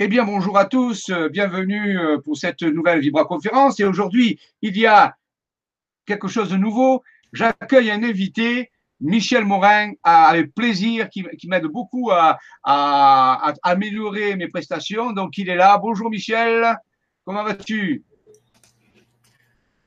[0.00, 3.80] Eh bien, bonjour à tous, euh, bienvenue euh, pour cette nouvelle Vibra-conférence.
[3.80, 5.16] Et aujourd'hui, il y a
[6.06, 7.02] quelque chose de nouveau.
[7.32, 12.38] J'accueille un invité, Michel Morin, avec plaisir, qui, m'aide beaucoup à,
[13.64, 15.10] améliorer mes prestations.
[15.10, 15.76] Donc, il est là.
[15.78, 16.76] Bonjour Michel,
[17.24, 18.04] comment vas-tu?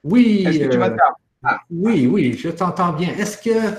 [0.03, 0.43] Oui.
[0.45, 1.15] Est-ce que tu euh, m'entends?
[1.41, 1.61] Ah.
[1.69, 3.15] Oui, oui, je t'entends bien.
[3.15, 3.77] Est-ce que,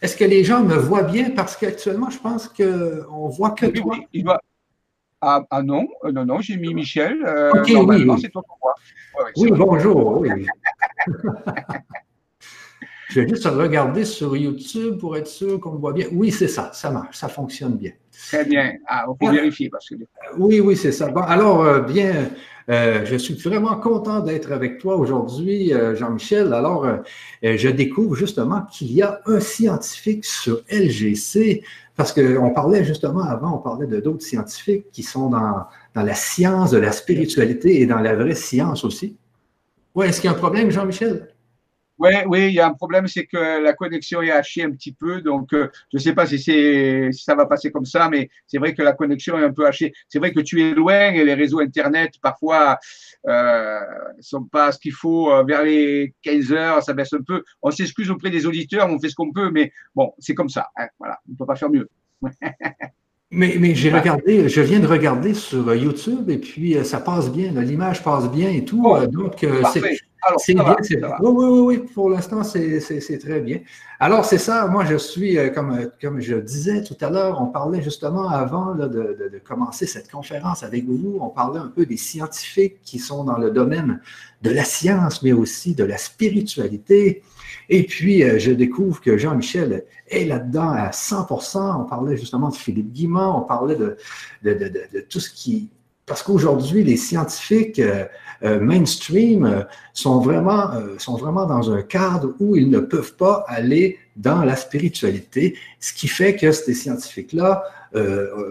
[0.00, 1.28] est que les gens me voient bien?
[1.32, 3.96] Parce qu'actuellement, je pense qu'on voit que oui, toi.
[3.98, 4.40] Oui, il doit,
[5.24, 7.24] ah, ah, non, euh, non, non, j'ai mis Michel.
[7.24, 8.74] Euh, normalement, c'est toi pour moi.
[9.36, 10.20] oui, bonjour.
[10.20, 10.46] Oui.
[13.08, 16.08] Je vais juste regarder sur YouTube pour être sûr qu'on me voit bien.
[16.12, 17.92] Oui, c'est ça, ça marche, ça fonctionne bien.
[18.28, 18.74] Très bien.
[18.86, 19.94] Ah, on peut vérifier parce que.
[20.36, 21.08] Oui, oui, c'est ça.
[21.10, 22.30] Bon, alors, euh, bien,
[22.68, 26.52] je suis vraiment content d'être avec toi aujourd'hui, Jean-Michel.
[26.52, 26.86] Alors,
[27.42, 31.62] je découvre justement qu'il y a un scientifique sur LGC
[31.96, 36.14] parce qu'on parlait justement avant, on parlait de d'autres scientifiques qui sont dans, dans, la
[36.14, 39.16] science de la spiritualité et dans la vraie science aussi.
[39.94, 41.33] Oui, est-ce qu'il y a un problème, Jean-Michel?
[41.98, 44.92] Oui, oui, il y a un problème, c'est que la connexion est hachée un petit
[44.92, 45.20] peu.
[45.20, 48.58] Donc, euh, je ne sais pas si, si ça va passer comme ça, mais c'est
[48.58, 49.92] vrai que la connexion est un peu hachée.
[50.08, 52.78] C'est vrai que tu es loin et les réseaux Internet, parfois,
[53.24, 53.80] ne euh,
[54.20, 55.30] sont pas ce qu'il faut.
[55.30, 57.44] Euh, vers les 15 heures, ça baisse un peu.
[57.62, 60.70] On s'excuse auprès des auditeurs, on fait ce qu'on peut, mais bon, c'est comme ça.
[60.76, 61.88] Hein, voilà, on ne peut pas faire mieux.
[63.30, 67.50] Mais, mais j'ai regardé, je viens de regarder sur YouTube et puis ça passe bien,
[67.50, 68.84] l'image passe bien et tout.
[68.84, 69.98] Oh, donc, c'est
[70.38, 73.60] c'est bien, c'est Oui, oui, oui, pour l'instant, c'est très bien.
[74.00, 77.40] Alors, c'est ça, moi, je suis, euh, comme, euh, comme je disais tout à l'heure,
[77.40, 81.86] on parlait justement avant de, de, commencer cette conférence avec vous, on parlait un peu
[81.86, 84.00] des scientifiques qui sont dans le domaine
[84.42, 87.22] de la science, mais aussi de la spiritualité.
[87.68, 92.56] Et puis, euh, je découvre que Jean-Michel est là-dedans à 100% On parlait justement de
[92.56, 93.96] Philippe Guimont, on parlait de,
[94.42, 95.70] de tout ce qui
[96.06, 98.04] parce qu'aujourd'hui, les scientifiques euh,
[98.42, 99.62] euh, mainstream euh,
[99.94, 104.54] sont, vraiment, sont vraiment dans un cadre où ils ne peuvent pas aller dans la
[104.54, 107.64] spiritualité, ce qui fait que ces scientifiques-là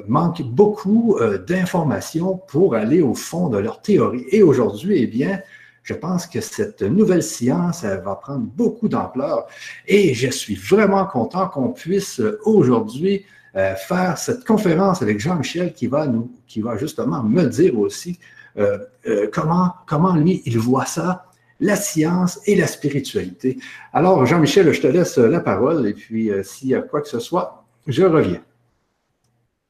[0.07, 4.23] manquent beaucoup d'informations pour aller au fond de leur théorie.
[4.31, 5.41] Et aujourd'hui, eh bien,
[5.83, 9.47] je pense que cette nouvelle science va prendre beaucoup d'ampleur
[9.85, 13.25] et je suis vraiment content qu'on puisse aujourd'hui
[13.55, 18.17] euh, faire cette conférence avec Jean-Michel qui va nous, qui va justement me dire aussi
[18.57, 21.27] euh, euh, comment, comment lui, il voit ça,
[21.59, 23.59] la science et la spiritualité.
[23.93, 27.19] Alors, Jean-Michel, je te laisse la parole et puis s'il y a quoi que ce
[27.19, 28.41] soit, je reviens.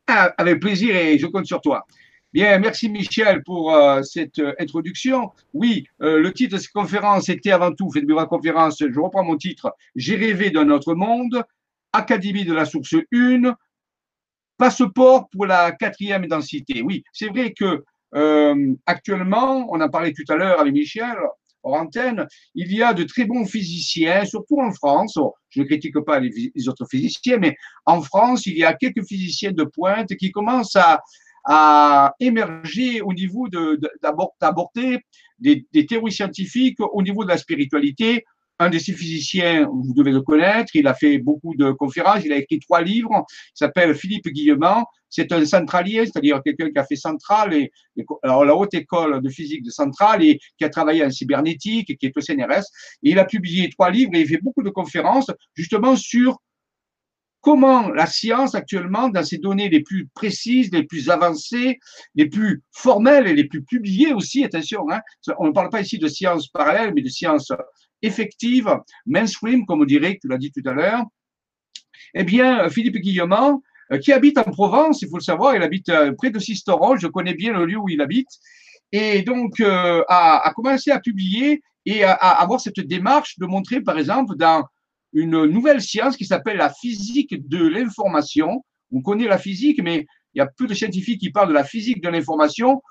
[0.07, 1.85] Ah, avec plaisir et je compte sur toi.
[2.31, 5.31] Bien, merci Michel pour cette introduction.
[5.53, 9.35] Oui, le titre de cette conférence était avant tout, faites ma conférence, je reprends mon
[9.35, 11.43] titre, J'ai rêvé d'un autre monde,
[11.91, 13.53] Académie de la source 1,
[14.57, 16.81] Passeport pour la quatrième densité.
[16.81, 17.83] Oui, c'est vrai que
[18.15, 21.15] euh, actuellement, on en parlait tout à l'heure avec Michel,
[21.63, 25.17] hors antenne, il y a de très bons physiciens, surtout en France.
[25.49, 27.55] je ne critique pas les, autres physiciens, mais
[27.85, 31.01] en France, il y a quelques physiciens de pointe qui commencent à,
[31.45, 34.99] à émerger au niveau d'aborder
[35.39, 38.25] des, des théories scientifiques au niveau de la spiritualité,
[38.59, 42.31] un de ces physiciens, vous devez le connaître, il a fait beaucoup de conférences, il
[42.31, 46.85] a écrit trois livres, il s'appelle Philippe Guillemant, c'est un centralier, c'est-à-dire quelqu'un qui a
[46.85, 47.71] fait Centrale, et,
[48.23, 51.97] alors la haute école de physique de Centrale, et qui a travaillé en cybernétique, et
[51.97, 52.65] qui est au CNRS,
[53.01, 56.37] il a publié trois livres, et il fait beaucoup de conférences, justement sur
[57.41, 61.77] comment la science actuellement, dans ses données les plus précises, les plus avancées,
[62.15, 65.01] les plus formelles et les plus publiées aussi, attention, hein,
[65.37, 67.51] on ne parle pas ici de science parallèle, mais de science
[68.03, 68.69] effective,
[69.05, 71.03] mainstream, comme on dirait, tu l'as dit tout à l'heure,
[72.13, 75.89] eh bien, Philippe Guillemont, euh, qui habite en Provence, il faut le savoir, il habite
[75.89, 78.29] euh, près de Sisteron, je connais bien le lieu où il habite,
[78.91, 83.97] et donc euh, a, commencé à publier et à, avoir cette démarche de montrer, par
[83.97, 84.63] exemple, dans
[85.13, 88.63] une nouvelle science qui s'appelle la physique de l'information.
[88.91, 91.63] On connaît la physique, mais il y a peu de scientifiques qui parlent de la
[91.63, 92.81] physique de l'information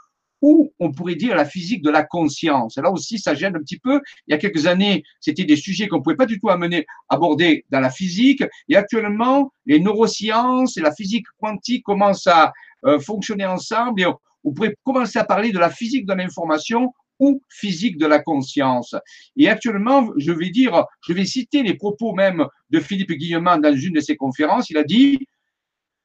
[0.43, 2.77] ou on pourrait dire la physique de la conscience.
[2.77, 4.01] Là aussi, ça gêne un petit peu.
[4.27, 6.85] Il y a quelques années, c'était des sujets qu'on ne pouvait pas du tout amener,
[7.09, 8.43] aborder dans la physique.
[8.69, 12.53] Et actuellement, les neurosciences et la physique quantique commencent à
[12.85, 17.41] euh, fonctionner ensemble et on, pourrait commencer à parler de la physique de l'information ou
[17.49, 18.97] physique de la conscience.
[19.37, 23.73] Et actuellement, je vais dire, je vais citer les propos même de Philippe Guillemant dans
[23.73, 24.69] une de ses conférences.
[24.71, 25.21] Il a dit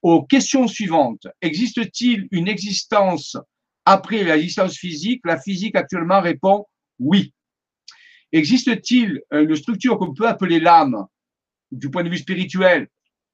[0.04, 3.36] aux questions suivantes, existe-t-il une existence
[3.88, 6.66] après la licence physique, la physique actuellement répond
[7.00, 7.34] oui.
[8.34, 11.06] Existe-t-il une structure qu'on peut appeler l'âme
[11.72, 12.89] du point de vue spirituel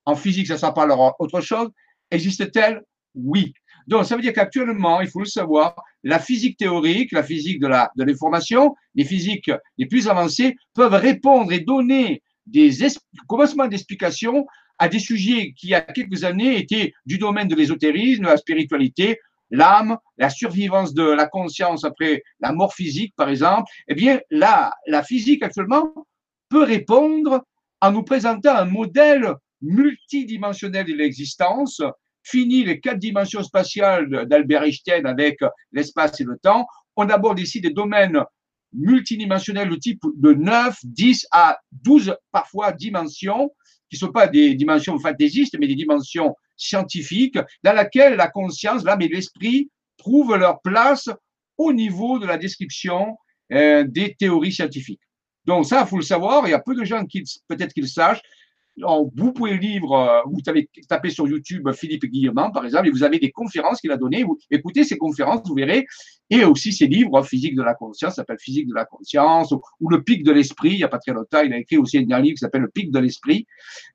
[0.05, 1.71] En physique, ça s'en parlera autre chose.
[2.11, 2.83] Existe-t-elle?
[3.15, 3.53] Oui.
[3.87, 7.67] Donc, ça veut dire qu'actuellement, il faut le savoir, la physique théorique, la physique de
[7.67, 12.69] la de l'information, les physiques les plus avancées peuvent répondre et donner des
[13.27, 14.45] commencements d'explication
[14.77, 18.27] à des sujets qui, il y a quelques années, étaient du domaine de l'ésotérisme, de
[18.27, 19.17] la spiritualité,
[19.53, 23.71] l'âme, la survivance de la conscience après la mort physique, par exemple.
[23.87, 25.93] Eh bien, la, la physique, actuellement,
[26.49, 27.43] peut répondre
[27.79, 31.81] en nous présentant un modèle multidimensionnel de l'existence,
[32.23, 35.39] fini les quatre dimensions spatiales d'Albert Einstein avec
[35.71, 36.65] l'espace et le temps.
[36.95, 38.23] On aborde ici des domaines
[38.73, 43.51] multidimensionnels de type de 9, 10 à 12 parfois dimensions,
[43.89, 48.83] qui ne sont pas des dimensions fantaisistes, mais des dimensions scientifiques, dans laquelle la conscience,
[48.83, 51.09] l'âme et l'esprit trouvent leur place
[51.57, 53.17] au niveau de la description
[53.51, 55.01] euh, des théories scientifiques.
[55.45, 57.89] Donc ça, il faut le savoir, il y a peu de gens qui peut-être qu'ils
[57.89, 58.21] sachent,
[58.77, 63.19] vous pouvez lire, euh, vous tapez sur YouTube Philippe Guillemant, par exemple, et vous avez
[63.19, 64.23] des conférences qu'il a données.
[64.23, 65.85] Vous écoutez ces conférences, vous verrez.
[66.29, 70.01] Et aussi ses livres, Physique de la conscience, s'appelle Physique de la conscience, ou, Le
[70.01, 70.71] pic de l'esprit.
[70.71, 72.69] Il n'y a pas très longtemps, il a écrit aussi un livre qui s'appelle Le
[72.69, 73.45] pic de l'esprit.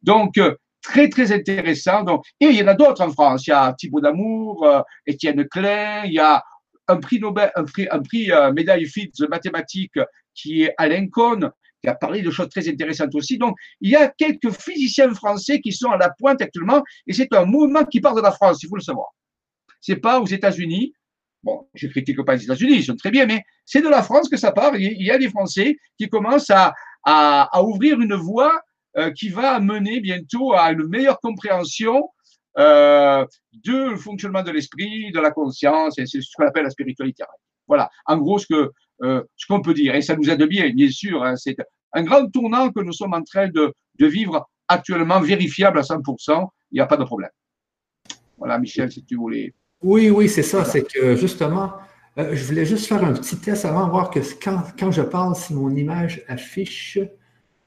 [0.03, 2.03] Donc, euh, très, très intéressant.
[2.03, 3.47] Donc, et il y en a d'autres en France.
[3.47, 6.43] Il y a Thibaut Damour, euh, Étienne Klein, il y a
[6.89, 9.99] un prix Nobel, un prix, un prix médaille Fields mathématiques
[10.35, 11.51] qui est Alain Cohn
[11.83, 13.39] qui a parlé de choses très intéressantes aussi.
[13.39, 17.33] Donc, il y a quelques physiciens français qui sont à la pointe actuellement, et c'est
[17.35, 19.09] un mouvement qui part de la France, il faut le savoir.
[19.81, 20.93] C'est pas aux États-Unis.
[21.43, 24.29] Bon, je critique pas les États-Unis, ils sont très bien, mais c'est de la France
[24.29, 24.75] que ça part.
[24.77, 26.75] Il y a des Français qui commencent à,
[27.05, 28.59] à, ouvrir une voie euh,
[29.15, 32.03] qui va mener bientôt à une meilleure compréhension
[32.59, 37.23] euh, du fonctionnement de l'esprit, de la conscience, et c'est ce qu'on appelle la spiritualité.
[37.69, 39.95] Voilà, en gros, ce que euh, ce qu'on peut dire.
[39.95, 41.23] Et ça nous aide bien, bien sûr.
[41.23, 41.57] Hein, c'est
[41.93, 46.49] un grand tournant que nous sommes en train de, de vivre actuellement, vérifiable à 100%.
[46.73, 47.31] Il n'y a pas de problème.
[48.39, 49.55] Voilà, Michel, si tu voulais.
[49.83, 50.65] Oui, oui, c'est ça.
[50.65, 51.75] C'est que justement,
[52.19, 55.37] euh, je voulais juste faire un petit test avant, voir que quand, quand je parle,
[55.37, 56.99] si mon image affiche.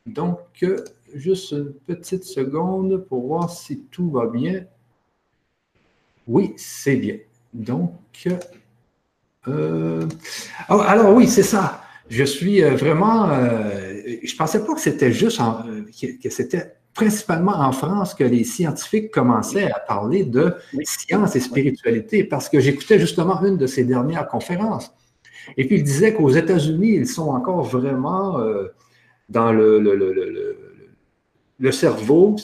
[0.06, 0.83] Donc, euh,
[1.16, 4.66] juste une petite seconde pour voir si tout va bien.
[6.28, 7.18] Oui, c'est bien.
[7.54, 8.28] Donc,
[9.48, 10.08] euh,
[10.69, 11.81] oh, alors oui, c'est ça.
[12.10, 13.30] Je suis euh, vraiment.
[13.30, 15.40] Euh, je pensais pas que c'était juste
[16.22, 20.54] que, c'était principalement en France que les scientifiques commençaient à parler de
[20.84, 24.92] science et spiritualité, parce que j'écoutais justement une de ces dernières conférences.
[25.57, 28.38] Et puis il disait qu'aux États-Unis, ils sont encore vraiment
[29.30, 29.96] dans le, le
[31.69, 32.36] cerveau,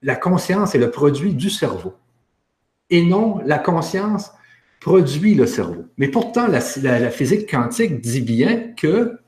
[0.00, 1.94] la conscience est le produit du cerveau.
[2.88, 4.30] Et non, la conscience
[4.80, 5.84] produit le cerveau.
[5.98, 6.60] Mais pourtant, la,
[7.10, 9.18] physique quantique dit bien que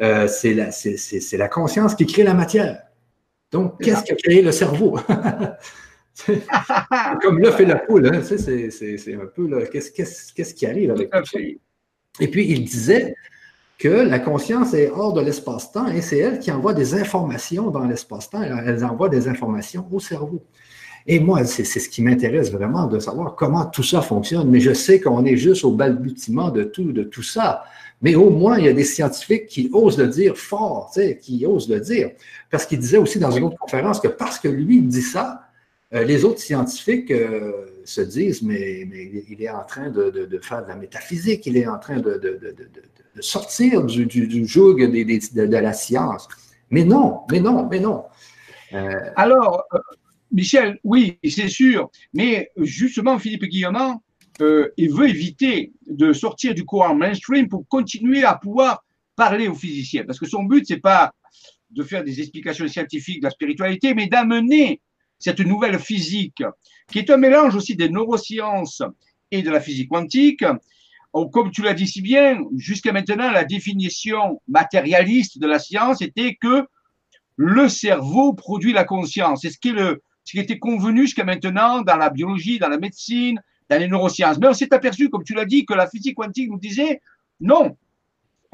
[0.00, 2.82] euh, c'est la, conscience qui crée la matière.
[3.52, 4.98] Donc, qu'est-ce qui a créé le cerveau?
[7.22, 11.38] comme l'œuf et la poule, hein, c'est un peu qu'est-ce qui arrive avec ça?
[12.20, 13.14] Et puis, il disait
[13.82, 17.84] que la conscience est hors de l'espace-temps et c'est elle qui envoie des informations dans
[17.84, 18.40] l'espace-temps.
[18.40, 20.40] Elle envoie des informations au cerveau.
[21.04, 24.48] Et moi, c'est ce qui m'intéresse vraiment de savoir comment tout ça fonctionne.
[24.48, 27.64] Mais je sais qu'on est juste au balbutiement de tout, de tout ça.
[28.02, 31.68] Mais au moins, il y a des scientifiques qui osent le dire fort, qui osent
[31.68, 32.12] le dire.
[32.52, 35.48] Parce qu'il disait aussi dans une autre conférence que parce que lui dit ça,
[35.92, 37.50] euh, les autres scientifiques euh,
[37.84, 38.86] se disent, mais,
[39.28, 42.20] il est en train de, faire de la métaphysique, il est en train de
[43.20, 46.28] sortir du, du, de, la science.
[46.70, 48.04] Mais non, mais non, mais non.
[48.72, 49.64] Euh, Alors,
[50.30, 54.02] Michel, oui, c'est sûr, mais justement, Philippe Guillemant,
[54.40, 58.82] euh, il veut éviter de sortir du courant mainstream pour continuer à pouvoir
[59.14, 60.04] parler aux physiciens.
[60.04, 61.12] Parce que son but, c'est pas
[61.70, 64.80] de faire des explications scientifiques de la spiritualité, mais d'amener
[65.18, 66.42] cette nouvelle physique,
[66.90, 68.82] qui est un mélange aussi des neurosciences
[69.30, 70.44] et de la physique quantique.
[71.12, 76.36] Comme tu l'as dit si bien, jusqu'à maintenant, la définition matérialiste de la science était
[76.40, 76.66] que
[77.36, 79.42] le cerveau produit la conscience.
[79.42, 83.88] C'est ce qui était convenu jusqu'à maintenant dans la biologie, dans la médecine, dans les
[83.88, 84.38] neurosciences.
[84.38, 87.00] Mais on s'est aperçu, comme tu l'as dit, que la physique quantique nous disait
[87.40, 87.76] non.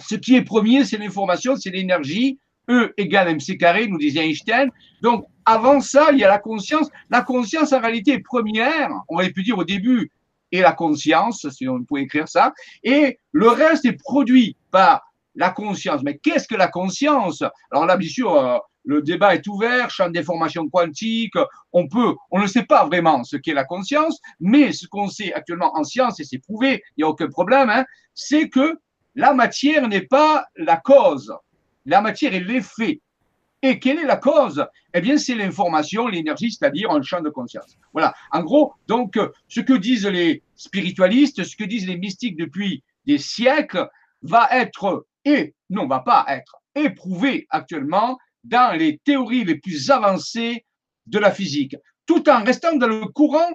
[0.00, 2.38] Ce qui est premier, c'est l'information, c'est l'énergie.
[2.70, 4.70] E égale mc carré, nous disait Einstein.
[5.00, 6.88] Donc, avant ça, il y a la conscience.
[7.08, 10.10] La conscience, en réalité, est première, on aurait pu dire au début,
[10.52, 12.52] et la conscience, si on pouvait écrire ça.
[12.82, 15.02] Et le reste est produit par
[15.34, 16.02] la conscience.
[16.02, 17.42] Mais qu'est-ce que la conscience?
[17.70, 21.36] Alors là, bien sûr, euh, le débat est ouvert, champ des formations quantiques,
[21.72, 25.32] on peut, on ne sait pas vraiment ce qu'est la conscience, mais ce qu'on sait
[25.34, 28.78] actuellement en science, et c'est prouvé, il n'y a aucun problème, hein, c'est que
[29.14, 31.34] la matière n'est pas la cause,
[31.84, 33.00] la matière est l'effet.
[33.62, 34.64] Et quelle est la cause?
[34.94, 37.76] Eh bien, c'est l'information, l'énergie, c'est-à-dire un champ de conscience.
[37.92, 38.14] Voilà.
[38.30, 43.18] En gros, donc, ce que disent les spiritualistes, ce que disent les mystiques depuis des
[43.18, 43.88] siècles,
[44.22, 50.64] va être et non va pas être éprouvé actuellement dans les théories les plus avancées
[51.06, 53.50] de la physique, tout en restant dans le courant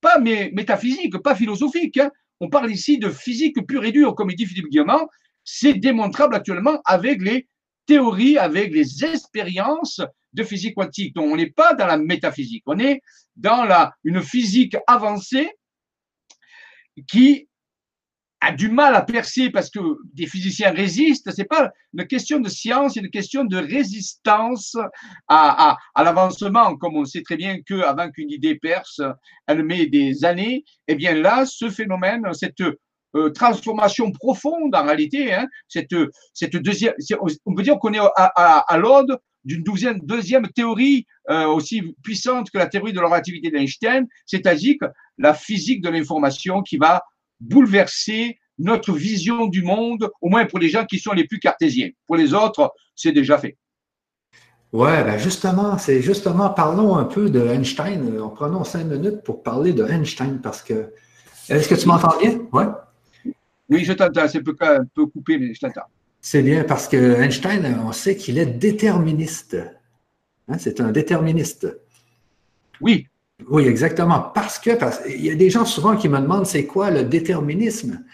[0.00, 1.96] pas métaphysique, pas philosophique.
[1.96, 2.10] Hein.
[2.40, 5.08] On parle ici de physique pure et dure, comme dit Philippe Guillemot.
[5.44, 7.48] C'est démontrable actuellement avec les
[7.86, 10.00] théories, avec les expériences
[10.32, 11.14] de physique quantique.
[11.14, 13.00] Donc, on n'est pas dans la métaphysique, on est
[13.36, 15.50] dans la, une physique avancée
[17.08, 17.48] qui
[18.40, 19.80] a du mal à percer parce que
[20.12, 21.30] des physiciens résistent.
[21.34, 24.76] C'est pas une question de science, c'est une question de résistance
[25.28, 26.76] à, à, l'avancement.
[26.76, 29.00] Comme on sait très bien que avant qu'une idée perce,
[29.46, 30.64] elle met des années.
[30.86, 32.62] Et eh bien là, ce phénomène, cette
[33.16, 35.94] euh, transformation profonde en réalité, hein, cette,
[36.56, 36.94] deuxième,
[37.46, 42.58] on peut dire qu'on est à, à, l'aube d'une deuxième, théorie euh, aussi puissante que
[42.58, 44.76] la théorie de la relativité d'Einstein, c'est-à-dire
[45.18, 47.02] la physique de l'information qui va
[47.40, 51.90] bouleverser notre vision du monde, au moins pour les gens qui sont les plus cartésiens.
[52.06, 53.56] Pour les autres, c'est déjà fait.
[54.72, 58.20] Ouais, ben justement, c'est justement, parlons un peu de Einstein.
[58.20, 60.92] En prenant cinq minutes pour parler de Einstein parce que.
[61.48, 62.40] Est-ce que tu m'entends bien?
[62.52, 62.64] Ouais.
[63.74, 64.28] Oui, je t'entends.
[64.28, 65.88] C'est un peu coupé, mais je t'entends.
[66.20, 69.56] C'est bien parce que Einstein, on sait qu'il est déterministe.
[70.48, 71.66] Hein, c'est un déterministe.
[72.80, 73.08] Oui.
[73.48, 74.30] Oui, exactement.
[74.32, 77.02] Parce que, parce il y a des gens souvent qui me demandent c'est quoi le
[77.02, 78.04] déterminisme?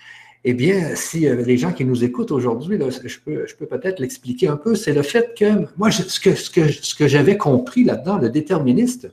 [0.44, 4.00] Eh bien, si euh, les gens qui nous écoutent aujourd'hui, je peux, je peux peut-être
[4.00, 7.36] l'expliquer un peu, c'est le fait que moi, ce que, ce que, ce que j'avais
[7.36, 9.10] compris là-dedans, le déterministe,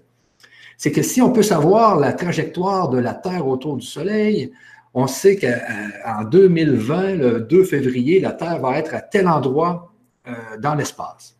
[0.77, 4.54] c'est que si on peut savoir la trajectoire de la Terre autour du Soleil,
[5.00, 9.94] on sait qu'en 2020, le 2 février, la Terre va être à tel endroit
[10.27, 11.38] euh, dans l'espace.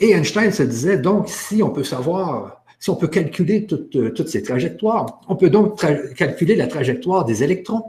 [0.00, 4.28] Et Einstein se disait, donc, si on peut savoir si on peut calculer euh, toutes,
[4.28, 5.80] ces trajectoires, on peut donc
[6.16, 7.84] calculer la trajectoire des électrons,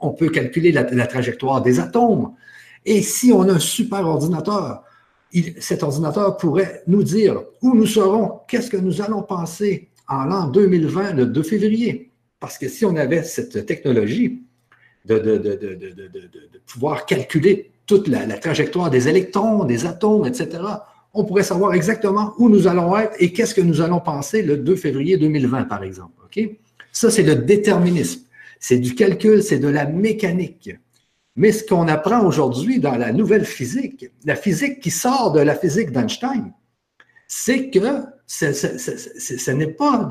[0.00, 2.34] on peut calculer la, trajectoire des atomes.
[2.86, 4.84] Et si on a un super ordinateur,
[5.58, 10.46] cet ordinateur pourrait nous dire où nous serons, qu'est-ce que nous allons penser en l'an
[10.46, 12.07] 2020, le 2 février.
[12.40, 14.42] Parce que si on avait cette technologie
[15.04, 20.62] de, pouvoir calculer toute la, trajectoire des électrons, des atomes, etc.,
[21.14, 24.58] on pourrait savoir exactement où nous allons être et qu'est-ce que nous allons penser le
[24.58, 26.12] 2 février 2020, par exemple.
[26.92, 28.22] Ça, c'est le déterminisme.
[28.60, 30.70] C'est du calcul, c'est de la mécanique.
[31.36, 35.54] Mais ce qu'on apprend aujourd'hui dans la nouvelle physique, la physique qui sort de la
[35.54, 36.52] physique d'Einstein,
[37.28, 40.06] c'est que ce, n'est pas,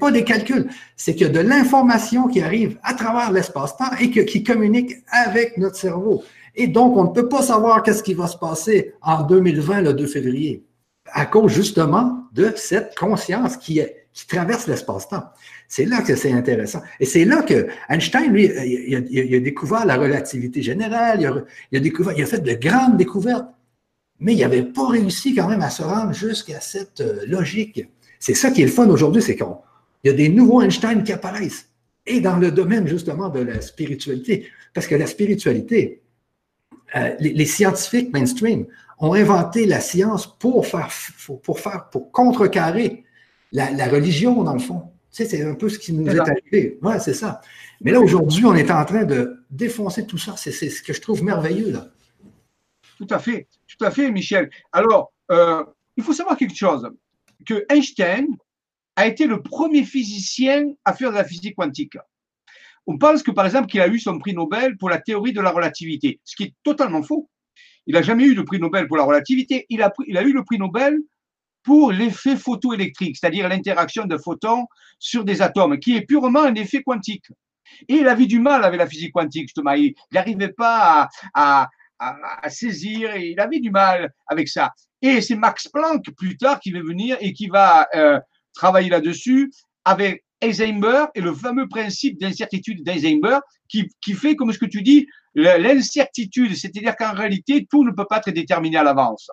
[0.00, 4.96] pas des calculs, c'est que de l'information qui arrive à travers l'espace-temps et qui communique
[5.08, 6.24] avec notre cerveau.
[6.56, 9.94] Et donc, on ne peut pas savoir qu'est-ce qui va se passer en 2020, le
[9.94, 10.64] 2 février,
[11.12, 13.80] à cause justement de cette conscience qui,
[14.12, 15.24] qui traverse l'espace-temps.
[15.68, 16.82] C'est là que c'est intéressant.
[16.98, 22.14] Et c'est là que Einstein, lui, il a, découvert la relativité générale, il a, découvert,
[22.16, 23.46] il a fait de grandes découvertes,
[24.20, 27.88] mais il n'avait pas réussi quand même à se rendre jusqu'à cette euh, logique.
[28.18, 29.46] C'est ça qui est le fun aujourd'hui, c'est qu'il
[30.04, 31.68] y a des nouveaux Einstein qui apparaissent.
[32.06, 36.02] Et dans le domaine justement de la spiritualité, parce que la spiritualité,
[36.96, 38.66] euh, les, scientifiques mainstream
[38.98, 40.90] ont inventé la science pour faire,
[41.42, 43.04] pour faire, pour contrecarrer
[43.52, 44.82] la, religion, dans le fond.
[45.12, 46.78] Tu sais, c'est un peu ce qui nous est, arrivé.
[46.82, 47.40] Ouais, c'est ça.
[47.80, 50.34] Mais là, aujourd'hui, on est en train de défoncer tout ça.
[50.36, 51.88] C'est ce que je trouve merveilleux, là.
[52.96, 53.48] Tout à fait,
[53.80, 54.50] tout à fait, Michel.
[54.72, 55.64] Alors, euh,
[55.96, 56.90] il faut savoir quelque chose,
[57.46, 58.26] que Einstein
[58.94, 61.96] a été le premier physicien à faire de la physique quantique.
[62.86, 65.40] On pense que, par exemple, qu'il a eu son prix Nobel pour la théorie de
[65.40, 67.30] la relativité, ce qui est totalement faux.
[67.86, 70.58] Il n'a jamais eu de prix Nobel pour la relativité, il a, eu le prix
[70.58, 70.98] Nobel
[71.62, 74.66] pour l'effet photoélectrique, c'est-à-dire l'interaction de photons
[74.98, 77.24] sur des atomes, qui est purement un effet quantique.
[77.88, 79.72] Et il avait du mal avec la physique quantique, justement.
[79.72, 81.68] Il n'arrivait pas à,
[82.48, 84.72] saisir, et il avait du mal avec ça.
[85.02, 88.18] Et c'est Max Planck, plus tard, qui va venir et qui va euh,
[88.54, 89.50] travailler là-dessus
[89.84, 94.82] avec Heisenberg et le fameux principe d'incertitude d'Eisenberg qui, qui fait, comme ce que tu
[94.82, 99.30] dis, l'incertitude, c'est-à-dire qu'en réalité, tout ne peut pas être déterminé à l'avance.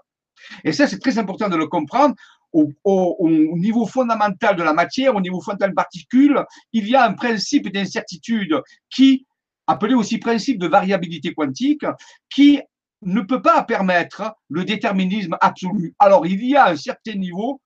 [0.64, 2.16] Et ça, c'est très important de le comprendre.
[2.54, 7.14] Au, au, niveau fondamental de la matière, au niveau fondamental particule, il y a un
[7.14, 8.56] principe d'incertitude
[8.90, 9.28] qui,
[9.68, 11.86] appelé aussi principe de variabilité quantique,
[12.30, 12.62] qui
[13.04, 15.94] ne peut pas permettre le déterminisme absolu.
[16.00, 17.62] Alors, il y a un certain niveau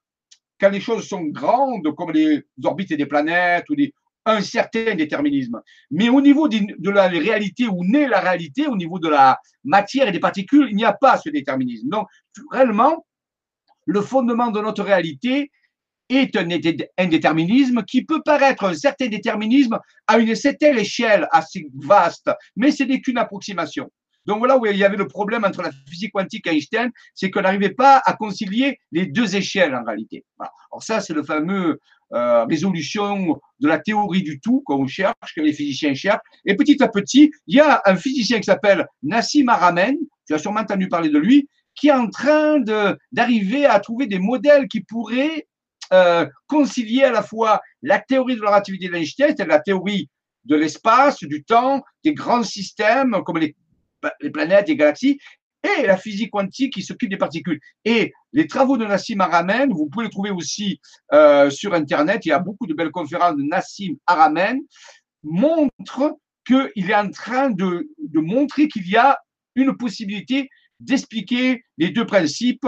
[0.59, 3.93] quand les choses sont grandes, comme les orbites des planètes ou des,
[4.25, 5.61] un certain déterminisme.
[5.89, 10.07] Mais au niveau de la réalité, où naît la réalité, au niveau de la matière
[10.07, 11.89] et des particules, il n'y a pas ce déterminisme.
[11.89, 12.07] Donc,
[12.51, 13.05] réellement,
[13.85, 15.51] le fondement de notre réalité
[16.15, 16.47] est un
[16.97, 22.83] indéterminisme qui peut paraître un certain déterminisme à une certaine échelle assez vaste, mais ce
[22.83, 23.89] n'est qu'une approximation.
[24.25, 27.31] Donc voilà où il y avait le problème entre la physique quantique et Einstein, c'est
[27.31, 30.23] qu'on n'arrivait pas à concilier les deux échelles en réalité.
[30.39, 31.79] Alors ça, c'est le fameux
[32.13, 36.21] euh, résolution de la théorie du tout qu'on cherche, que les physiciens cherchent.
[36.45, 39.95] Et petit à petit, il y a un physicien qui s'appelle Nassim Haramein,
[40.27, 42.59] tu as sûrement entendu parler de lui, qui est en train
[43.11, 45.47] d'arriver à trouver des modèles qui pourraient
[45.93, 50.09] euh, concilier à la fois la théorie de la relativité d'Einstein, c'est-à-dire la théorie
[50.45, 53.55] de l'espace, du temps, des grands systèmes comme les,
[54.21, 55.19] les planètes, les galaxies,
[55.63, 57.59] et la physique quantique qui s'occupe des particules.
[57.85, 60.79] Et les travaux de Nassim Haramein, vous pouvez les trouver aussi
[61.13, 64.57] euh, sur Internet, il y a beaucoup de belles conférences de Nassim Haramein,
[65.23, 69.19] montrent qu'il est en train de, de montrer qu'il y a
[69.55, 72.65] une possibilité d'expliquer les deux principes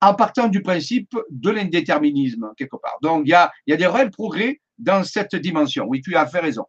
[0.00, 2.98] en partant du principe de l'indéterminisme, quelque part.
[3.02, 5.86] Donc, il y a, il y a des réels progrès dans cette dimension.
[5.88, 6.66] Oui, tu as fait raison.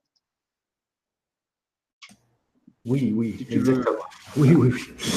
[2.85, 3.97] Oui, oui, exactement.
[4.35, 5.11] Oui, oui, oui.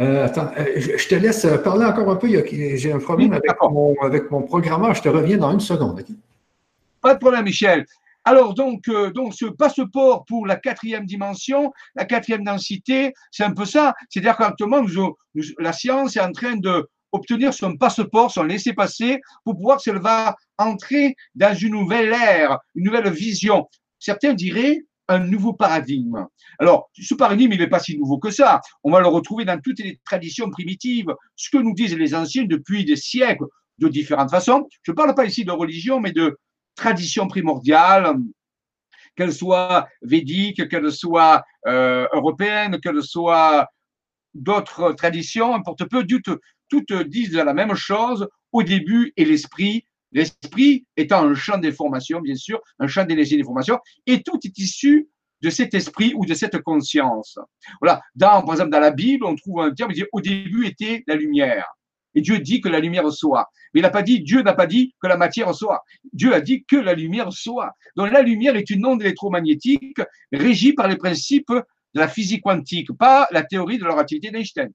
[0.00, 2.28] Euh, attends, euh, je te laisse parler encore un peu.
[2.28, 4.94] J'ai un problème avec, mon, avec, mon, programmeur.
[4.94, 6.02] Je te reviens dans une seconde.
[7.00, 7.86] Pas de problème, Michel.
[8.24, 13.52] Alors, donc, euh, donc, ce passeport pour la quatrième dimension, la quatrième densité, c'est un
[13.52, 13.94] peu ça.
[14.08, 14.82] C'est-à-dire qu'actuellement,
[15.58, 20.00] la science est en train de obtenir son passeport, son laisser-passer, pour pouvoir si elle
[20.00, 23.68] va entrer dans une nouvelle ère, une nouvelle vision.
[23.98, 26.26] Certains diraient un nouveau paradigme.
[26.58, 28.60] Alors, ce paradigme, il n'est pas si nouveau que ça.
[28.82, 32.44] On va le retrouver dans toutes les traditions primitives, ce que nous disent les anciens
[32.44, 33.44] depuis des siècles,
[33.78, 34.66] de différentes façons.
[34.82, 36.38] Je ne parle pas ici de religion, mais de
[36.76, 38.14] tradition primordiale,
[39.16, 43.68] qu'elle soit védique, qu'elle soit euh, européenne, qu'elle soit
[44.34, 46.04] d'autres traditions, importe peu,
[46.72, 52.34] toutes disent la même chose au début et l'esprit L'esprit étant un champ d'information, bien
[52.34, 55.08] sûr, un champ d'énergie d'information, et tout est issu
[55.40, 57.38] de cet esprit ou de cette conscience.
[57.80, 58.02] Voilà.
[58.14, 61.02] Dans, par exemple, dans la Bible, on trouve un terme qui dit au début était
[61.06, 61.66] la lumière.
[62.14, 63.48] Et Dieu dit que la lumière soit.
[63.72, 65.82] Mais il n'a pas dit, Dieu n'a pas dit que la matière soit.
[66.12, 67.72] Dieu a dit que la lumière soit.
[67.96, 69.98] Donc la lumière est une onde électromagnétique
[70.30, 74.70] régie par les principes de la physique quantique, pas la théorie de la relativité d'Einstein.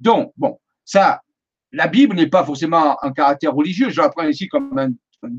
[0.00, 1.20] Donc, bon, ça,
[1.72, 3.90] la Bible n'est pas forcément un caractère religieux.
[3.90, 4.90] Je l'apprends ici comme un,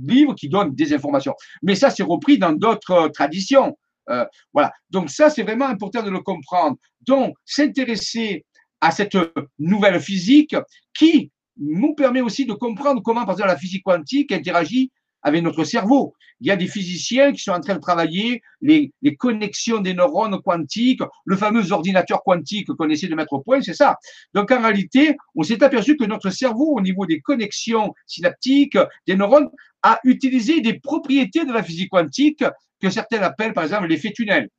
[0.05, 1.33] livre qui donne des informations.
[1.63, 3.75] Mais ça, c'est repris dans d'autres traditions.
[4.09, 4.71] Euh, voilà.
[4.91, 6.77] Donc ça, c'est vraiment important de le comprendre.
[7.07, 8.45] Donc, s'intéresser
[8.79, 9.17] à cette
[9.57, 10.55] nouvelle physique
[10.93, 14.91] qui nous permet aussi de comprendre comment, par exemple, la physique quantique interagit
[15.23, 16.13] avec notre cerveau.
[16.39, 19.93] Il y a des physiciens qui sont en train de travailler les, les connexions des
[19.93, 23.97] neurones quantiques, le fameux ordinateur quantique qu'on essaie de mettre au point, c'est ça.
[24.33, 29.15] Donc en réalité, on s'est aperçu que notre cerveau, au niveau des connexions synaptiques, des
[29.15, 29.49] neurones,
[29.83, 32.43] a utilisé des propriétés de la physique quantique
[32.79, 34.49] que certains appellent par exemple l'effet tunnel.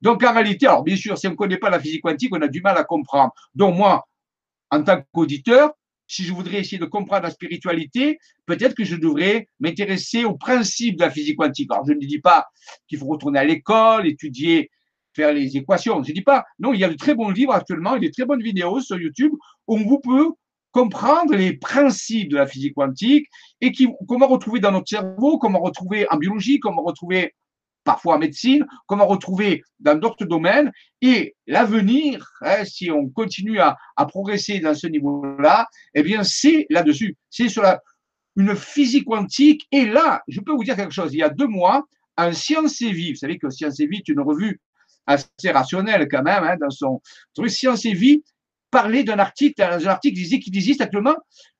[0.00, 2.42] Donc en réalité, alors bien sûr, si on ne connaît pas la physique quantique, on
[2.42, 3.32] a du mal à comprendre.
[3.54, 4.06] Donc moi,
[4.70, 5.72] en tant qu'auditeur,
[6.08, 10.96] si je voudrais essayer de comprendre la spiritualité, peut-être que je devrais m'intéresser au principe
[10.96, 11.70] de la physique quantique.
[11.70, 12.46] Alors, je ne dis pas
[12.88, 14.70] qu'il faut retourner à l'école, étudier,
[15.14, 16.02] faire les équations.
[16.02, 18.08] Je ne dis pas, non, il y a de très bons livres actuellement et de
[18.08, 19.32] très bonnes vidéos sur YouTube
[19.66, 20.24] où vous pouvez
[20.72, 23.26] comprendre les principes de la physique quantique
[23.60, 27.34] et qui, comment retrouver dans notre cerveau, comment retrouver en biologie, comment retrouver
[27.88, 30.70] parfois en médecine, comment retrouver dans d'autres domaines.
[31.00, 37.16] Et l'avenir, hein, si on continue à, progresser dans ce niveau-là, eh bien, c'est là-dessus.
[37.30, 37.64] C'est sur
[38.36, 39.66] une physique quantique.
[39.72, 41.14] Et là, je peux vous dire quelque chose.
[41.14, 41.82] Il y a deux mois,
[42.18, 44.60] un Science et Vie, vous savez que Science et Vie est une revue
[45.06, 47.00] assez rationnelle quand même, hein, dans son
[47.32, 48.22] truc, Science et Vie
[48.70, 51.16] parlait d'un article, un article disait qu'il existe actuellement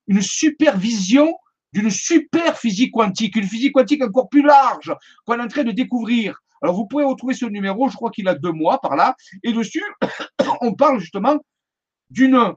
[0.08, 1.34] une supervision
[1.72, 5.72] d'une super physique quantique, une physique quantique encore plus large qu'on est en train de
[5.72, 6.40] découvrir.
[6.62, 9.52] Alors vous pouvez retrouver ce numéro, je crois qu'il a deux mois par là, et
[9.52, 9.84] dessus,
[10.60, 11.38] on parle justement
[12.10, 12.54] d'une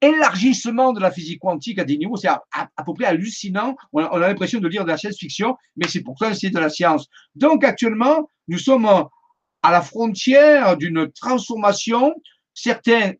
[0.00, 2.42] élargissement de la physique quantique à des niveaux, c'est à,
[2.84, 3.74] peu près hallucinant.
[3.92, 7.08] On a, l'impression de lire de la science-fiction, mais c'est pourtant c'est de la science.
[7.34, 12.14] Donc actuellement, nous sommes à la frontière d'une transformation.
[12.52, 13.12] Certains,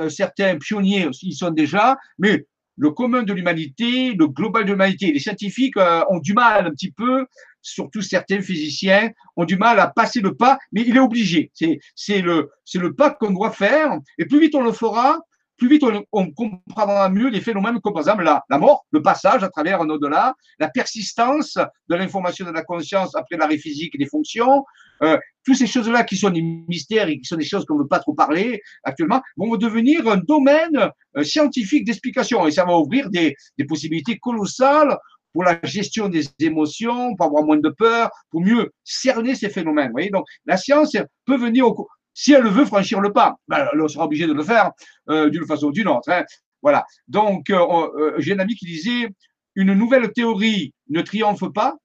[0.00, 5.12] euh, certains pionniers y sont déjà, mais le commun de l'humanité, le global de l'humanité.
[5.12, 7.26] Les scientifiques euh, ont du mal un petit peu,
[7.60, 11.50] surtout certains physiciens, ont du mal à passer le pas, mais il est obligé.
[11.54, 13.98] C'est, le, c'est le pas qu'on doit faire.
[14.18, 15.20] Et plus vite on le fera,
[15.56, 19.48] plus vite on, comprendra mieux les phénomènes comme par exemple la, mort, le passage à
[19.48, 21.56] travers un au-delà, la persistance
[21.88, 24.64] de l'information de la conscience après l'arrêt physique des fonctions,
[25.02, 27.82] euh, toutes ces choses-là qui sont des mystères et qui sont des choses qu'on ne
[27.82, 32.76] veut pas trop parler actuellement, vont devenir un domaine euh, scientifique d'explication et ça va
[32.78, 33.36] ouvrir des,
[33.68, 34.96] possibilités colossales
[35.32, 39.86] pour la gestion des émotions, pour avoir moins de peur, pour mieux cerner ces phénomènes.
[39.86, 43.68] Vous voyez Donc, la science peut venir au, si elle veut franchir le pas, ben,
[43.72, 44.72] elle sera obligée de le faire
[45.08, 46.10] euh, d'une façon ou d'une autre.
[46.10, 46.24] Hein.
[46.60, 46.84] Voilà.
[47.08, 49.08] Donc, euh, euh, j'ai un ami qui disait
[49.54, 51.76] une nouvelle théorie ne triomphe pas,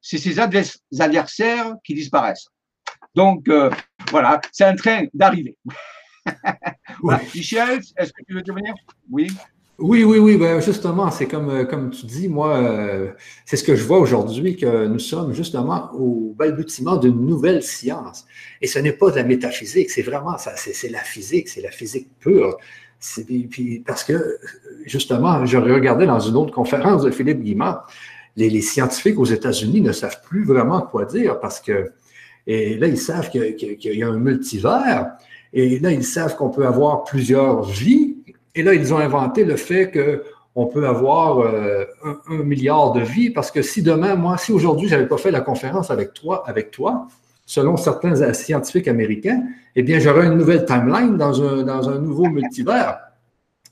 [0.00, 2.48] c'est ses adversaires qui disparaissent.
[3.14, 3.48] Donc,
[4.10, 5.56] voilà, c'est un train d'arrivée.
[7.34, 8.74] Michel, est-ce que tu veux venir
[9.10, 9.28] Oui.
[9.78, 13.12] Oui, oui, oui, ben justement, c'est comme, euh, tu dis, moi, euh,
[13.46, 18.26] c'est ce que je vois aujourd'hui, que nous sommes justement au balbutiement d'une nouvelle science.
[18.60, 21.70] Et ce n'est pas de la métaphysique, c'est vraiment ça, c'est la physique, c'est la
[21.70, 22.56] physique pure.
[23.50, 24.38] Puis, parce que,
[24.84, 27.86] justement, je regardais dans une autre conférence de Philippe Guimard,
[28.34, 31.92] les, les scientifiques aux États-Unis ne savent plus vraiment quoi dire parce que,
[32.48, 35.12] et là, ils savent qu'il y a un multivers,
[35.52, 38.07] et là, ils savent qu'on peut avoir plusieurs vies,
[38.58, 41.84] et là, ils ont inventé le fait qu'on peut avoir euh,
[42.28, 45.30] un, milliard de vies, parce que si demain, moi, si aujourd'hui, je n'avais pas fait
[45.30, 47.06] la conférence avec toi, avec toi,
[47.46, 49.44] selon certains scientifiques américains,
[49.76, 52.98] eh bien, j'aurais une nouvelle timeline dans un, dans un nouveau multivers.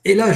[0.07, 0.31] Et là,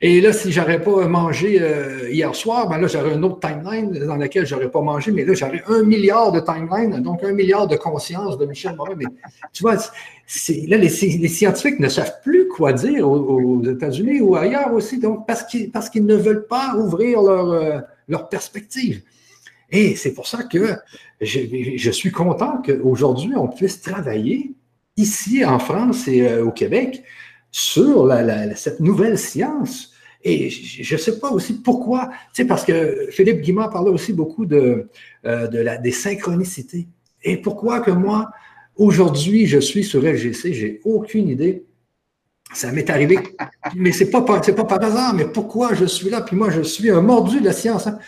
[0.00, 3.92] et là, si j'aurais pas mangé euh, hier soir, ben là, j'aurais une autre timeline
[4.06, 7.68] dans laquelle j'aurais pas mangé, mais là, j'aurais un milliard de timelines, donc un milliard
[7.68, 8.94] de conscience de Michel Morin.
[8.96, 9.04] Mais
[9.52, 14.98] tu vois, là, les, scientifiques ne savent plus quoi dire aux, États-Unis ou ailleurs aussi,
[14.98, 19.02] donc parce qu'ils parce qu'ils ne veulent pas ouvrir leur, euh, leur perspective.
[19.70, 20.74] Et c'est pour ça que
[21.20, 21.40] je,
[21.76, 24.54] je suis content qu'aujourd'hui, on puisse travailler
[24.96, 27.02] ici en France et euh, au Québec
[27.52, 28.10] sur
[28.56, 29.92] cette nouvelle science.
[30.24, 34.46] Et je ne sais pas aussi pourquoi, tu parce que Philippe Guimard parlait aussi beaucoup
[34.46, 34.88] de,
[35.26, 36.88] euh, la, des synchronicités.
[37.22, 38.30] Et pourquoi que moi,
[38.76, 41.64] aujourd'hui, je suis sur LGC, j'ai aucune idée.
[42.54, 43.18] Ça m'est arrivé,
[43.74, 46.20] mais ce n'est pas, pas par hasard, mais pourquoi je suis là?
[46.20, 47.86] Puis moi, je suis un mordu de la science.
[47.86, 47.98] Hein.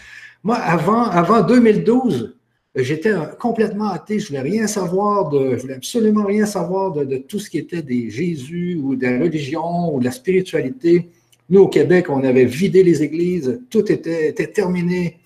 [0.42, 2.36] Moi, avant, avant 2012,
[2.76, 7.38] J'étais complètement athée, je voulais rien savoir de, je voulais absolument rien savoir de, tout
[7.38, 11.08] ce qui était des Jésus ou de la religion ou de la spiritualité.
[11.50, 15.18] Nous, au Québec, on avait vidé les églises, tout était, terminé.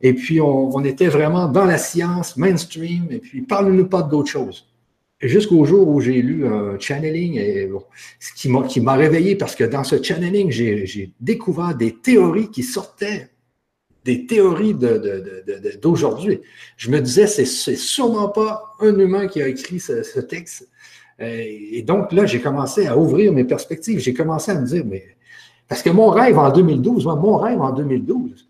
[0.00, 4.66] Et puis, on, était vraiment dans la science, mainstream, et puis, parle-nous pas d'autre chose.
[5.20, 7.68] Jusqu'au jour où j'ai lu un channeling, et
[8.18, 13.31] ce qui m'a réveillé, parce que dans ce channeling, j'ai découvert des théories qui sortaient
[14.04, 14.74] des théories
[15.80, 16.40] d'aujourd'hui.
[16.76, 20.68] je me disais, c'est sûrement pas un humain qui a écrit ce, texte.
[21.20, 24.00] Euh, et donc là, j'ai commencé à ouvrir mes perspectives.
[24.00, 25.04] J'ai commencé à me dire, mais.
[25.68, 28.46] Parce que mon rêve en 2012, mon rêve en 2012,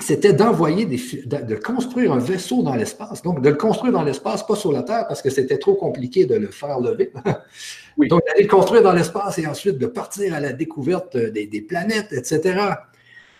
[0.00, 0.98] c'était d'envoyer des.
[1.26, 3.22] de construire un vaisseau dans l'espace.
[3.22, 6.24] Donc, de le construire dans l'espace, pas sur la Terre, parce que c'était trop compliqué
[6.24, 7.12] de le faire lever.
[7.98, 11.60] Donc, d'aller le construire dans l'espace et ensuite de partir à la découverte des, des
[11.60, 12.72] planètes, etc.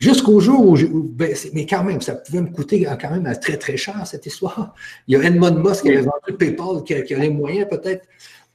[0.02, 3.76] Jusqu'au jour où, ben, mais quand même, ça pouvait me coûter quand même très, très
[3.76, 4.74] cher, cette histoire.
[5.06, 8.04] Il y a Edmond Musk qui avait vendu PayPal, qui a, les moyens peut-être.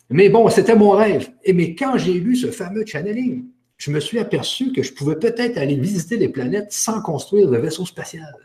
[0.10, 1.30] Mais bon, c'était mon rêve.
[1.46, 3.46] Et mais quand j'ai lu ce fameux channeling,
[3.78, 7.56] je me suis aperçu que je pouvais peut-être aller visiter les planètes sans construire de
[7.56, 8.36] vaisseau spatial.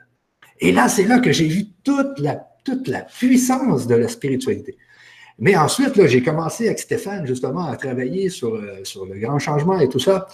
[0.61, 4.77] Et là, c'est là que j'ai vu toute la, toute la puissance de la spiritualité.
[5.41, 9.81] Mais ensuite, j'ai commencé avec Stéphane, justement, à travailler sur, euh, sur le grand changement
[9.81, 10.29] et tout ça.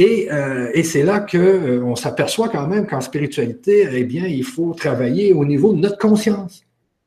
[0.00, 4.74] Euh, et, c'est là qu'on euh, s'aperçoit quand même qu'en spiritualité, eh bien, il faut
[4.74, 6.64] travailler au niveau de notre conscience.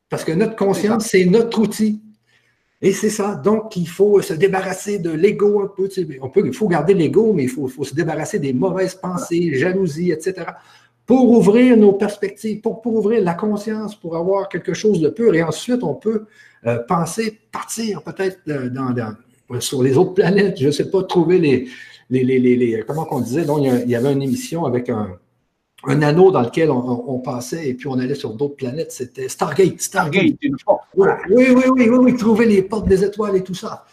[0.10, 2.02] Parce que notre conscience, c'est notre outil.
[2.82, 3.36] Et c'est ça.
[3.36, 5.90] Donc, il faut se débarrasser de l'ego un peu.
[6.22, 10.12] On peut, il faut garder l'ego, mais il faut, se débarrasser des mauvaises pensées, jalousie,
[10.12, 10.46] etc.
[11.06, 15.34] Pour ouvrir nos perspectives, pour, ouvrir la conscience, pour avoir quelque chose de pur.
[15.36, 16.26] Et ensuite, on peut
[16.66, 18.40] euh, penser, partir peut-être
[19.60, 21.68] sur les autres planètes, je ne sais pas, trouver les,
[22.10, 25.18] les, les, les, comment qu'on disait, donc, il y avait une émission avec un,
[25.86, 28.92] un anneau dans lequel on, passait et puis on allait sur d'autres planètes.
[28.92, 29.80] C'était Stargate.
[29.80, 30.36] Stargate.
[30.96, 33.86] Oui, oui, oui, oui, oui, trouver les portes des étoiles et tout ça.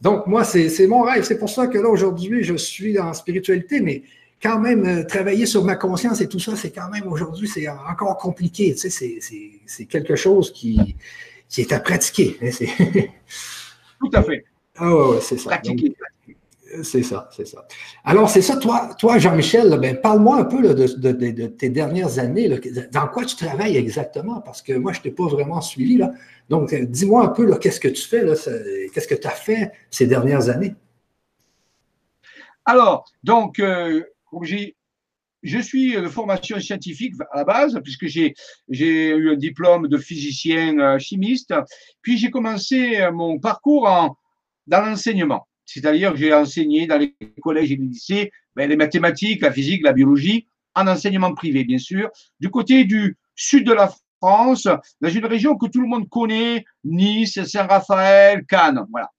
[0.00, 1.24] Donc, moi, c'est mon rêve.
[1.24, 4.02] C'est pour ça que là, aujourd'hui, je suis en spiritualité, mais
[4.42, 7.68] quand même, euh, travailler sur ma conscience et tout ça, c'est quand même aujourd'hui, c'est
[7.68, 8.74] encore compliqué.
[8.74, 9.18] Tu sais,
[9.66, 10.96] c'est quelque chose qui,
[11.48, 12.36] qui est à pratiquer.
[12.42, 12.50] Hein,
[14.00, 14.44] tout à fait.
[14.76, 15.50] Ah ouais, c'est ça.
[15.50, 15.94] Pratiquer.
[16.82, 17.66] C'est ça, c'est ça.
[18.04, 22.48] Alors, c'est ça, toi, toi Jean-Michel, ben, parle-moi un peu de, tes dernières années.
[22.92, 24.40] dans quoi tu travailles exactement?
[24.40, 25.98] Parce que moi, je ne t'ai pas vraiment suivi.
[25.98, 26.12] Là.
[26.48, 28.24] Donc, euh, dis-moi un peu qu'est-ce que tu fais,
[28.92, 30.74] qu'est-ce que tu as fait ces dernières années?
[32.64, 34.02] Alors, donc, euh,
[35.42, 38.34] je suis de formation scientifique à la base, puisque j'ai
[38.68, 41.52] eu un diplôme de physicien euh, chimiste.
[42.00, 44.16] Puis j'ai commencé euh, mon parcours en,
[44.66, 45.46] dans l'enseignement.
[45.72, 49.82] C'est-à-dire que j'ai enseigné dans les collèges et les lycées ben, les mathématiques, la physique,
[49.82, 52.10] la biologie, en enseignement privé, bien sûr.
[52.38, 54.68] Du côté du sud de la France,
[55.00, 59.10] dans une région que tout le monde connaît, Nice, Saint-Raphaël, Cannes, voilà.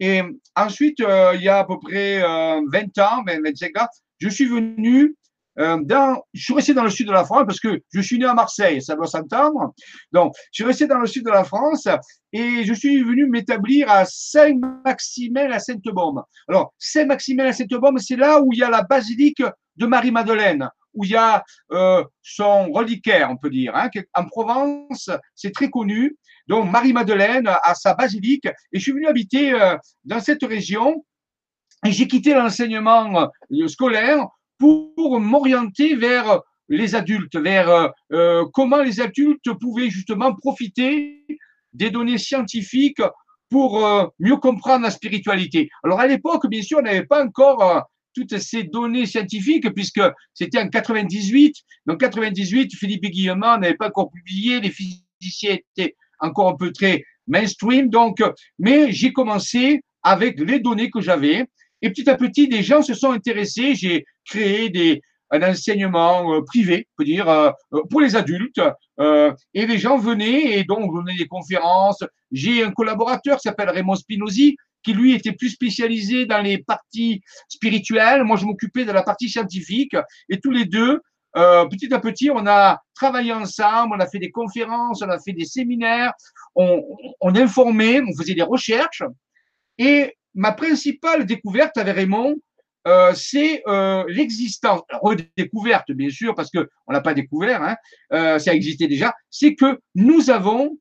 [0.00, 0.22] Et
[0.56, 5.16] ensuite, euh, il y a à peu près 20 ans, 25 ans, je suis venu
[5.58, 5.78] euh,
[6.32, 8.34] je suis resté dans le sud de la France parce que je suis né à
[8.34, 9.74] Marseille, ça doit s'entendre.
[10.12, 11.88] Donc, je suis resté dans le sud de la France
[12.32, 16.22] et je suis venu m'établir à Saint-Maximin à Sainte-Baume.
[16.48, 19.42] Alors, Saint-Maximin à Sainte-Baume, c'est là où il y a la basilique
[19.76, 21.42] de Marie-Madeleine, où il y a
[21.72, 23.74] euh, son reliquaire, on peut dire.
[23.74, 26.16] Hein, en Provence, c'est très connu.
[26.46, 31.04] Donc, Marie-Madeleine a sa basilique et je suis venu habiter euh, dans cette région
[31.86, 34.26] et j'ai quitté l'enseignement euh, scolaire
[34.58, 41.24] pour m'orienter vers les adultes, vers euh, euh, comment les adultes pouvaient justement profiter
[41.72, 43.02] des données scientifiques
[43.50, 45.70] pour euh, mieux comprendre la spiritualité.
[45.82, 50.02] Alors à l'époque, bien sûr, on n'avait pas encore toutes ces données scientifiques puisque
[50.34, 51.54] c'était en 98.
[51.86, 57.04] Donc 98, Philippe Guillemot n'avait pas encore publié, les physiciens étaient encore un peu très
[57.26, 57.88] mainstream.
[57.88, 58.22] Donc,
[58.58, 61.46] mais j'ai commencé avec les données que j'avais
[61.82, 63.74] et petit à petit, des gens se sont intéressés.
[63.74, 68.60] J'ai créé des, un enseignement euh, privé, peut dire, euh, euh, pour les adultes.
[69.54, 72.02] et les gens venaient et donc venaient des conférences.
[72.32, 77.20] J'ai un collaborateur qui s'appelle Raymond Spinozzi, qui lui était plus spécialisé dans les parties
[77.48, 78.24] spirituelles.
[78.24, 79.96] Moi, je m'occupais de la partie scientifique.
[80.28, 81.00] Et tous les deux,
[81.34, 85.32] petit à petit, on a travaillé ensemble, on a fait des conférences, on a fait
[85.32, 86.12] des séminaires,
[86.54, 86.82] on,
[87.20, 89.02] on informait, on faisait des recherches.
[89.78, 92.36] Et ma principale découverte avec Raymond,
[92.86, 97.76] euh, c'est euh, l'existence, redécouverte bien sûr, parce qu'on ne l'a pas découvert, hein,
[98.12, 100.78] euh, ça existait déjà, c'est que nous avons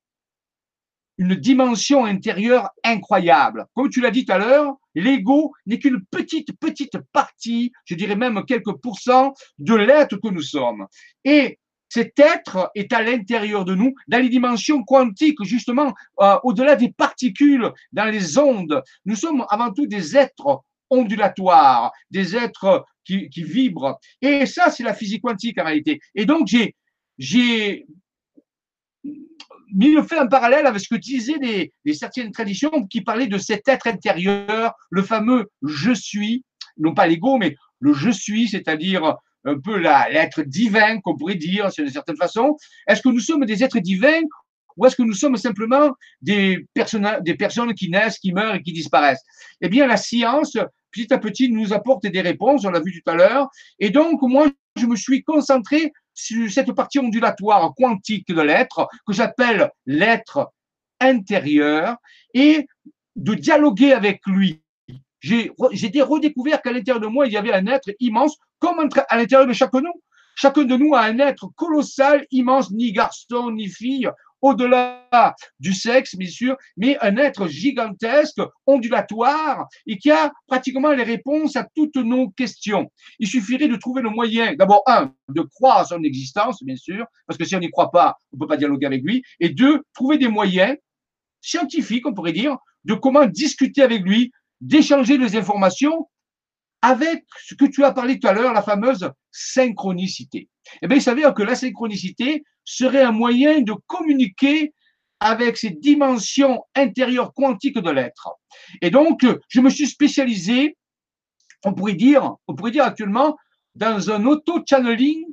[1.18, 3.66] une dimension intérieure incroyable.
[3.74, 8.16] Comme tu l'as dit tout à l'heure, l'ego n'est qu'une petite, petite partie, je dirais
[8.16, 10.86] même quelques pourcents de l'être que nous sommes.
[11.26, 16.76] Et cet être est à l'intérieur de nous, dans les dimensions quantiques, justement, euh, au-delà
[16.76, 18.82] des particules, dans les ondes.
[19.06, 24.00] Nous sommes avant tout des êtres ondulatoires, des êtres qui, vibrent.
[24.22, 26.00] Et ça, c'est la physique quantique en réalité.
[26.14, 26.76] Et donc, j'ai,
[27.18, 27.86] j'ai
[29.74, 33.28] mis le fait en parallèle avec ce que disaient les, les certaines traditions qui parlaient
[33.28, 36.44] de cet être intérieur, le fameux je suis,
[36.78, 39.16] non pas l'ego, mais le je suis, c'est-à-dire
[39.48, 42.58] un peu l'être divin, qu'on pourrait dire, d'une certaine façon.
[42.88, 44.22] Est-ce que nous sommes des êtres divins
[44.76, 46.68] ou est-ce que nous sommes simplement des,
[47.22, 49.24] des personnes qui naissent, qui meurent et qui disparaissent?
[49.60, 50.56] Eh bien, la science,
[50.92, 53.50] petit à petit, nous apporte des réponses, on l'a vu tout à l'heure.
[53.80, 59.14] Et donc, moi, je me suis concentré sur cette partie ondulatoire quantique de l'être, que
[59.14, 60.52] j'appelle l'être
[61.00, 61.96] intérieur,
[62.36, 62.68] et
[63.16, 64.62] de dialoguer avec lui.
[65.28, 69.48] J'ai redécouvert qu'à l'intérieur de moi, il y avait un être immense comme à l'intérieur
[69.48, 70.02] de chacun de nous.
[70.36, 74.08] Chacun de nous a un être colossal, immense, ni garçon, ni fille,
[74.42, 81.04] au-delà du sexe, bien sûr, mais un être gigantesque, ondulatoire, et qui a pratiquement les
[81.04, 82.92] réponses à toutes nos questions.
[83.18, 87.06] Il suffirait de trouver le moyen, d'abord, un, de croire à son existence, bien sûr,
[87.26, 89.50] parce que si on n'y croit pas, on ne peut pas dialoguer avec lui, et
[89.50, 90.78] deux, trouver des moyens
[91.42, 96.10] scientifiques, on pourrait dire, de comment discuter avec lui, d'échanger des informations
[96.82, 100.50] avec ce que tu as parlé tout à l'heure, la fameuse synchronicité.
[100.82, 104.74] Eh bien, il s'avère que la synchronicité serait un moyen de communiquer
[105.20, 108.30] avec ces dimensions intérieures quantiques de l'être.
[108.82, 110.78] Et donc, je me suis spécialisé,
[111.66, 113.36] on pourrait dire, on pourrait dire actuellement,
[113.74, 115.26] dans un auto-channeling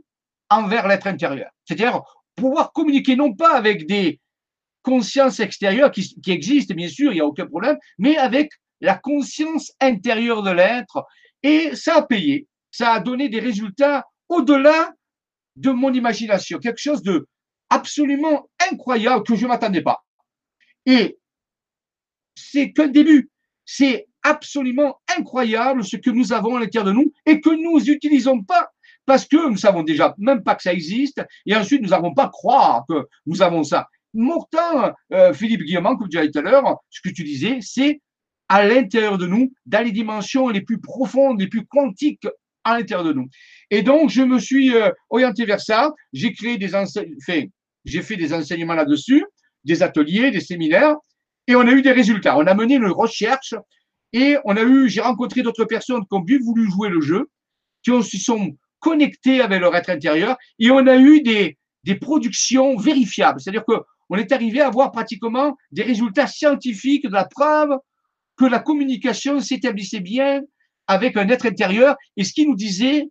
[0.48, 1.50] envers l'être intérieur.
[1.64, 2.02] C'est-à-dire
[2.34, 4.20] pouvoir communiquer non pas avec des
[4.82, 8.50] consciences extérieures qui, qui existent, bien sûr, il n'y a aucun problème, mais avec
[8.84, 11.04] la conscience intérieure de l'être
[11.42, 12.46] et ça a payé.
[12.70, 14.92] Ça a donné des résultats au-delà
[15.56, 16.58] de mon imagination.
[16.58, 17.26] Quelque chose de
[17.70, 20.04] absolument incroyable que je ne m'attendais pas.
[20.86, 21.18] Et
[22.34, 23.30] c'est qu'un début.
[23.64, 28.42] C'est absolument incroyable ce que nous avons à l'intérieur de nous et que nous n'utilisons
[28.42, 28.70] pas
[29.06, 32.28] parce que nous savons déjà même pas que ça existe et ensuite nous n'avons pas
[32.28, 33.88] croire que nous avons ça.
[34.14, 38.00] Pourtant, euh, Philippe Guillemont, comme tu dit tout à l'heure, ce que tu disais, c'est
[38.48, 42.26] à l'intérieur de nous, dans les dimensions les plus profondes, les plus quantiques
[42.64, 43.28] à l'intérieur de nous.
[43.70, 45.92] Et donc, je me suis euh, orienté vers ça.
[46.12, 47.42] J'ai créé des enfin,
[47.84, 49.24] j'ai fait des enseignements là-dessus,
[49.64, 50.96] des ateliers, des séminaires,
[51.46, 52.36] et on a eu des résultats.
[52.38, 53.54] On a mené une recherche
[54.12, 57.28] Et on a eu, j'ai rencontré d'autres personnes qui ont bien voulu jouer le jeu,
[57.82, 62.76] qui se sont connectés avec leur être intérieur, et on a eu des, des productions
[62.76, 63.40] vérifiables.
[63.40, 67.70] C'est-à-dire qu'on est arrivé à avoir pratiquement des résultats scientifiques de la preuve
[68.36, 70.42] que la communication s'établissait bien
[70.86, 73.08] avec un être intérieur, et ce qui nous disait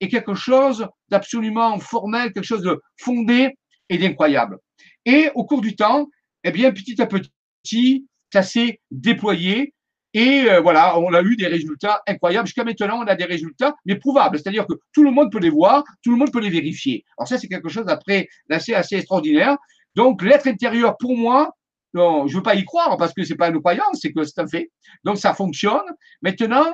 [0.00, 3.54] est quelque chose d'absolument formel, quelque chose de fondé
[3.88, 4.58] et d'incroyable.
[5.04, 6.08] Et au cours du temps,
[6.44, 9.74] eh bien, petit à petit, ça s'est déployé.
[10.12, 12.46] Et euh, voilà, on a eu des résultats incroyables.
[12.46, 14.38] Jusqu'à maintenant, on a des résultats, mais prouvables.
[14.38, 17.04] C'est-à-dire que tout le monde peut les voir, tout le monde peut les vérifier.
[17.16, 19.56] Alors ça, c'est quelque chose d'après assez, assez extraordinaire.
[19.94, 21.50] Donc, l'être intérieur, pour moi,
[21.92, 24.40] non, je veux pas y croire parce que c'est pas une croyance, c'est que c'est
[24.40, 24.70] un fait.
[25.04, 25.82] Donc, ça fonctionne.
[26.22, 26.72] Maintenant,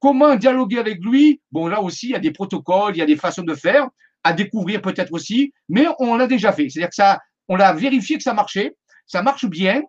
[0.00, 1.40] comment dialoguer avec lui?
[1.52, 3.88] Bon, là aussi, il y a des protocoles, il y a des façons de faire
[4.24, 6.68] à découvrir peut-être aussi, mais on l'a déjà fait.
[6.68, 8.74] C'est-à-dire que ça, on l'a vérifié que ça marchait,
[9.06, 9.82] ça marche bien.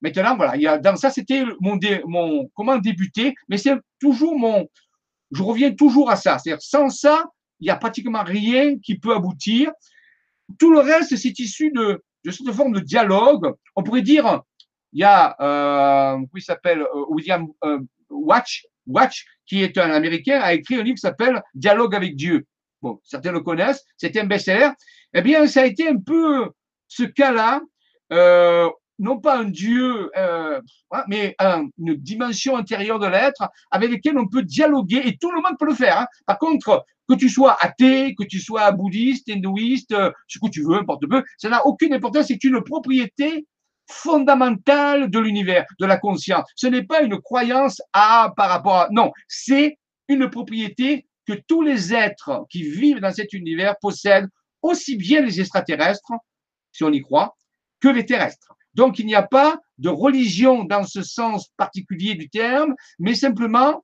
[0.00, 4.38] Maintenant, voilà, il y a, dans ça, c'était mon, mon comment débuter, mais c'est toujours
[4.38, 4.68] mon,
[5.32, 6.38] je reviens toujours à ça.
[6.38, 7.24] C'est-à-dire, sans ça,
[7.60, 9.72] il n'y a pratiquement rien qui peut aboutir.
[10.58, 13.54] Tout le reste, c'est issu de, de cette forme de dialogue.
[13.76, 14.42] On pourrait dire,
[14.92, 20.54] il y a, euh, s'appelle euh, William euh, Watch, Watch, qui est un Américain, a
[20.54, 22.46] écrit un livre qui s'appelle Dialogue avec Dieu.
[22.80, 24.70] Bon, certains le connaissent, c'était un best-seller.
[25.14, 26.50] Eh bien, ça a été un peu
[26.86, 27.60] ce cas-là,
[28.12, 31.36] euh, non pas un Dieu, euh, hein, mais
[31.78, 35.66] une dimension intérieure de l'être avec laquelle on peut dialoguer et tout le monde peut
[35.66, 35.98] le faire.
[35.98, 36.06] Hein.
[36.26, 40.62] Par contre, que tu sois athée, que tu sois bouddhiste, hindouiste, euh, ce que tu
[40.62, 42.26] veux, n'importe peu, ça n'a aucune importance.
[42.26, 43.46] C'est une propriété
[43.90, 46.46] fondamentale de l'univers, de la conscience.
[46.54, 51.62] Ce n'est pas une croyance à par rapport à non, c'est une propriété que tous
[51.62, 54.28] les êtres qui vivent dans cet univers possèdent,
[54.62, 56.12] aussi bien les extraterrestres,
[56.72, 57.36] si on y croit,
[57.80, 58.54] que les terrestres.
[58.78, 63.82] Donc il n'y a pas de religion dans ce sens particulier du terme, mais simplement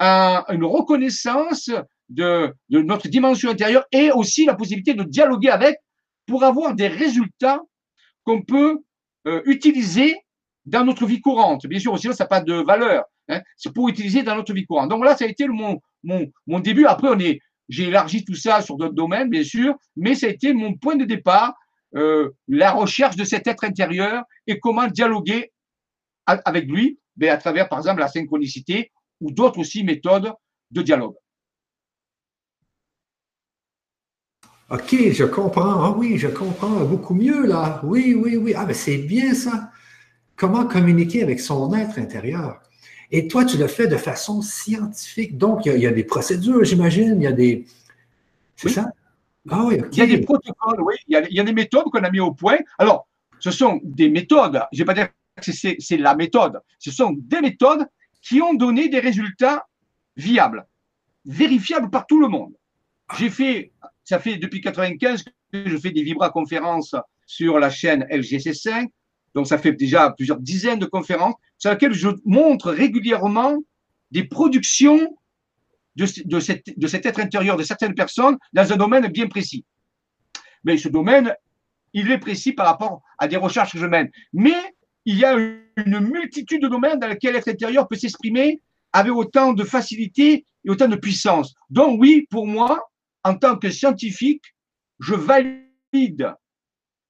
[0.00, 1.70] une reconnaissance
[2.08, 5.76] de, notre dimension intérieure et aussi la possibilité de dialoguer avec
[6.26, 7.60] pour avoir des résultats
[8.24, 8.78] qu'on peut
[9.26, 10.16] euh, utiliser
[10.64, 11.66] dans notre vie courante.
[11.66, 13.04] Bien sûr, sinon ça n'a pas de valeur.
[13.28, 13.42] Hein.
[13.58, 14.88] C'est pour utiliser dans notre vie courante.
[14.88, 16.86] Donc là, ça a été mon, mon, mon début.
[16.86, 20.30] Après, on est, j'ai élargi tout ça sur d'autres domaines, bien sûr, mais ça a
[20.30, 21.54] été mon point de départ,
[21.96, 25.52] euh, la recherche de cet être intérieur et comment dialoguer
[26.26, 30.32] avec lui, mais ben, à travers, par exemple, la synchronicité ou d'autres aussi méthodes
[30.70, 31.14] de dialogue.
[34.70, 35.82] OK, je comprends.
[35.82, 37.80] Ah oui, je comprends beaucoup mieux là.
[37.82, 38.54] Oui, oui, oui.
[38.56, 39.72] Ah, mais c'est bien ça.
[40.36, 42.62] Comment communiquer avec son être intérieur?
[43.10, 45.36] Et toi, tu le fais de façon scientifique.
[45.36, 47.66] Donc, il y a, des procédures, j'imagine, il y a des.
[48.54, 48.92] C'est ça?
[49.48, 50.94] Ah oui, Il y a des protocoles, oui.
[51.08, 52.58] Il y a, des méthodes qu'on a mis au point.
[52.78, 54.62] Alors, ce sont des méthodes.
[54.72, 55.08] Je ne vais pas dire
[55.40, 56.60] que c'est la méthode.
[56.78, 57.86] Ce sont des méthodes
[58.20, 59.66] qui ont donné des résultats
[60.16, 60.66] viables,
[61.24, 62.52] vérifiables par tout le monde.
[63.16, 63.72] J'ai fait,
[64.04, 66.94] ça fait depuis 95 que je fais des vibra-conférences
[67.26, 68.88] sur la chaîne LGC5.
[69.34, 73.56] Donc, ça fait déjà plusieurs dizaines de conférences sur lesquelles je montre régulièrement
[74.10, 75.16] des productions
[75.96, 79.64] de, de, cet, de cet être intérieur de certaines personnes dans un domaine bien précis.
[80.64, 81.34] Mais ce domaine,
[81.92, 84.10] il est précis par rapport à des recherches que je mène.
[84.32, 84.56] Mais
[85.04, 88.60] il y a une multitude de domaines dans lesquels l'être intérieur peut s'exprimer
[88.92, 91.54] avec autant de facilité et autant de puissance.
[91.70, 92.90] Donc oui, pour moi,
[93.24, 94.44] en tant que scientifique,
[94.98, 96.34] je valide,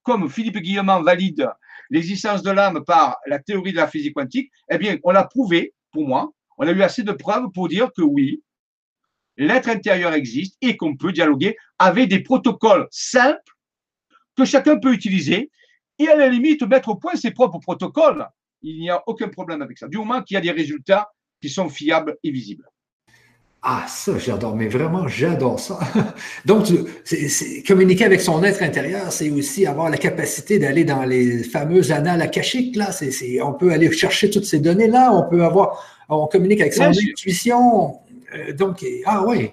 [0.03, 1.51] comme Philippe Guillemin valide
[1.91, 5.75] l'existence de l'âme par la théorie de la physique quantique, eh bien, on l'a prouvé,
[5.91, 8.43] pour moi, on a eu assez de preuves pour dire que oui,
[9.41, 13.39] l'être intérieur existe et qu'on peut dialoguer avec des protocoles simples
[14.37, 15.51] que chacun peut utiliser
[15.99, 18.27] et à la limite mettre au point ses propres protocoles.
[18.63, 21.49] Il n'y a aucun problème avec ça, du moment qu'il y a des résultats qui
[21.49, 22.69] sont fiables et visibles.
[23.63, 25.79] Ah, ça, j'adore, mais vraiment, j'adore ça.
[26.47, 26.67] Donc,
[27.67, 32.23] communiquer avec son être intérieur, c'est aussi avoir la capacité d'aller dans les fameux annales
[32.23, 32.77] akashiques.
[32.77, 32.91] Là,
[33.43, 38.01] on peut aller chercher toutes ces données-là, on peut avoir, on communique avec son intuition.
[38.57, 39.53] Donc, ah oui.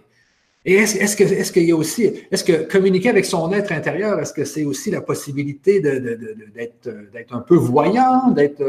[0.65, 4.33] Et est-ce est-ce qu'il y a aussi, est-ce que communiquer avec son être intérieur, est-ce
[4.33, 8.61] que c'est aussi la possibilité d'être un peu voyant, d'être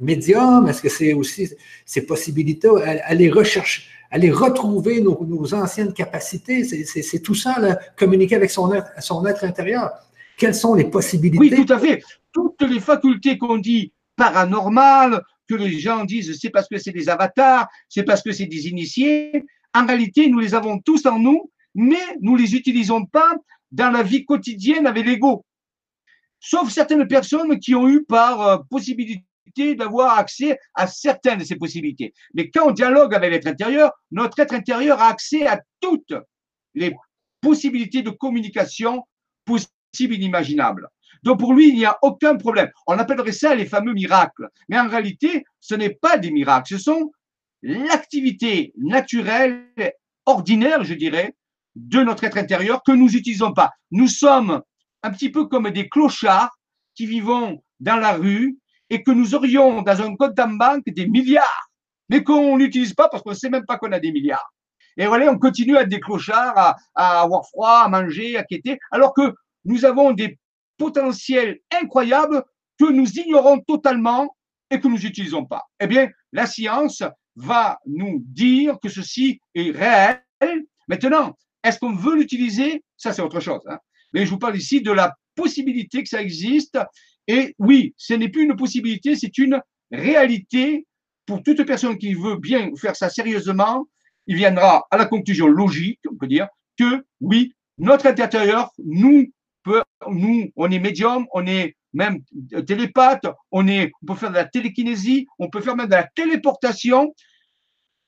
[0.00, 0.66] médium?
[0.66, 1.48] Est-ce que c'est aussi
[1.84, 2.68] ces possibilités,
[3.04, 6.64] aller rechercher, aller retrouver nos, anciennes capacités?
[6.64, 9.90] C'est tout ça, là, communiquer avec son être, son être intérieur.
[10.36, 11.54] Quelles sont les possibilités?
[11.54, 12.02] Oui, tout à fait.
[12.32, 17.08] Toutes les facultés qu'on dit paranormales, que les gens disent c'est parce que c'est des
[17.08, 19.44] avatars, c'est parce que c'est des initiés.
[19.74, 23.34] En réalité, nous les avons tous en nous, mais nous les utilisons pas
[23.72, 25.44] dans la vie quotidienne avec l'ego.
[26.38, 31.44] Sauf certaines personnes qui ont eu par euh, possibilité possibilité d'avoir accès à certaines de
[31.44, 32.12] ces possibilités.
[32.34, 36.14] Mais quand on dialogue avec l'être intérieur, notre être intérieur a accès à toutes
[36.74, 36.94] les
[37.40, 39.02] possibilités de communication
[39.44, 40.88] possibles et inimaginables.
[41.22, 42.70] Donc pour lui, il n'y a aucun problème.
[42.86, 44.48] On appellerait ça les fameux miracles.
[44.68, 47.12] Mais en réalité, ce n'est pas des miracles, ce sont
[47.62, 49.66] l'activité naturelle,
[50.26, 51.34] ordinaire, je dirais,
[51.76, 53.70] de notre être intérieur que nous n'utilisons pas.
[53.90, 54.62] Nous sommes
[55.02, 56.56] un petit peu comme des clochards
[56.94, 58.58] qui vivons dans la rue
[58.88, 61.70] et que nous aurions dans un compte en banque des milliards,
[62.08, 64.52] mais qu'on n'utilise pas parce qu'on ne sait même pas qu'on a des milliards.
[64.96, 68.42] Et voilà, on continue à être des clochards, à, à, avoir froid, à manger, à
[68.42, 69.32] quêter, alors que
[69.64, 70.38] nous avons des
[70.80, 72.42] potentiels incroyables
[72.78, 74.34] que nous ignorons totalement
[74.70, 75.62] et que nous n'utilisons pas.
[75.78, 77.02] Eh bien, la science
[77.36, 80.64] va nous dire que ceci est réel.
[80.88, 82.82] Maintenant, est-ce qu'on veut l'utiliser?
[82.96, 83.60] Ça, c'est autre chose.
[83.68, 83.78] Hein.
[84.14, 86.78] Mais je vous parle ici de la possibilité que ça existe.
[87.28, 89.60] Et oui, ce n'est plus une possibilité, c'est une
[89.92, 90.86] réalité
[91.26, 93.86] pour toute personne qui veut bien faire ça sérieusement.
[94.26, 99.30] Il viendra à la conclusion logique, on peut dire, que oui, notre intérieur, nous,
[100.08, 102.20] nous, on est médium, on est même
[102.66, 107.12] télépathe, on, peut faire de la télékinésie, on peut faire même de la téléportation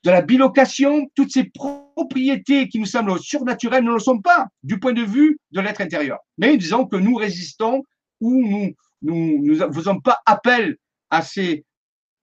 [0.05, 4.81] de la bilocation, toutes ces propriétés qui nous semblent surnaturelles ne le sont pas du
[4.81, 6.19] point de vue de l'être intérieur.
[6.39, 7.85] Mais disons que nous résistons
[8.21, 10.77] ou nous ne faisons pas appel
[11.11, 11.65] à ces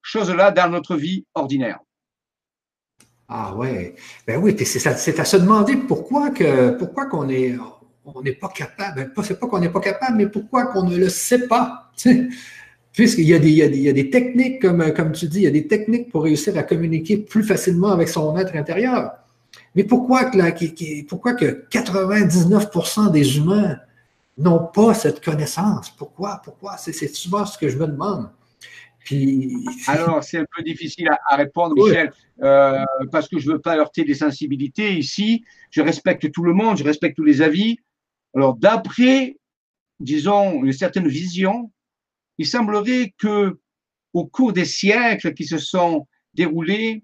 [0.01, 1.79] choses-là dans notre vie ordinaire.
[3.29, 7.55] Ah ouais, ben oui, c'est à se demander pourquoi que pourquoi est
[8.15, 9.11] on n'est pas capable.
[9.15, 11.91] Ben, c'est pas qu'on n'est pas capable, mais pourquoi qu'on ne le sait pas.
[12.93, 15.47] Puisqu'il y, a des, il y a des techniques, comme, comme tu dis, il y
[15.47, 19.11] a des techniques pour réussir à communiquer plus facilement avec son être intérieur.
[19.75, 23.77] Mais pourquoi que, pourquoi que 99% des humains
[24.37, 25.91] n'ont pas cette connaissance?
[25.91, 26.41] Pourquoi?
[26.43, 26.77] Pourquoi?
[26.77, 28.29] C'est souvent ce que je me demande.
[28.99, 29.65] Puis...
[29.87, 33.77] Alors, c'est un peu difficile à, répondre, Michel, euh, parce que je ne veux pas
[33.77, 35.43] heurter des sensibilités ici.
[35.71, 37.79] Je respecte tout le monde, je respecte tous les avis.
[38.35, 39.37] Alors, d'après,
[39.99, 41.71] disons, une certaine vision,
[42.37, 43.59] il semblerait que
[44.13, 47.03] au cours des siècles qui se sont déroulés,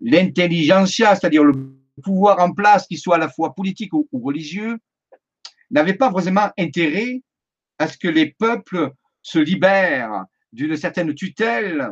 [0.00, 4.78] l'intelligentsia, c'est-à-dire le pouvoir en place, qui soit à la fois politique ou, religieux,
[5.70, 7.22] n'avait pas vraiment intérêt
[7.78, 8.92] à ce que les peuples
[9.22, 11.90] se libèrent d'une certaine tutelle.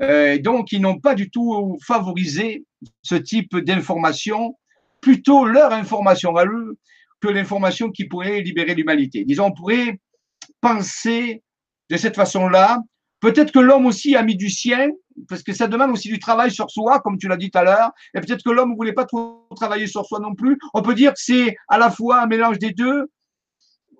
[0.00, 2.64] Euh, donc, ils n'ont pas du tout favorisé
[3.02, 4.56] ce type d'information,
[5.00, 6.78] plutôt leur information à eux
[7.20, 9.24] que l'information qui pourrait libérer l'humanité.
[9.24, 10.00] Disons, on pourrait
[10.60, 11.42] penser
[11.90, 12.78] de cette façon-là.
[13.20, 14.88] Peut-être que l'homme aussi a mis du sien,
[15.28, 17.64] parce que ça demande aussi du travail sur soi, comme tu l'as dit tout à
[17.64, 17.90] l'heure.
[18.14, 20.58] Et peut-être que l'homme ne voulait pas trop travailler sur soi non plus.
[20.72, 23.10] On peut dire que c'est à la fois un mélange des deux.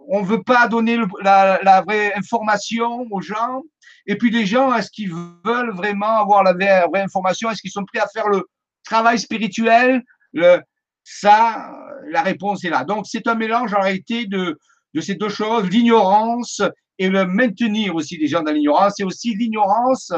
[0.08, 3.62] On ne veut pas donner la, vraie information aux gens.
[4.06, 7.50] Et puis les gens, est-ce qu'ils veulent vraiment avoir la vraie, information?
[7.50, 8.48] Est-ce qu'ils sont prêts à faire le
[8.84, 10.02] travail spirituel
[11.02, 11.72] Ça,
[12.08, 12.84] la réponse est là.
[12.84, 14.58] Donc c'est un mélange en réalité de,
[15.00, 16.62] ces deux choses, l'ignorance
[16.98, 20.12] et le maintenir aussi des gens dans l'ignorance, et aussi l'ignorance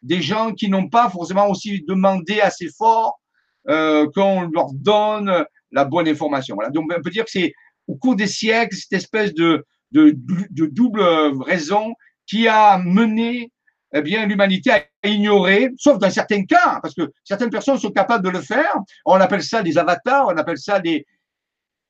[0.00, 3.20] des gens qui n'ont pas forcément aussi demandé assez fort
[3.68, 6.54] euh, qu'on leur donne la bonne information.
[6.54, 6.70] Voilà.
[6.70, 7.52] Donc on peut dire que c'est
[7.86, 11.02] au cours des siècles cette espèce de double
[11.44, 11.94] raison
[12.26, 13.51] qui a mené
[13.92, 18.24] eh bien l'humanité à ignorer, sauf dans certains cas, parce que certaines personnes sont capables
[18.24, 18.74] de le faire.
[19.04, 21.06] On appelle ça des avatars, on appelle ça des,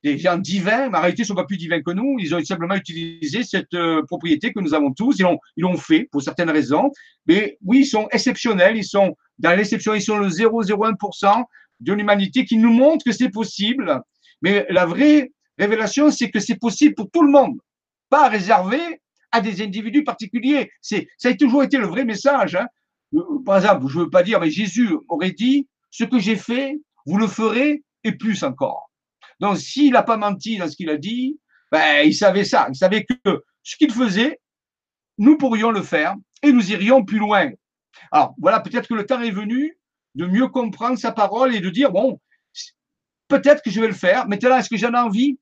[0.03, 2.17] des gens divins, mais en réalité, ils ne sont pas plus divins que nous.
[2.19, 5.17] Ils ont simplement utilisé cette euh, propriété que nous avons tous.
[5.19, 6.91] Ils l'ont, ils l'ont fait pour certaines raisons.
[7.27, 8.77] Mais oui, ils sont exceptionnels.
[8.77, 9.95] Ils sont dans l'exception.
[9.95, 11.45] Ils sont le 0,01%
[11.81, 14.01] de l'humanité qui nous montre que c'est possible.
[14.41, 17.59] Mais la vraie révélation, c'est que c'est possible pour tout le monde,
[18.11, 19.02] pas réservé
[19.33, 20.71] à des individus particuliers.
[20.81, 22.55] C'est, ça a toujours été le vrai message.
[22.55, 22.67] Hein.
[23.15, 26.37] Euh, par exemple, je ne veux pas dire, mais Jésus aurait dit, ce que j'ai
[26.37, 28.91] fait, vous le ferez et plus encore.
[29.41, 31.39] Donc, s'il n'a pas menti dans ce qu'il a dit,
[31.71, 32.69] ben, il savait ça.
[32.69, 34.41] Il savait que ce qu'il faisait,
[35.19, 37.51] nous pourrions le faire et nous irions plus loin.
[38.11, 39.79] Alors, voilà, peut-être que le temps est venu
[40.15, 42.21] de mieux comprendre sa parole et de dire, bon,
[43.29, 44.29] peut-être que je vais le faire.
[44.29, 45.39] Maintenant, est-ce que j'en ai envie?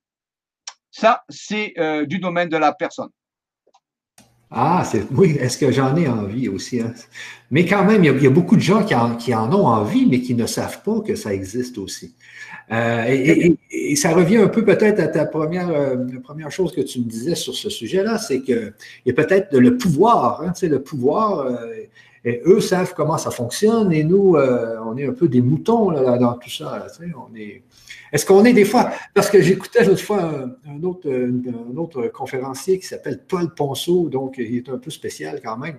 [0.91, 3.11] Ça, c'est euh, du domaine de la personne.
[4.53, 6.81] Ah, oui, est-ce que j'en ai envie aussi?
[6.81, 6.93] Hein?
[7.53, 10.35] Mais quand même, il y, a, beaucoup de gens qui en, ont envie, mais qui
[10.35, 12.15] ne savent pas que ça existe aussi.
[12.73, 13.05] Euh,
[13.71, 17.05] et, ça revient un peu peut-être à ta première, euh, première chose que tu me
[17.05, 18.73] disais sur ce sujet-là, c'est qu'il
[19.07, 21.57] y a peut-être le pouvoir, hein, tu sais, le pouvoir, euh,
[22.25, 26.19] et eux savent comment ça fonctionne, et nous, on est un peu des moutons là,
[26.19, 26.87] dans tout ça.
[27.01, 27.63] on est,
[28.13, 32.79] est-ce qu'on est des fois, parce que j'écoutais l'autre fois un, autre, un autre conférencier
[32.79, 35.79] qui s'appelle Paul Ponceau, donc il est un peu spécial quand même.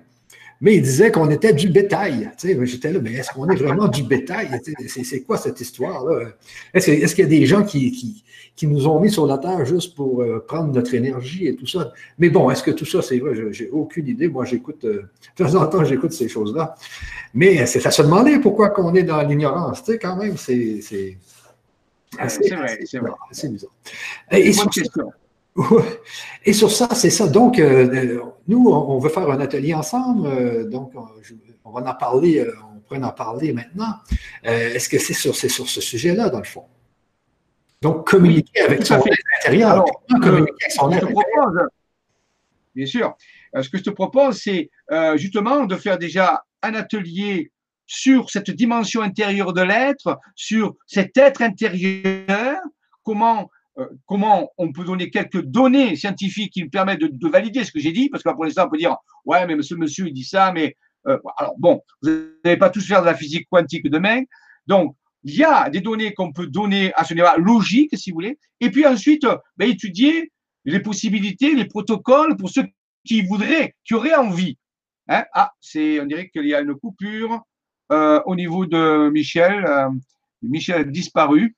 [0.61, 2.31] Mais il disait qu'on était du bétail.
[2.39, 4.47] J'étais là, mais est-ce qu'on est vraiment du bétail?
[4.87, 6.29] C'est quoi cette histoire-là?
[6.73, 8.23] Est-ce qu'il y a des gens qui,
[8.55, 11.65] qui, nous ont mis sur la terre juste pour euh, prendre notre énergie et tout
[11.65, 11.91] ça?
[12.19, 13.33] Mais bon, est-ce que tout ça, c'est vrai?
[13.51, 14.27] J'ai aucune idée.
[14.27, 16.75] Moi, j'écoute, euh, de temps en temps, j'écoute ces choses-là.
[17.33, 19.83] Mais c'est à se demander pourquoi qu'on est dans l'ignorance.
[19.83, 20.79] Tu sais, quand même, c'est.
[20.81, 21.17] C'est
[22.53, 23.11] vrai, c'est vrai.
[23.31, 23.71] C'est bizarre.
[24.31, 25.11] Et, question.
[26.45, 27.27] Et sur ça, c'est ça.
[27.27, 30.27] Donc, euh, euh, nous, on veut faire un atelier ensemble.
[30.27, 30.93] Euh, donc,
[31.63, 33.95] on, va en parler, on pourrait en parler maintenant.
[34.43, 36.65] Est-ce que c'est sur, sur ce sujet-là, dans le fond?
[37.81, 39.01] Donc, communiquer avec son
[39.39, 39.83] intérieur.
[40.21, 41.67] communiquer avec son intérieur.
[42.73, 43.15] Bien sûr.
[43.59, 44.69] Ce que je te propose, c'est
[45.15, 47.51] justement de faire déjà un atelier
[47.85, 52.57] sur cette dimension intérieure de l'être, sur cet être intérieur,
[53.03, 53.49] comment
[54.05, 57.91] comment on peut donner quelques données scientifiques qui me permettent de, valider ce que j'ai
[57.91, 58.95] dit, parce que pour l'instant, on peut dire,
[59.25, 60.75] ouais, mais monsieur, monsieur, il dit ça, mais
[61.07, 62.09] euh, alors bon, vous
[62.43, 64.21] n'allez pas tous faire de la physique quantique demain.
[64.67, 68.15] Donc, il y a des données qu'on peut donner à ce niveau logique, si vous
[68.15, 69.25] voulez, et puis ensuite,
[69.57, 70.31] ben, étudier
[70.65, 72.65] les possibilités, les protocoles pour ceux
[73.05, 74.57] qui voudraient, qui auraient envie.
[75.07, 77.41] Hein ah, c'est, on dirait qu'il y a une coupure
[77.91, 79.65] euh, au niveau de Michel.
[80.41, 81.55] Michel a disparu.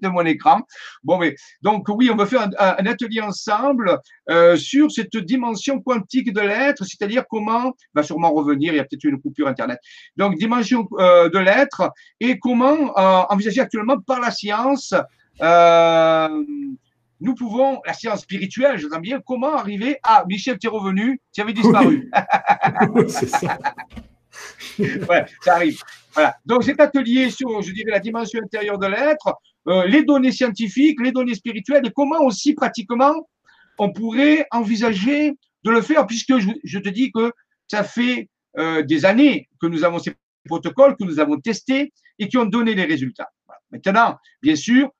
[0.00, 0.60] De mon écran.
[1.02, 3.98] Bon, mais donc oui, on va faire un, atelier ensemble
[4.28, 8.84] euh, sur cette dimension quantique de l'être, c'est-à-dire comment, va sûrement revenir, il y a
[8.84, 9.78] peut-être une coupure Internet.
[10.16, 11.90] Donc, dimension euh, de l'être
[12.20, 14.94] et comment euh, envisager actuellement par la science
[17.20, 21.20] nous pouvons, la science spirituelle, je veux bien, comment arriver à Michel, tu es revenu,
[21.32, 22.10] tu avais disparu.
[23.08, 23.58] c'est ça.
[24.78, 25.82] ouais, ça arrive.
[26.14, 26.36] Voilà.
[26.46, 29.34] Donc cet atelier sur, je dirais, la dimension intérieure de l'être,
[29.70, 33.14] euh, les données scientifiques, les données spirituelles, et comment aussi pratiquement
[33.78, 35.32] on pourrait envisager
[35.64, 37.32] de le faire, puisque je, te dis que
[37.68, 40.12] ça fait euh, des années que nous avons ces
[40.46, 43.28] protocoles, que nous avons testés et qui ont donné des résultats.
[43.70, 44.90] Maintenant, bien sûr,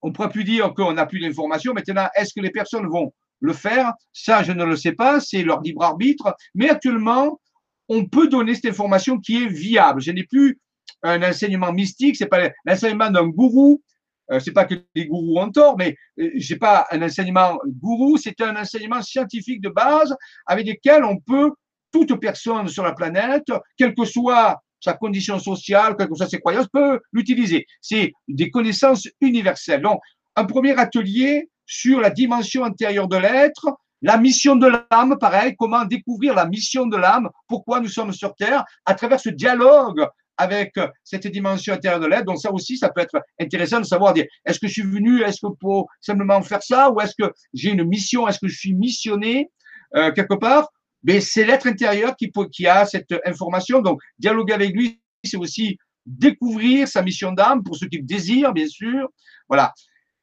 [0.00, 1.74] on ne pourra plus dire qu'on n'a plus d'informations.
[1.74, 3.92] Maintenant, est-ce que les personnes vont le faire?
[4.12, 6.34] Ça, je ne le sais pas, c'est leur libre arbitre.
[6.54, 7.40] Mais actuellement,
[7.88, 10.00] on peut donner cette information qui est viable.
[10.00, 10.58] Je n'ai plus
[11.02, 13.82] un enseignement mystique, c'est pas l'enseignement d'un gourou.
[14.30, 18.16] Euh, c'est pas que les gourous ont tort, mais euh, j'ai pas un enseignement gourou,
[18.16, 20.14] c'est un enseignement scientifique de base
[20.46, 21.50] avec lequel on peut
[21.92, 26.40] toute personne sur la planète, quelle que soit sa condition sociale, quelle que soit ses
[26.40, 27.66] croyances, peut l'utiliser.
[27.80, 29.82] C'est des connaissances universelles.
[29.82, 30.00] Donc,
[30.36, 33.66] un premier atelier sur la dimension intérieure de l'être,
[34.02, 38.34] la mission de l'âme, pareil, comment découvrir la mission de l'âme, pourquoi nous sommes sur
[38.34, 40.06] Terre, à travers ce dialogue
[40.36, 42.24] avec cette dimension intérieure de l'être.
[42.24, 45.22] Donc ça aussi, ça peut être intéressant de savoir dire, est-ce que je suis venu,
[45.22, 48.56] est-ce que pour simplement faire ça, ou est-ce que j'ai une mission, est-ce que je
[48.56, 49.50] suis missionné
[49.96, 50.68] euh, quelque part?
[51.02, 53.80] Mais c'est l'être intérieur qui a cette information.
[53.80, 58.52] Donc dialoguer avec lui, c'est aussi découvrir sa mission d'âme pour ceux qui le désirent,
[58.52, 59.08] bien sûr.
[59.48, 59.72] Voilà.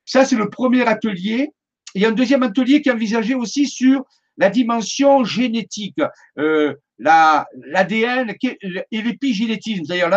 [0.06, 1.52] Ça, c'est le premier atelier
[1.96, 4.04] il y a un deuxième atelier qui est envisagé aussi sur
[4.38, 6.02] la dimension génétique,
[6.38, 10.10] euh, l'ADN et l'épigénétisme, c'est-à-dire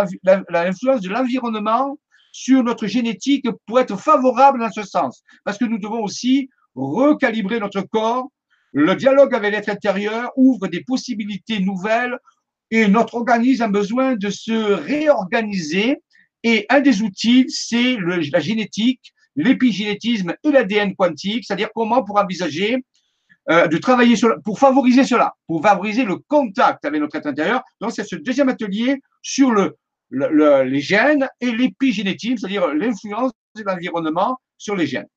[0.50, 1.98] l'influence de l'environnement
[2.32, 5.22] sur notre génétique pour être favorable dans ce sens.
[5.44, 8.28] Parce que nous devons aussi recalibrer notre corps.
[8.72, 12.18] Le dialogue avec l'être intérieur ouvre des possibilités nouvelles
[12.70, 16.02] et notre organisme a besoin de se réorganiser.
[16.42, 22.84] Et un des outils, c'est la génétique l'épigénétisme et l'ADN quantique, c'est-à-dire comment pour envisager
[23.50, 27.62] euh, de travailler pour favoriser cela, pour favoriser le contact avec notre être intérieur.
[27.80, 29.76] Donc, c'est ce deuxième atelier sur le,
[30.10, 35.08] les gènes et l'épigénétisme, c'est-à-dire l'influence de l'environnement sur les gènes.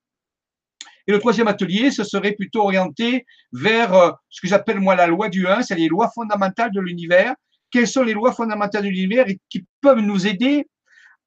[1.08, 5.08] Et le troisième atelier, ce serait plutôt orienté vers euh, ce que j'appelle moi la
[5.08, 7.34] loi du 1, c'est les lois fondamentales de l'univers.
[7.72, 10.68] Quelles sont les lois fondamentales de l'univers et qui peuvent nous aider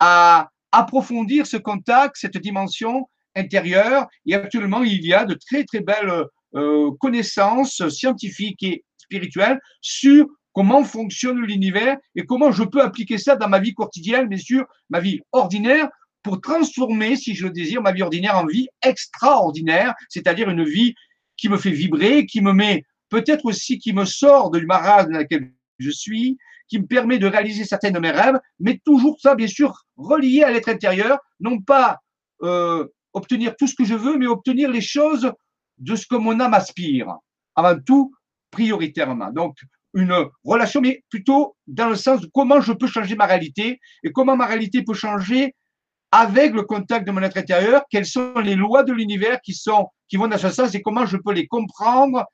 [0.01, 4.07] à approfondir ce contact, cette dimension intérieure?
[4.27, 10.27] Et actuellement, il y a de très, très belles euh, connaissances scientifiques et spirituelles sur
[10.53, 14.67] comment fonctionne l'univers et comment je peux appliquer ça dans ma vie quotidienne, bien sûr,
[14.89, 15.89] ma vie ordinaire,
[16.23, 20.95] pour transformer, si je le désire, ma vie ordinaire en vie extraordinaire, c'est-à-dire une vie
[21.37, 25.19] qui me fait vibrer, qui me met peut-être aussi qui me sort du marasme dans
[25.19, 26.37] lequel je suis,
[26.69, 30.43] qui me permet de réaliser certains de mes rêves, mais toujours ça, bien sûr, relié
[30.43, 31.99] à l'être intérieur, non pas
[32.43, 35.33] euh, obtenir tout ce que je veux, mais obtenir les choses
[35.81, 37.17] de ce que mon âme aspire,
[37.57, 38.15] avant tout,
[38.51, 39.31] prioritairement.
[39.33, 39.57] Donc,
[39.95, 40.15] une
[40.45, 44.37] relation, mais plutôt dans le sens de comment je peux changer ma réalité et comment
[44.37, 45.55] ma réalité peut changer
[46.13, 49.57] avec le contact de mon être intérieur, quelles sont les lois de l'univers qui
[50.17, 52.25] vont dans ce sens et comment je peux les comprendre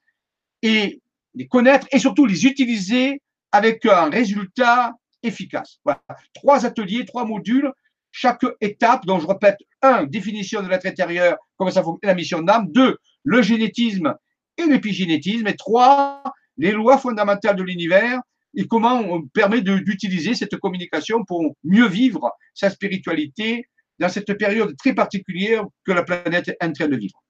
[0.63, 1.01] et
[1.35, 3.21] les connaître et surtout les utiliser
[3.53, 4.93] avec un résultat
[5.23, 5.79] efficace.
[5.85, 6.03] Voilà.
[6.35, 7.71] Trois ateliers, trois modules,
[8.17, 12.41] chaque étape, dont je répète, un, définition de l'être intérieur, comment ça fonctionne la mission
[12.41, 14.15] d'âme, deux, le génétisme
[14.57, 16.23] et l'épigénétisme, et trois,
[16.57, 18.19] les lois fondamentales de l'univers
[18.55, 24.75] et comment on permet d'utiliser cette communication pour mieux vivre sa spiritualité dans cette période
[24.79, 27.23] très particulière que la planète est en train de vivre.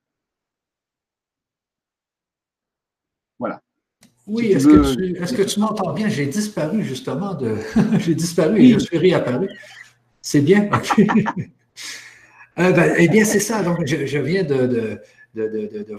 [3.41, 3.61] Voilà.
[4.29, 6.09] Oui, est-ce que, tu, m'entends bien?
[6.09, 7.57] J'ai disparu justement de.
[7.99, 9.49] J'ai disparu et je suis réapparu.
[10.27, 10.69] C'est bien?
[12.59, 13.63] Euh, ben, eh bien, c'est ça.
[13.63, 14.99] Donc, je, viens de,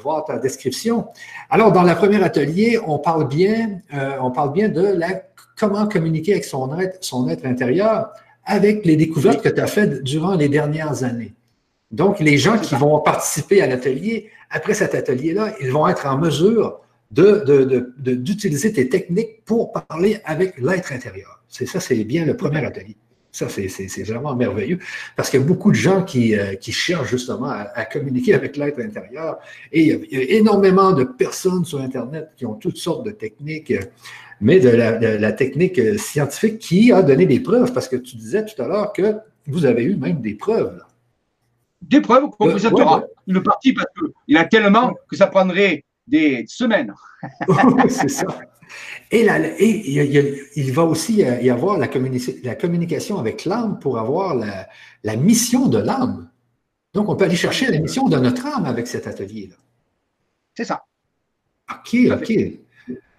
[0.02, 1.06] voir ta description.
[1.52, 5.22] Alors, dans le premier atelier, on parle bien, euh, on parle bien de la,
[5.56, 8.10] comment communiquer avec son être, son être intérieur
[8.44, 11.36] avec les découvertes que tu as faites durant les dernières années.
[11.92, 16.18] Donc, les gens qui vont participer à l'atelier, après cet atelier-là, ils vont être en
[16.18, 16.80] mesure
[17.12, 21.44] d'utiliser tes techniques pour parler avec l'être intérieur.
[21.48, 22.98] C'est ça, c'est bien le premier atelier.
[23.38, 24.80] Ça, c'est vraiment merveilleux
[25.16, 28.80] parce qu'il y a beaucoup de gens qui, euh, cherchent justement à, communiquer avec l'être
[28.80, 29.38] intérieur
[29.72, 33.74] et il y, a, énormément de personnes sur Internet qui ont toutes sortes de techniques,
[34.42, 38.60] mais de la, technique scientifique qui a donné des preuves parce que tu disais tout
[38.60, 40.82] à l'heure que vous avez eu même des preuves.
[41.80, 45.86] Des preuves qu'on vous aura une partie parce qu'il y a tellement que ça prendrait
[46.08, 46.92] des semaines.
[47.88, 48.26] c'est ça.
[49.12, 49.26] Et,
[50.56, 56.30] il, va aussi y avoir la, communication avec l'âme pour avoir la, mission de l'âme.
[56.94, 59.56] Donc, on peut aller chercher la mission de notre âme avec cet atelier-là.
[60.56, 60.84] C'est ça.
[61.72, 62.34] OK, OK.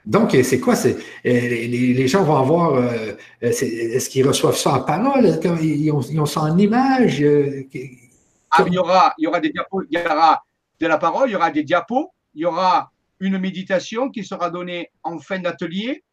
[0.08, 0.74] Donc, c'est quoi?
[0.74, 2.74] C'est, euh, les, gens vont avoir.
[2.76, 5.38] Euh, est-ce qu'ils reçoivent ça en parole?
[5.62, 7.22] Ils ont, ils ont ça en image?
[7.22, 7.64] Euh,
[8.50, 10.42] ah, il, y aura, il y aura des diapos, il y aura
[10.80, 12.90] de la parole, il y aura des diapos, il y aura
[13.20, 16.04] une méditation qui sera donnée en fin d'atelier.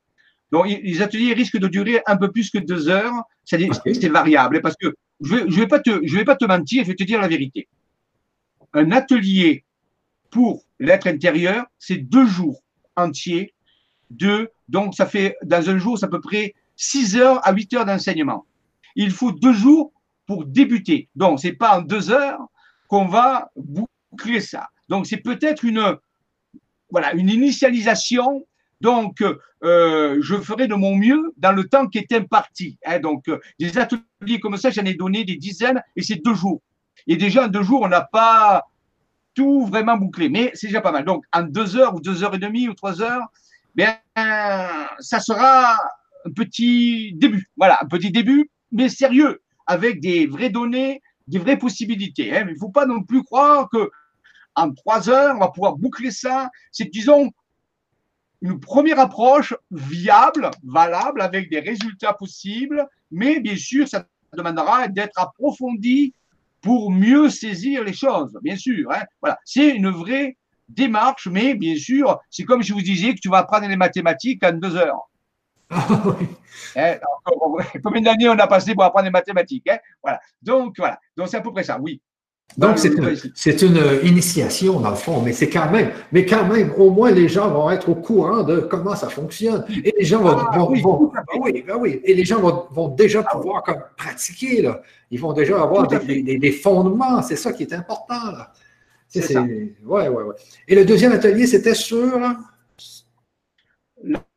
[0.51, 3.24] Donc, les ateliers risquent de durer un peu plus que deux heures.
[3.43, 6.89] C'est variable parce que je ne vais, pas te, je vais pas te mentir, je
[6.89, 7.68] vais te dire la vérité.
[8.74, 9.64] Un atelier
[10.30, 12.62] pour l'être intérieur, c'est deux jours
[12.95, 13.53] entiers.
[14.10, 17.74] Deux, donc, ça fait, dans un jour, c'est à peu près six heures à huit
[17.74, 18.45] heures d'enseignement.
[18.95, 19.93] Il faut deux jours
[20.26, 21.10] pour débuter.
[21.16, 22.39] Donc, c'est pas en deux heures
[22.88, 24.70] qu'on va boucler ça.
[24.89, 25.97] Donc, c'est peut-être une,
[26.89, 28.45] voilà, une initialisation.
[28.81, 32.77] Donc, euh, je ferai de mon mieux dans le temps qui est imparti.
[32.86, 32.99] Hein.
[32.99, 36.61] donc, euh, des ateliers comme ça, j'en ai donné des dizaines et c'est deux jours.
[37.07, 38.65] Et déjà, en deux jours, on n'a pas
[39.33, 41.05] tout vraiment bouclé, mais c'est déjà pas mal.
[41.05, 43.27] Donc, en deux heures ou deux heures et demie ou trois heures,
[43.75, 45.77] bien, ça sera
[46.25, 47.49] un petit début.
[47.57, 52.36] Voilà, un petit début, mais sérieux, avec des vraies données, des vraies possibilités.
[52.36, 52.45] Hein.
[52.47, 53.89] il ne faut pas non plus croire que
[54.56, 56.49] en trois heures, on va pouvoir boucler ça.
[56.72, 57.32] C'est, disons,
[58.41, 65.20] une première approche viable, valable, avec des résultats possibles, mais bien sûr, ça demandera d'être
[65.20, 66.14] approfondi
[66.62, 68.91] pour mieux saisir les choses, bien sûr.
[68.91, 69.03] Hein.
[69.22, 70.38] Voilà, c'est une vraie
[70.68, 74.43] démarche, mais bien sûr, c'est comme je vous disais que tu vas apprendre les mathématiques
[74.43, 75.10] en deux heures.
[76.76, 76.97] Hein,
[77.84, 79.78] combien d'années on a passé pour apprendre les mathématiques hein.
[80.01, 80.20] Voilà.
[80.41, 80.99] Donc voilà.
[81.18, 81.80] Donc c'est à peu près ça.
[81.80, 82.01] Oui.
[82.58, 86.89] Donc, c'est une, initiation, dans le fond, mais c'est quand même, mais quand même, au
[86.89, 89.66] moins, les gens vont être au courant de comment ça fonctionne.
[89.84, 93.64] Et les gens vont, ah, oui, ben oui, et les gens vont, déjà ah pouvoir
[93.64, 94.82] comme, pratiquer, là.
[95.12, 97.22] Ils vont déjà avoir des, fondements.
[97.22, 98.54] C'est ça qui est important, là.
[99.10, 99.41] C'est ça.
[99.41, 100.36] Ouais, ouais, ouais.
[100.68, 102.20] Et le deuxième atelier, c'était sur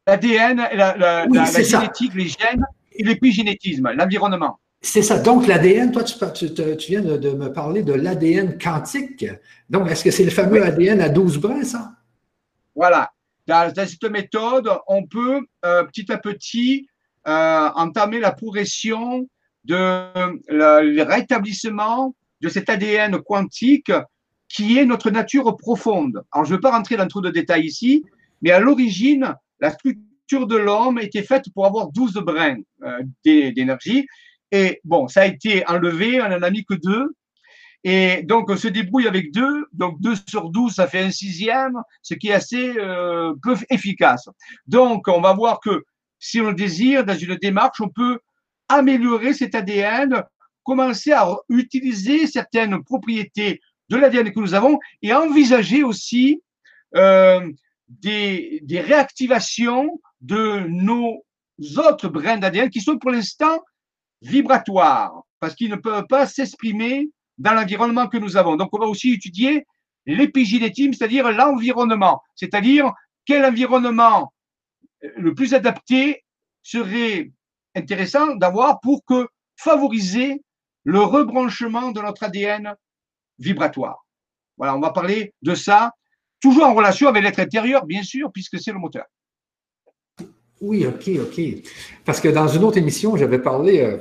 [0.07, 4.59] l'ADN, la, la, la génétique, les gènes et l'épigénétisme, l'environnement.
[4.81, 5.19] C'est ça.
[5.19, 6.47] Donc, l'ADN, toi, tu,
[6.89, 9.27] viens de, me parler de l'ADN quantique.
[9.69, 11.93] Donc, est-ce que c'est le fameux ADN à 12 brins, ça?
[12.77, 13.11] Voilà.
[13.47, 16.89] Dans, cette méthode, on peut euh, petit à petit
[17.27, 19.29] euh, entamer la progression
[19.65, 20.07] de
[20.49, 23.91] le, rétablissement de cet ADN quantique
[24.49, 26.23] qui est notre nature profonde.
[26.31, 28.05] Alors, je ne veux pas rentrer dans trop de détails ici,
[28.43, 34.07] mais à l'origine, la structure de l'homme était faite pour avoir 12 brins euh, d'énergie.
[34.53, 37.15] Et bon, ça a été enlevé, on n'en a mis que deux.
[37.85, 39.67] Et donc, on se débrouille avec deux.
[39.73, 43.35] Donc, deux sur douze, ça fait un sixième, ce qui est assez euh,
[43.71, 44.29] efficace.
[44.67, 45.85] Donc, on va voir que
[46.19, 48.19] si on le désire, dans une démarche, on peut
[48.69, 50.23] améliorer cet ADN,
[50.65, 56.43] commencer à utiliser certaines propriétés de l'ADN que nous avons et envisager aussi
[56.97, 57.41] euh,
[57.89, 61.25] des, des réactivations de nos
[61.77, 63.63] autres brins d'ADN qui sont pour l'instant
[64.23, 67.09] vibratoires, parce qu'ils ne peuvent pas s'exprimer
[67.39, 68.57] dans l'environnement que nous avons.
[68.57, 69.67] Donc, on va aussi étudier
[70.07, 72.93] l'épigénétisme, c'est-à-dire l'environnement, c'est-à-dire
[73.25, 74.33] quel environnement
[75.17, 76.25] le plus adapté
[76.63, 77.31] serait
[77.77, 80.43] intéressant d'avoir pour que favoriser
[80.85, 82.75] le rebranchement de notre ADN
[83.39, 84.05] vibratoire.
[84.57, 85.93] Voilà, on va parler de ça,
[86.41, 89.05] toujours en relation avec l'être intérieur, bien sûr, puisque c'est le moteur.
[90.61, 91.41] Oui, OK, OK.
[92.05, 93.99] Parce que dans une autre émission, j'avais parlé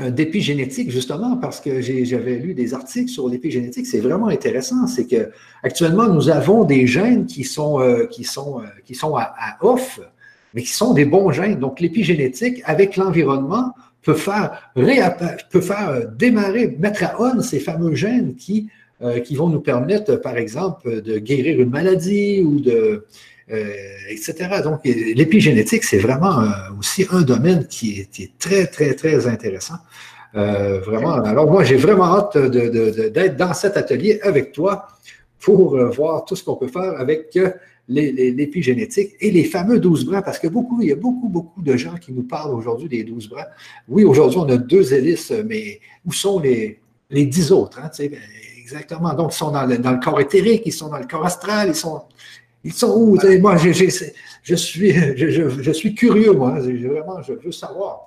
[0.00, 3.86] euh, d'épigénétique, justement, parce que j'avais lu des articles sur l'épigénétique.
[3.86, 4.86] C'est vraiment intéressant.
[4.86, 5.30] C'est que
[5.62, 10.00] actuellement, nous avons des gènes qui sont, euh, qui sont, euh, qui sont à, off,
[10.54, 11.60] mais qui sont des bons gènes.
[11.60, 13.72] Donc, l'épigénétique, avec l'environnement,
[14.02, 15.62] peut faire, peut
[16.18, 18.68] démarrer, mettre à on ces fameux gènes qui,
[19.32, 23.06] vont nous permettre, par exemple, de guérir une maladie ou de, euh,
[23.48, 24.62] etc.
[24.62, 26.46] Donc, l'épigénétique, c'est vraiment euh,
[26.78, 29.76] aussi un domaine qui est, très, très, très intéressant.
[30.34, 31.12] Euh, vraiment.
[31.12, 34.88] Alors, moi, j'ai vraiment hâte d'être dans cet atelier avec toi
[35.40, 37.38] pour voir tout ce qu'on peut faire avec
[37.86, 41.76] l'épigénétique et les fameux 12 bras, parce que beaucoup, il y a beaucoup, beaucoup de
[41.76, 43.46] gens qui nous parlent aujourd'hui des 12 bras.
[43.88, 46.80] Oui, aujourd'hui, on a deux hélices, mais où sont les,
[47.10, 47.78] les 10 autres?
[47.78, 47.90] Hein,
[48.58, 49.12] exactement.
[49.12, 51.68] Donc, ils sont dans le, dans le, corps éthérique, ils sont dans le corps astral,
[51.68, 52.02] ils sont
[52.64, 53.18] ils sont où?
[53.40, 53.72] Moi, je,
[54.56, 56.58] suis, je, suis curieux, moi.
[56.58, 58.06] Vraiment, je veux savoir.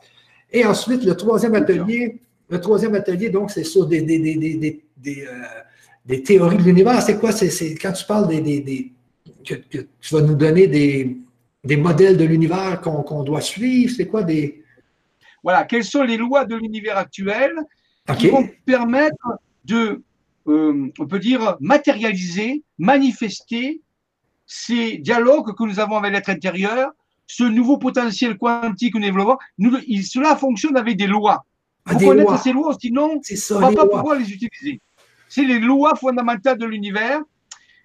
[0.51, 6.57] Et ensuite, le troisième atelier, le troisième atelier, donc, c'est sur des, des, euh, théories
[6.57, 7.01] de l'univers.
[7.01, 7.31] C'est quoi?
[7.31, 8.91] C'est quand tu parles des.
[9.45, 13.93] que, tu vas nous donner des, modèles de l'univers qu'on doit suivre.
[13.95, 14.63] C'est quoi des.
[15.43, 17.53] Voilà, quelles sont les lois de l'univers actuel
[18.17, 20.01] qui vont permettre de,
[20.47, 23.81] euh, on peut dire, matérialiser, manifester
[24.47, 26.91] ces dialogues que nous avons avec l'être intérieur,
[27.27, 31.45] ce nouveau potentiel quantique que nous développons, cela fonctionne avec des lois.
[31.85, 34.81] Il ah, faut connaître ces lois, sinon on ne va pas pouvoir les utiliser.
[35.29, 37.19] C'est les lois fondamentales de l'univers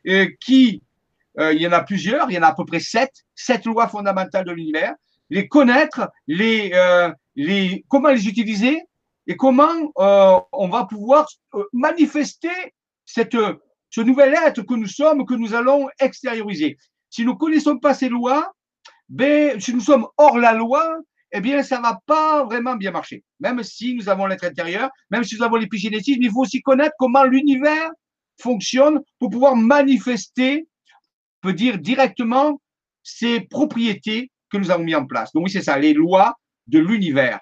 [0.08, 0.82] euh, qui,
[1.40, 3.64] euh, il y en a plusieurs, il y en a à peu près sept, sept
[3.66, 4.94] lois fondamentales de l'univers.
[5.30, 8.80] Les connaître, les, euh, les, comment les utiliser
[9.26, 11.28] et comment on va pouvoir
[11.72, 12.50] manifester
[13.04, 13.36] cette
[13.92, 16.78] ce nouvel être que nous sommes, que nous allons extérioriser.
[17.10, 18.50] Si nous ne connaissons pas ces lois,
[19.08, 20.96] ben, si nous sommes hors la loi,
[21.30, 23.22] eh bien, ça ne va pas vraiment bien marcher.
[23.38, 26.94] Même si nous avons l'être intérieur, même si nous avons l'épigénétisme, il faut aussi connaître
[26.98, 27.90] comment l'univers
[28.40, 30.66] fonctionne pour pouvoir manifester,
[31.42, 32.60] on peut dire directement,
[33.02, 35.32] ces propriétés que nous avons mis en place.
[35.32, 36.34] Donc oui, c'est ça, les lois
[36.66, 37.40] de l'univers.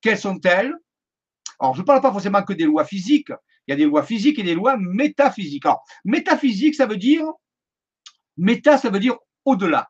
[0.00, 0.74] Quelles sont-elles?
[1.58, 3.32] Alors, je ne parle pas forcément que des lois physiques,
[3.66, 5.64] il y a des lois physiques et des lois métaphysiques.
[5.66, 7.24] Alors, métaphysique, ça veut dire,
[8.36, 9.88] méta, ça veut dire au-delà.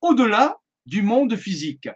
[0.00, 1.88] Au-delà du monde physique.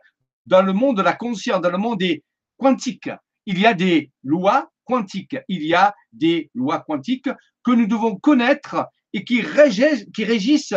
[0.47, 2.22] Dans le monde de la conscience, dans le monde des
[2.59, 3.11] quantiques,
[3.47, 5.37] il y a des lois quantiques.
[5.49, 7.31] Il y a des lois quantiques
[7.64, 10.75] que nous devons connaître et qui régissent, qui régissent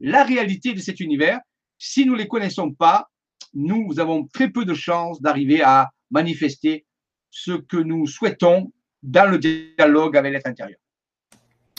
[0.00, 1.40] la réalité de cet univers.
[1.78, 3.08] Si nous ne les connaissons pas,
[3.54, 6.86] nous avons très peu de chances d'arriver à manifester
[7.30, 10.78] ce que nous souhaitons dans le dialogue avec l'être intérieur.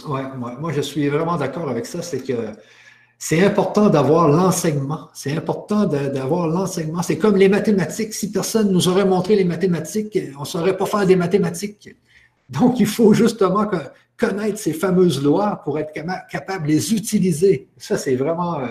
[0.07, 2.01] Oui, moi, je suis vraiment d'accord avec ça.
[2.01, 2.33] C'est que
[3.17, 5.09] c'est important d'avoir l'enseignement.
[5.13, 7.01] C'est important d'avoir l'enseignement.
[7.01, 8.13] C'est comme les mathématiques.
[8.13, 11.95] Si personne nous aurait montré les mathématiques, on ne saurait pas faire des mathématiques.
[12.49, 13.69] Donc, il faut justement
[14.17, 15.93] connaître ces fameuses lois pour être
[16.29, 17.69] capable de les utiliser.
[17.77, 18.59] Ça, c'est vraiment.
[18.59, 18.67] Euh,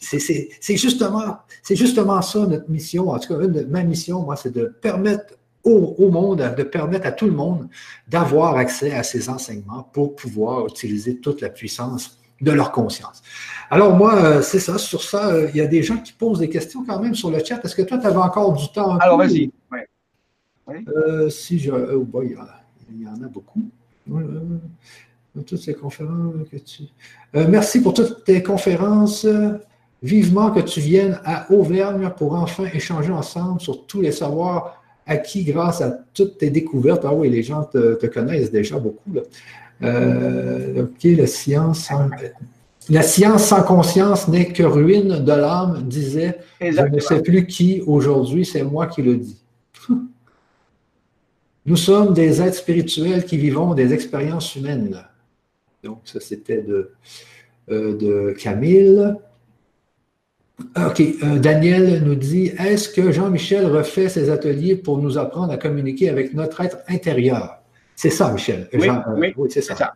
[0.00, 1.38] c'est justement,
[1.70, 3.10] justement ça notre mission.
[3.10, 5.34] En tout cas, une ma mission, moi, c'est de permettre
[5.70, 7.68] au, monde, de permettre à tout le monde
[8.08, 13.22] d'avoir accès à ces enseignements pour pouvoir utiliser toute la puissance de leur conscience.
[13.70, 14.78] Alors moi, euh, c'est ça.
[14.78, 17.30] Sur ça, euh, il y a des gens qui posent des questions quand même sur
[17.30, 17.60] le chat.
[17.64, 18.96] Est-ce que toi, tu avais encore du temps?
[18.98, 19.50] Alors vas-y.
[20.68, 21.70] Euh, si je...
[21.72, 23.62] Oh il, y en a beaucoup.
[25.34, 26.82] toutes ces conférences que tu...
[27.34, 29.26] merci pour toutes tes conférences.
[30.02, 34.77] Vivement que tu viennes à Auvergne pour enfin échanger ensemble sur tous les savoirs
[35.08, 37.04] acquis grâce à toutes tes découvertes.
[37.04, 39.10] Ah oui, les gens te, connaissent déjà beaucoup.
[39.82, 42.08] Euh, OK, la science, sans,
[42.90, 46.38] la science sans conscience n'est que ruine de l'âme, disait.
[46.60, 49.42] Je ne sais plus qui aujourd'hui, c'est moi qui le dis.
[51.66, 55.02] Nous sommes des êtres spirituels qui vivons des expériences humaines.
[55.84, 56.92] Donc, ça, c'était de,
[57.70, 59.14] euh, de Camille.
[60.60, 61.00] OK.
[61.00, 66.08] Euh, Daniel nous dit Est-ce que Jean-Michel refait ses ateliers pour nous apprendre à communiquer
[66.08, 67.58] avec notre être intérieur?
[67.94, 68.68] C'est ça, Michel.
[68.72, 69.94] Oui, euh, oui, c'est ça.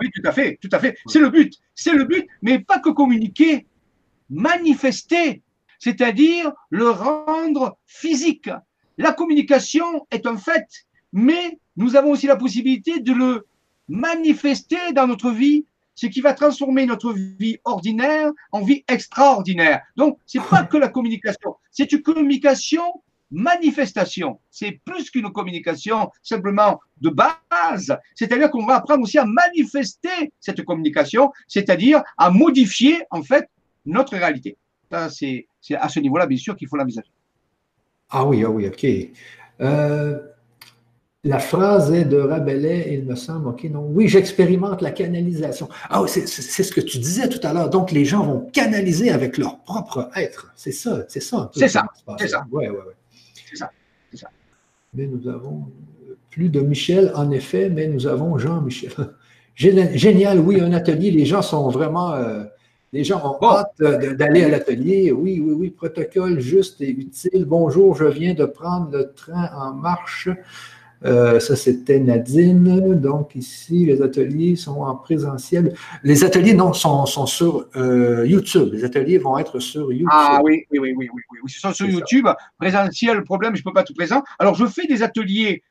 [0.00, 0.96] Oui, tout à fait, tout à fait.
[1.06, 1.54] C'est le but.
[1.74, 3.66] C'est le but, mais pas que communiquer,
[4.28, 5.42] manifester,
[5.78, 8.50] c'est-à-dire le rendre physique.
[8.98, 10.66] La communication est un fait,
[11.12, 13.46] mais nous avons aussi la possibilité de le
[13.88, 19.82] manifester dans notre vie ce qui va transformer notre vie ordinaire en vie extraordinaire.
[19.96, 22.82] Donc, c'est pas que la communication, c'est une communication
[23.30, 24.38] manifestation.
[24.50, 27.96] C'est plus qu'une communication simplement de base.
[28.14, 33.48] C'est-à-dire qu'on va apprendre aussi à manifester cette communication, c'est-à-dire à modifier en fait
[33.86, 34.56] notre réalité.
[35.10, 37.10] C'est à ce niveau-là, bien sûr, qu'il faut l'envisager.
[38.10, 38.86] Ah oui, ah oui, ok.
[39.60, 40.20] Euh,
[41.24, 43.86] la phrase est de Rabelais, il me semble, ok, non.
[43.90, 45.70] Oui, j'expérimente la canalisation.
[45.88, 47.70] Ah, c'est ce que tu disais tout à l'heure.
[47.70, 50.52] Donc, les gens vont canaliser avec leur propre être.
[50.54, 51.50] C'est ça, c'est ça.
[51.54, 51.86] C'est ça,
[52.18, 52.44] c'est ça.
[52.52, 52.92] Oui, oui, oui.
[53.48, 53.70] C'est ça,
[54.10, 54.28] c'est ça.
[54.92, 55.66] Mais nous avons
[56.30, 58.92] plus de Michel, en effet, mais nous avons Jean-Michel.
[59.54, 61.10] Génial, oui, un atelier.
[61.10, 62.12] Les gens sont vraiment.
[62.12, 62.44] Euh,
[62.92, 65.10] les gens ont hâte d'aller à l'atelier.
[65.10, 67.44] Oui, oui, oui, protocole juste et utile.
[67.44, 70.28] Bonjour, je viens de prendre le train en marche.
[71.04, 73.00] Euh, ça, c'était Nadine.
[73.00, 75.74] Donc, ici, les ateliers sont en présentiel.
[76.02, 78.70] Les ateliers, non, sont, sur euh, YouTube.
[78.72, 80.08] Les ateliers vont être sur YouTube.
[80.10, 81.22] Ah oui, oui, oui, oui, oui.
[81.32, 81.38] oui.
[81.46, 82.26] Ils sont sur YouTube.
[82.58, 84.22] Présentiel, le problème, je ne peux pas tout présent.
[84.38, 85.62] Alors, je fais des ateliers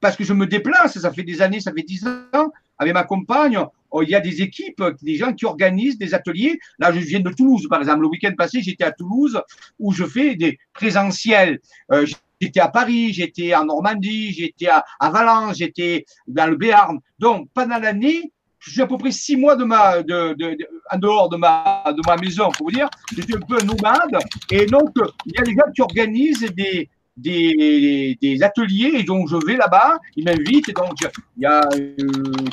[0.00, 0.98] parce que je me déplace.
[0.98, 2.50] Ça fait des années, ça fait dix ans.
[2.78, 3.58] Avec ma compagne,
[3.90, 6.58] Oh, il y a des équipes, des gens qui organisent des ateliers.
[6.78, 8.02] Là, je viens de Toulouse, par exemple.
[8.02, 9.40] Le week-end passé, j'étais à Toulouse
[9.78, 11.60] où je fais des présentiels.
[11.92, 12.06] Euh,
[12.40, 16.98] j'étais à Paris, j'étais en Normandie, j'étais à, Valence, j'étais dans le Béarn.
[17.18, 20.36] Donc, pendant l'année, je suis à peu près six mois de ma, de,
[20.90, 22.90] en dehors de ma, de ma maison, pour vous dire.
[23.16, 24.18] J'étais un peu nomade.
[24.50, 24.90] Et donc,
[25.26, 29.98] il y a des gens qui organisent des, des, ateliers et donc je vais là-bas,
[30.16, 30.92] ils m'invitent et donc
[31.36, 31.96] il y a euh,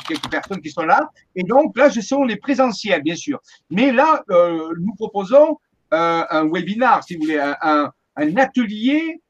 [0.06, 3.40] quelques personnes qui sont là et donc là ce sont les présentiels bien sûr.
[3.70, 5.58] Mais là euh, nous proposons
[5.94, 9.20] euh, un webinar si vous voulez, un, un, atelier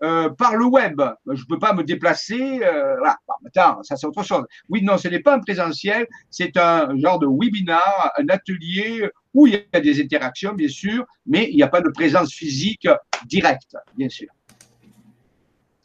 [0.00, 1.00] par le web.
[1.26, 2.58] Je ne peux pas me déplacer.
[2.58, 3.16] voilà.
[3.46, 4.44] attends, ça c'est autre chose.
[4.68, 9.46] Oui, non, ce n'est pas un présentiel, c'est un genre de webinar, un atelier où
[9.46, 12.88] il y a des interactions, bien sûr, mais il n'y a pas de présence physique
[13.26, 14.28] directe, bien sûr.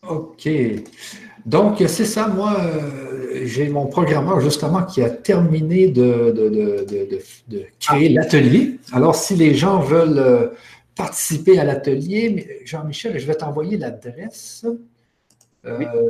[0.08, 0.50] OK.
[1.46, 6.34] Donc, c'est ça, moi, euh, j'ai mon programmeur justement qui a terminé de,
[7.80, 8.80] créer l'atelier.
[8.92, 10.48] Alors, si les gens veulent euh,
[10.96, 14.66] participer à l'atelier, Jean-Michel, je vais t'envoyer l'adresse.
[15.66, 16.10] Euh,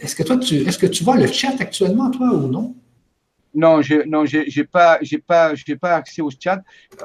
[0.00, 2.74] est-ce que toi, tu, est-ce que tu vois le chat actuellement, toi, ou non?
[3.54, 6.62] Non, je non, j'ai pas, j'ai pas, j'ai pas accès au chat.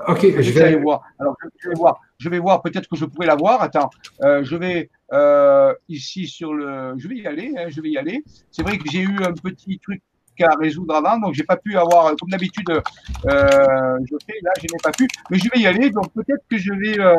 [0.10, 1.02] Ok, je vais aller voir.
[1.18, 2.02] Alors, je vais voir.
[2.18, 2.62] Je vais voir.
[2.62, 3.62] Peut-être que je pourrais l'avoir.
[3.62, 4.90] Attends, je vais.
[5.14, 6.94] Euh, ici sur le.
[6.98, 8.24] Je vais y aller, hein, je vais y aller.
[8.50, 10.02] C'est vrai que j'ai eu un petit truc
[10.44, 12.82] à résoudre avant, donc j'ai pas pu avoir, comme d'habitude, euh,
[13.26, 16.58] je fais, là, je n'ai pas pu, mais je vais y aller, donc peut-être que
[16.58, 17.16] je vais euh,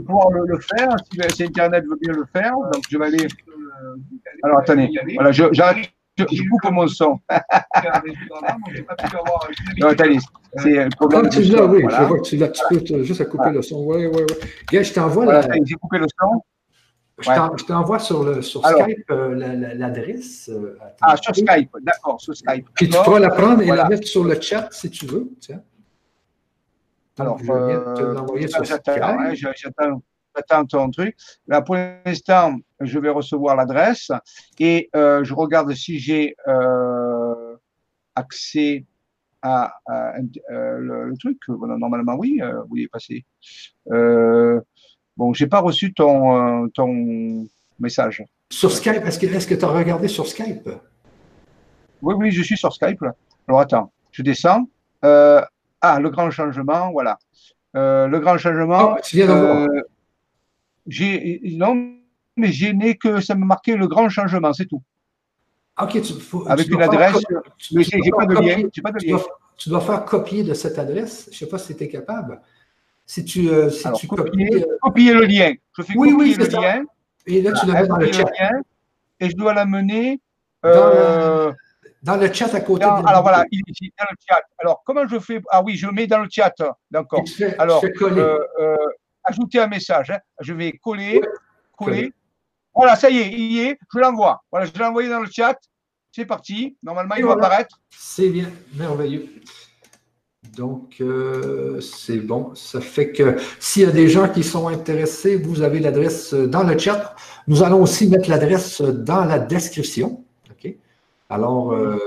[0.00, 0.96] pouvoir le, faire,
[1.32, 3.26] si, Internet veut bien le faire, donc je vais aller.
[4.42, 5.90] Alors attendez, voilà, j'arrête.
[6.16, 7.18] Je, coupe mon son.
[9.80, 10.18] non, attendez,
[10.58, 11.22] c'est un problème.
[11.24, 12.48] Ah, tu l'as, oui, je vois que tu l'as.
[12.48, 13.82] Tu peux juste couper le son.
[13.84, 14.48] Oui, oui, oui.
[14.70, 15.54] Gars, je t'envoie voilà, la.
[15.64, 16.40] J'ai coupé le son.
[17.18, 20.48] Je t'envoie sur, le, sur Skype euh, l'adresse.
[20.48, 22.66] Euh, ah, sur Skype, d'accord, sur Skype.
[22.74, 25.30] Puis tu pourras la prendre et la mettre sur le chat si tu veux.
[25.40, 25.62] Tiens.
[27.18, 28.82] Alors, je viens de te euh, l'envoyer sur Skype.
[29.34, 30.02] J'attends
[30.34, 31.16] j'attends ton truc.
[31.46, 34.10] Là, pour l'instant, je vais recevoir l'adresse
[34.58, 37.56] et euh, je regarde si j'ai euh,
[38.14, 38.84] accès
[39.42, 41.38] à, euh, le, truc.
[41.48, 43.24] normalement, oui, vous y passé.
[45.16, 47.46] Bon, j'ai pas reçu ton, ton
[47.78, 48.24] message.
[48.50, 50.68] Sur Skype, est-ce que tu as regardé sur Skype?
[52.02, 53.04] Oui, oui, je suis sur Skype.
[53.48, 54.68] Alors attends, je descends.
[55.02, 57.18] ah, le grand changement, voilà.
[57.74, 58.94] le grand changement.
[58.96, 59.66] Oh, tu viens
[60.86, 61.94] j'ai non,
[62.36, 64.82] mais j'ai n'ai que ça me marquait le grand changement, c'est tout.
[65.80, 66.12] Ok, tu,
[66.46, 67.16] avec une adresse,
[67.72, 68.68] mais j'ai pas, de lien.
[68.82, 69.18] Pas de lien.
[69.56, 71.28] Tu, dois, faire copier de cette adresse.
[71.32, 72.40] Je ne sais pas si tu es capable.
[73.06, 75.52] Si tu, euh, si tu copies, euh, copier, le lien.
[75.76, 76.84] Je fais oui, copier oui, le lien.
[77.26, 78.26] Et là, tu le mets dans le chat.
[79.20, 80.20] et je dois l'amener.
[80.64, 81.52] Euh,
[82.02, 82.84] dans, le chat à côté.
[82.84, 84.40] alors voilà, ici, dans le chat.
[84.58, 85.40] Alors, comment je fais?
[85.50, 86.54] Ah oui, je le mets dans le chat.
[86.90, 87.22] D'accord.
[87.58, 88.76] Alors, euh,
[89.24, 90.10] ajouter un message.
[90.10, 90.18] Hein.
[90.40, 91.20] Je vais coller,
[91.76, 92.12] coller.
[92.74, 94.42] Voilà, ça y est, il y est, je l'envoie.
[94.50, 95.56] Voilà, je l'ai envoyé dans le chat.
[96.10, 96.76] C'est parti.
[96.82, 97.80] Normalement, il va apparaître.
[97.90, 99.28] C'est bien, merveilleux.
[100.56, 102.50] Donc, euh, c'est bon.
[102.54, 106.62] Ça fait que s'il y a des gens qui sont intéressés, vous avez l'adresse dans
[106.62, 107.16] le chat.
[107.48, 110.24] Nous allons aussi mettre l'adresse dans la description.
[111.30, 111.98] Alors, euh,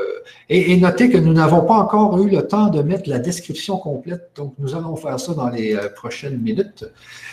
[0.48, 4.30] et, notez que nous n'avons pas encore eu le temps de mettre la description complète,
[4.36, 6.86] donc nous allons faire ça dans les euh, prochaines minutes.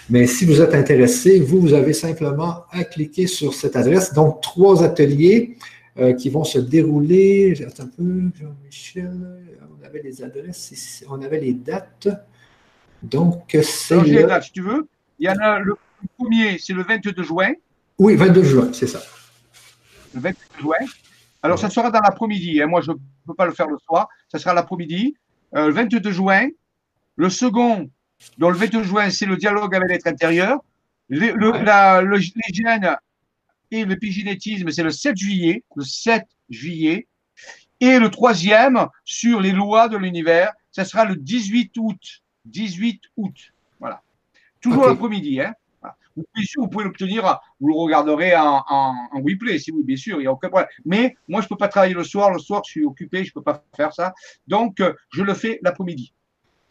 [0.08, 4.14] Mais si vous êtes intéressé, vous, vous avez simplement à cliquer sur cette adresse.
[4.14, 5.56] Donc, trois ateliers.
[6.18, 7.54] Qui vont se dérouler.
[7.66, 12.08] Attends un peu, Jean-Michel, on avait les adresses, on avait les dates.
[13.02, 14.02] Donc, c'est.
[14.02, 14.88] les dates, si tu veux.
[15.18, 15.76] Il y en a le
[16.18, 17.52] premier, c'est le 22 juin.
[17.98, 19.00] Oui, 22 juin, c'est ça.
[20.14, 20.76] Le 22 juin.
[21.42, 22.60] Alors, ça sera dans l'après-midi.
[22.60, 22.66] Hein.
[22.66, 24.08] Moi, je ne peux pas le faire le soir.
[24.28, 25.14] Ça sera l'après-midi.
[25.54, 26.48] Euh, le 22 juin.
[27.16, 27.88] Le second,
[28.38, 30.58] dans le 22 juin, c'est le dialogue avec l'être intérieur.
[31.08, 32.02] Le,
[32.48, 32.96] l'hygiène
[33.74, 35.64] et l'épigenétisme, c'est le 7 juillet.
[35.74, 37.08] Le 7 juillet.
[37.80, 42.22] Et le troisième, sur les lois de l'univers, ça sera le 18 août.
[42.44, 43.34] 18 août.
[43.80, 44.00] Voilà.
[44.60, 45.40] Toujours l'après-midi.
[45.40, 45.54] Hein.
[46.16, 50.18] Bien sûr, vous pouvez l'obtenir, vous le regarderez en, en, replay, si oui, bien sûr,
[50.18, 50.68] il n'y a aucun problème.
[50.84, 52.30] Mais moi, je ne peux pas travailler le soir.
[52.30, 54.14] Le soir, je suis occupé, je ne peux pas faire ça.
[54.46, 56.12] Donc, euh, je le fais l'après-midi.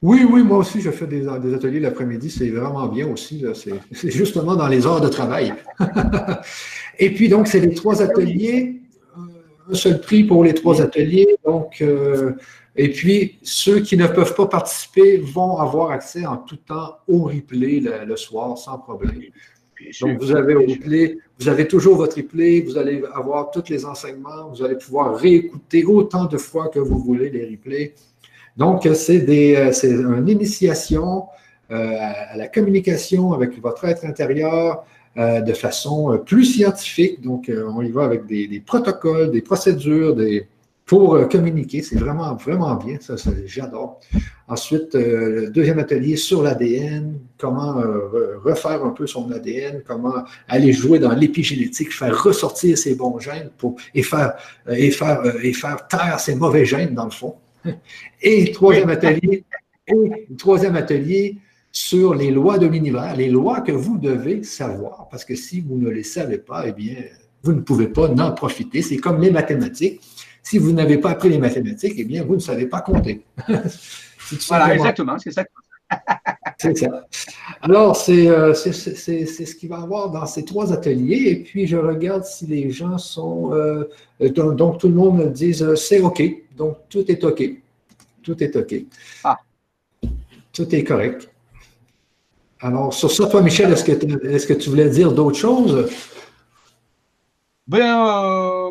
[0.03, 2.29] Oui, oui, moi aussi, je fais des, ateliers l'après-midi.
[2.29, 3.45] C'est vraiment bien aussi.
[3.53, 5.53] C'est justement dans les heures de travail.
[6.99, 8.81] Et puis, donc, c'est les trois ateliers.
[9.17, 11.37] Euh, un seul prix pour les trois ateliers.
[11.45, 12.33] Donc, euh,
[12.75, 17.23] et puis, ceux qui ne peuvent pas participer vont avoir accès en tout temps au
[17.23, 19.21] replay le, soir sans problème.
[20.01, 23.85] Donc, vous avez au replay, vous avez toujours votre replay, vous allez avoir tous les
[23.85, 27.93] enseignements, vous allez pouvoir réécouter autant de fois que vous voulez les replays.
[28.55, 31.25] Donc, c'est une initiation
[31.71, 37.21] euh, à la communication avec votre être intérieur euh, de façon plus scientifique.
[37.21, 40.47] Donc, euh, on y va avec des protocoles, des procédures, des,
[40.85, 41.81] pour euh, communiquer.
[41.81, 42.97] C'est vraiment, vraiment bien.
[42.99, 43.99] Ça, j'adore.
[44.47, 50.73] Ensuite, euh, deuxième atelier sur l'ADN, comment euh, refaire un peu son ADN, comment aller
[50.73, 54.33] jouer dans l'épigénétique, faire ressortir ses bons gènes pour, et, faire,
[54.69, 57.35] et, faire, et faire taire ses mauvais gènes, dans le fond.
[58.21, 59.43] Et troisième atelier,
[59.87, 61.37] et troisième atelier
[61.73, 65.75] sur les lois de l'univers, les lois que vous devez savoir, parce que si vous
[65.75, 66.97] ne les savez pas, eh bien,
[67.41, 68.83] vous ne pouvez pas en profiter.
[68.83, 69.99] C'est comme les mathématiques.
[70.43, 73.25] Si vous n'avez pas appris les mathématiques, eh bien, vous ne savez pas compter.
[74.47, 75.43] voilà, exactement, c'est ça.
[76.59, 77.07] c'est ça.
[77.61, 81.31] Alors, euh, c'est ce qu'il va y avoir dans ces trois ateliers.
[81.31, 83.51] Et puis, je regarde si les gens sont.
[83.53, 83.89] Euh,
[84.29, 86.21] donc, tout le monde dit euh, c'est OK.
[86.55, 87.43] Donc, tout est OK.
[88.21, 88.75] Tout est OK.
[89.23, 89.39] Ah.
[90.51, 91.32] Tout est correct.
[92.63, 95.89] Alors, sur ça, toi, Michel, est-ce que, est que tu voulais dire d'autres choses?
[97.67, 98.69] Ben,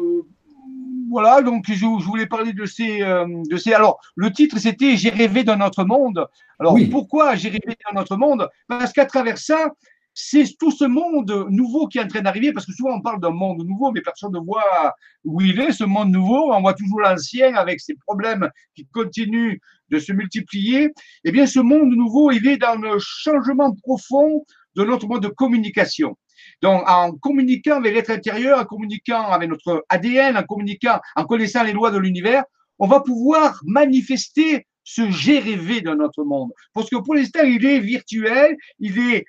[1.10, 3.74] voilà, donc je, voulais parler de ces, euh, de ces.
[3.74, 6.26] Alors, le titre, c'était J'ai rêvé d'un autre monde.
[6.58, 8.48] Alors, pourquoi j'ai rêvé d'un autre monde?
[8.66, 9.72] Parce qu'à travers ça,
[10.14, 13.20] c'est tout ce monde nouveau qui est en train d'arriver, parce que souvent on parle
[13.20, 16.52] d'un monde nouveau, mais personne ne voit où il est, ce monde nouveau.
[16.54, 19.58] On voit toujours l'ancien avec ses problèmes qui continuent
[19.92, 20.90] de se multiplier.
[21.24, 25.28] Eh bien, ce monde nouveau, il est dans le changement profond de notre mode de
[25.28, 26.16] communication.
[26.62, 31.62] Donc, en communiquant avec l'être intérieur, en communiquant avec notre ADN, en communiquant, en connaissant
[31.62, 32.44] les lois de l'univers,
[32.78, 36.50] on va pouvoir manifester ce j'ai rêvé de notre monde.
[36.72, 39.24] Parce que pour l'instant, il est virtuel, il est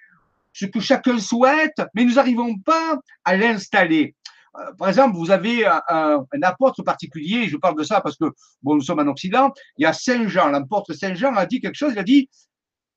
[0.54, 4.16] ce que chacun souhaite, mais nous n'arrivons pas à l'installer.
[4.58, 8.26] Euh, par exemple, vous avez un, apôtre particulier, je parle de ça parce que
[8.62, 11.60] bon, nous sommes en Occident, il y a Saint Jean, l'apôtre Saint Jean a dit
[11.60, 12.30] quelque chose, il a dit,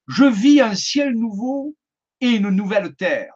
[0.09, 1.75] je vis un ciel nouveau
[2.21, 3.33] et une nouvelle terre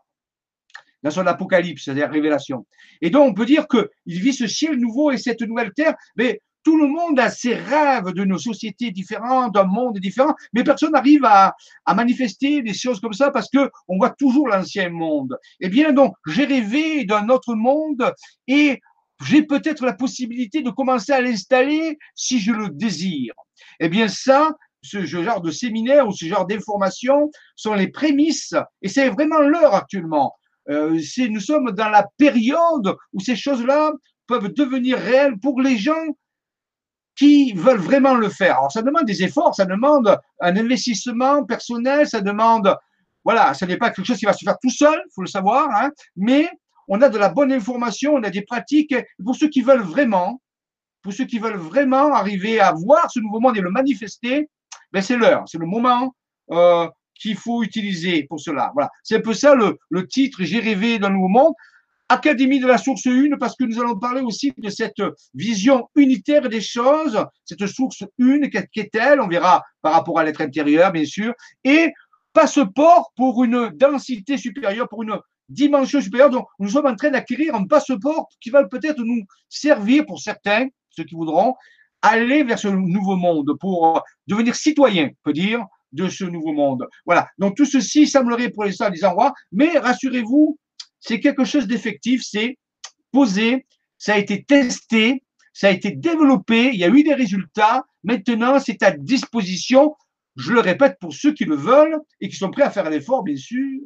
[1.03, 2.67] dans son apocalypse, c'est-à-dire révélation.
[3.01, 6.43] Et donc, on peut dire qu'il vit ce ciel nouveau et cette nouvelle terre, mais
[6.63, 10.93] tout le monde a ses rêves de nos sociétés différentes, d'un monde différent, mais personne
[10.93, 11.55] n'arrive à,
[11.87, 15.39] à, manifester des choses comme ça parce que on voit toujours l'ancien monde.
[15.61, 18.13] Eh bien, donc, j'ai rêvé d'un autre monde
[18.47, 18.81] et
[19.27, 23.35] j'ai peut-être la possibilité de commencer à l'installer si je le désire.
[23.79, 28.89] Eh bien, ça, ce genre de séminaire ou ce genre d'information sont les prémices, et
[28.89, 30.35] c'est vraiment l'heure actuellement.
[30.69, 30.99] Euh,
[31.29, 33.93] nous sommes dans la période où ces choses-là
[34.27, 36.05] peuvent devenir réelles pour les gens
[37.21, 38.57] qui veulent vraiment le faire.
[38.57, 42.75] Alors, ça demande des efforts, ça demande un investissement personnel, ça demande,
[43.27, 45.69] voilà, ce n'est pas quelque chose qui va se faire tout seul, faut le savoir,
[45.71, 46.49] hein, mais
[46.89, 48.95] on a de la bonne information, on a des pratiques.
[49.23, 50.41] Pour ceux qui veulent vraiment,
[51.03, 54.49] pour ceux qui veulent vraiment arriver à voir ce nouveau monde et le manifester,
[54.91, 56.15] ben c'est l'heure, c'est le moment.
[56.53, 56.89] Euh,
[57.21, 58.71] qu'il faut utiliser pour cela.
[58.73, 61.53] Voilà, c'est un peu ça le titre J'ai rêvé d'un nouveau monde.
[62.13, 65.01] Académie de la source une, parce que nous allons parler aussi de cette
[65.33, 70.91] vision unitaire des choses, cette source une, qu'est-elle On verra par rapport à l'être intérieur,
[70.91, 71.33] bien sûr,
[71.63, 71.93] et
[72.33, 76.31] passeport pour une densité supérieure, pour une dimension supérieure.
[76.31, 80.67] Donc, nous sommes en train d'acquérir un passeport qui va peut-être nous servir pour certains,
[80.91, 81.55] ceux qui voudront,
[82.03, 86.89] aller vers ce nouveau monde, pour devenir citoyen, peut dire, de ce nouveau monde.
[87.07, 87.29] Voilà.
[87.39, 90.59] Donc tout ceci semblerait pour l'instant des endroits, mais rassurez-vous,
[91.01, 92.59] c'est quelque chose d'effectif, c'est
[93.13, 93.67] poser
[94.01, 95.23] ça a été testé,
[95.53, 97.85] ça a été développé, il y a eu des résultats.
[98.03, 99.95] Maintenant, c'est à disposition,
[100.37, 103.23] je le répète, pour ceux qui le veulent et qui sont prêts à faire l'effort,
[103.23, 103.79] bien sûr,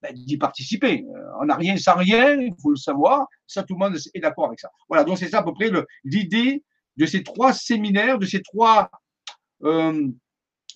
[0.00, 1.04] ben, d'y participer.
[1.04, 3.26] Euh, on n'a rien sans rien, il faut le savoir.
[3.46, 4.70] Ça, tout le monde est d'accord avec ça.
[4.88, 5.70] Voilà, donc c'est ça à peu près
[6.02, 6.64] l'idée
[6.96, 8.90] de ces trois séminaires, de ces trois.
[9.64, 10.08] Euh,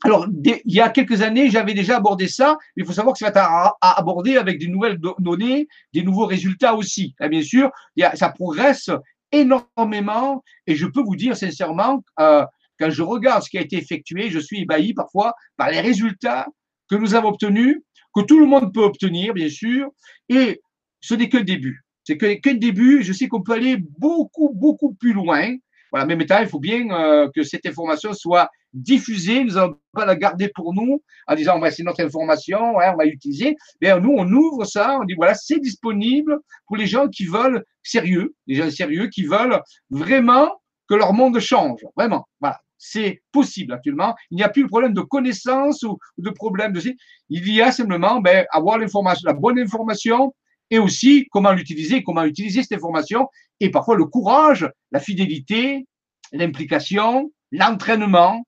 [0.05, 3.19] alors, il y a quelques années, j'avais déjà abordé ça, mais il faut savoir que
[3.19, 7.15] ça va être à, aborder avec des nouvelles données, des nouveaux résultats aussi.
[7.21, 7.71] Et bien sûr,
[8.15, 8.91] ça progresse
[9.33, 12.45] énormément et je peux vous dire sincèrement, euh,
[12.79, 16.47] quand je regarde ce qui a été effectué, je suis ébahi parfois par les résultats
[16.89, 17.81] que nous avons obtenus,
[18.15, 19.91] que tout le monde peut obtenir, bien sûr,
[20.29, 20.61] et
[21.01, 21.83] ce n'est que le début.
[22.05, 23.03] C'est que le début.
[23.03, 25.57] Je sais qu'on peut aller beaucoup, beaucoup plus loin.
[25.97, 29.43] Voilà, mais maintenant, il faut bien euh, que cette information soit diffusée.
[29.45, 33.57] Nous n'allons pas la garder pour nous en disant, c'est notre information, on va l'utiliser.
[33.81, 37.65] Mais nous, on ouvre ça, on dit, voilà, c'est disponible pour les gens qui veulent
[37.83, 40.51] sérieux, les gens sérieux qui veulent vraiment
[40.87, 41.81] que leur monde change.
[41.97, 42.29] Vraiment.
[42.43, 42.61] Voilà.
[42.77, 44.15] C'est possible actuellement.
[44.31, 46.83] Il n'y a plus de problème de connaissance ou de problème de.
[47.31, 50.35] Il y a simplement ben, avoir l'information, la bonne information
[50.71, 53.29] et aussi comment l'utiliser, comment utiliser cette information,
[53.61, 55.87] et parfois le courage, la fidélité,
[56.33, 58.47] l'implication, l'entraînement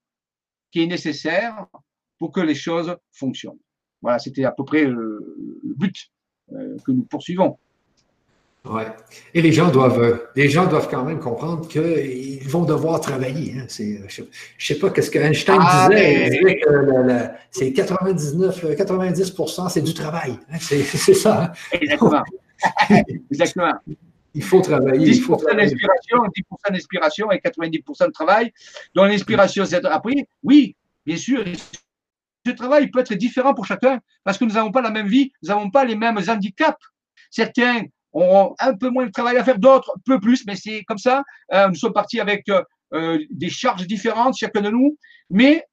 [0.70, 1.66] qui est nécessaire
[2.18, 3.58] pour que les choses fonctionnent.
[4.02, 5.20] Voilà, c'était à peu près le,
[5.76, 6.10] but
[6.52, 7.58] euh, que nous poursuivons.
[8.64, 8.86] Ouais.
[9.34, 13.54] Et les gens doivent, les gens doivent quand même comprendre qu'ils vont devoir travailler.
[13.56, 13.66] Hein.
[13.68, 14.26] je ne
[14.58, 16.26] sais pas qu'est-ce que Einstein ah, disait.
[16.26, 20.38] Il disait que c'est 99, 90% c'est du travail.
[20.50, 20.56] Hein.
[20.60, 20.82] C'est,
[21.14, 21.44] ça.
[21.44, 21.52] Hein.
[21.72, 22.22] Exactement.
[23.30, 23.74] Exactement.
[24.34, 25.12] Il faut travailler.
[25.12, 28.52] 10% d'inspiration, 10% d'inspiration et 90% de travail.
[28.94, 30.26] Donc l'inspiration, c'est appris.
[30.42, 31.42] Oui, bien sûr.
[32.44, 35.32] Ce travail peut être différent pour chacun parce que nous n'avons pas la même vie,
[35.42, 36.84] nous n'avons pas les mêmes handicaps.
[37.30, 37.82] Certains
[38.12, 41.22] ont un peu moins de travail à faire, d'autres peu plus, mais c'est comme ça.
[41.52, 42.62] Euh, nous sommes partis avec euh,
[42.94, 44.96] euh, des charges différentes, chacun de nous,
[45.30, 45.64] mais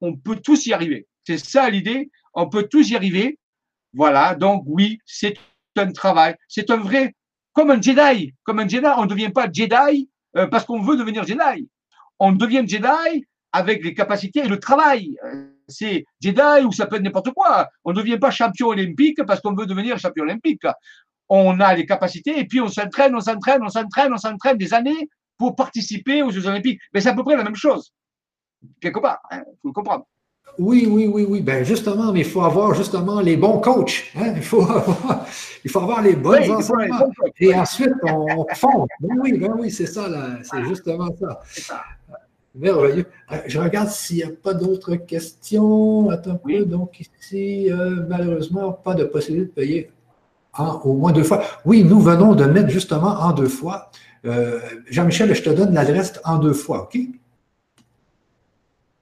[0.00, 1.06] on peut tous y arriver.
[1.24, 3.38] C'est ça l'idée, on peut tous y arriver.
[3.94, 5.34] Voilà, donc oui, c'est
[5.76, 7.14] un travail, c'est un vrai,
[7.52, 10.08] comme un Jedi, comme un Jedi, on ne devient pas Jedi
[10.50, 11.68] parce qu'on veut devenir Jedi.
[12.18, 15.14] On devient Jedi avec les capacités et le travail.
[15.68, 17.68] C'est Jedi ou ça peut être n'importe quoi.
[17.84, 20.62] On ne devient pas champion olympique parce qu'on veut devenir champion olympique
[21.34, 24.74] on a les capacités et puis on s'entraîne, on s'entraîne, on s'entraîne, on s'entraîne des
[24.74, 25.08] années
[25.38, 26.78] pour participer aux Jeux Olympiques.
[26.92, 27.92] Mais c'est à peu près la même chose,
[28.80, 30.04] quelque part, il hein, faut le comprendre.
[30.58, 31.40] Oui, oui, oui, oui.
[31.40, 34.12] Ben justement, mais il faut avoir justement les bons coachs.
[34.14, 34.34] Hein.
[34.36, 35.26] Il, faut avoir,
[35.64, 37.08] il faut avoir les bons enseignements.
[37.40, 38.88] Et ensuite, on fonde.
[39.00, 40.06] Ben oui, ben oui, c'est ça,
[40.42, 41.40] c'est justement ça.
[41.46, 41.82] ça.
[42.54, 43.06] Merveilleux.
[43.30, 46.10] Euh, je regarde s'il n'y a pas d'autres questions.
[46.10, 46.66] Attends un peu.
[46.66, 49.90] Donc, ici, euh, malheureusement, pas de possibilité de payer
[50.58, 51.42] au moins deux fois.
[51.64, 53.90] Oui, nous venons de mettre justement en deux fois.
[54.24, 56.98] Euh, Jean-Michel, je te donne l'adresse en deux fois, OK?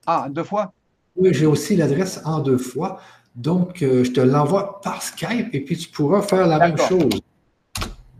[0.07, 0.73] Ah, deux fois?
[1.15, 2.99] Oui, j'ai aussi l'adresse en deux fois.
[3.35, 7.21] Donc, euh, je te l'envoie par Skype et puis tu pourras faire la même chose.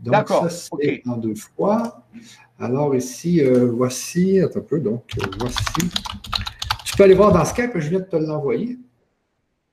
[0.02, 2.02] Donc, ça, c'est en deux fois.
[2.58, 5.04] Alors, ici, euh, voici, un peu, donc,
[5.38, 5.64] voici.
[6.84, 8.78] Tu peux aller voir dans Skype, je viens de te l'envoyer.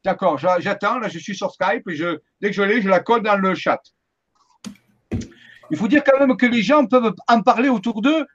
[0.05, 1.97] D'accord, j'attends, là je suis sur Skype et
[2.41, 3.81] dès que je l'ai, je la colle dans le chat.
[5.71, 8.25] Il faut dire quand même que les gens peuvent en parler autour d'eux,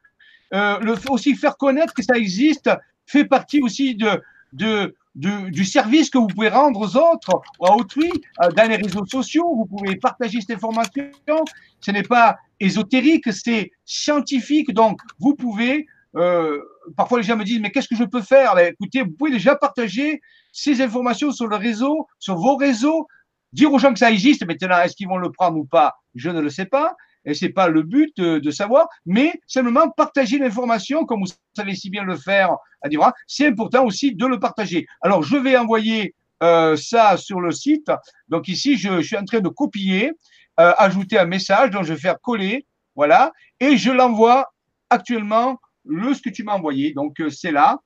[0.52, 2.70] euh, aussi faire connaître que ça existe,
[3.06, 8.12] fait partie aussi de, du service que vous pouvez rendre aux autres, à autrui,
[8.42, 9.54] euh, dans les réseaux sociaux.
[9.56, 11.44] Vous pouvez partager cette information.
[11.80, 14.72] Ce n'est pas ésotérique, c'est scientifique.
[14.72, 15.86] Donc, vous pouvez
[16.16, 16.60] euh,
[16.96, 18.54] parfois les gens me disent mais qu'est-ce que je peux faire?
[18.54, 20.20] Ben, Écoutez, vous pouvez déjà partager
[20.55, 23.09] ces informations sur le réseau, sur vos réseaux,
[23.53, 24.47] dire aux gens que ça existe.
[24.47, 26.97] Maintenant, est-ce qu'ils vont le prendre ou pas Je ne le sais pas.
[27.26, 31.89] Et c'est pas le but de, savoir, mais simplement partager l'information, comme vous savez si
[31.89, 32.51] bien le faire
[32.83, 34.87] à Divra, c'est important aussi de le partager.
[35.01, 37.91] Alors, je vais envoyer euh, ça sur le site.
[38.29, 40.13] Donc ici, je, suis en train de copier,
[40.61, 44.53] euh, ajouter un message, donc je vais faire coller, voilà, et je l'envoie
[44.91, 46.93] actuellement le ce que tu m'as envoyé.
[46.93, 47.79] Donc, euh, c'est là.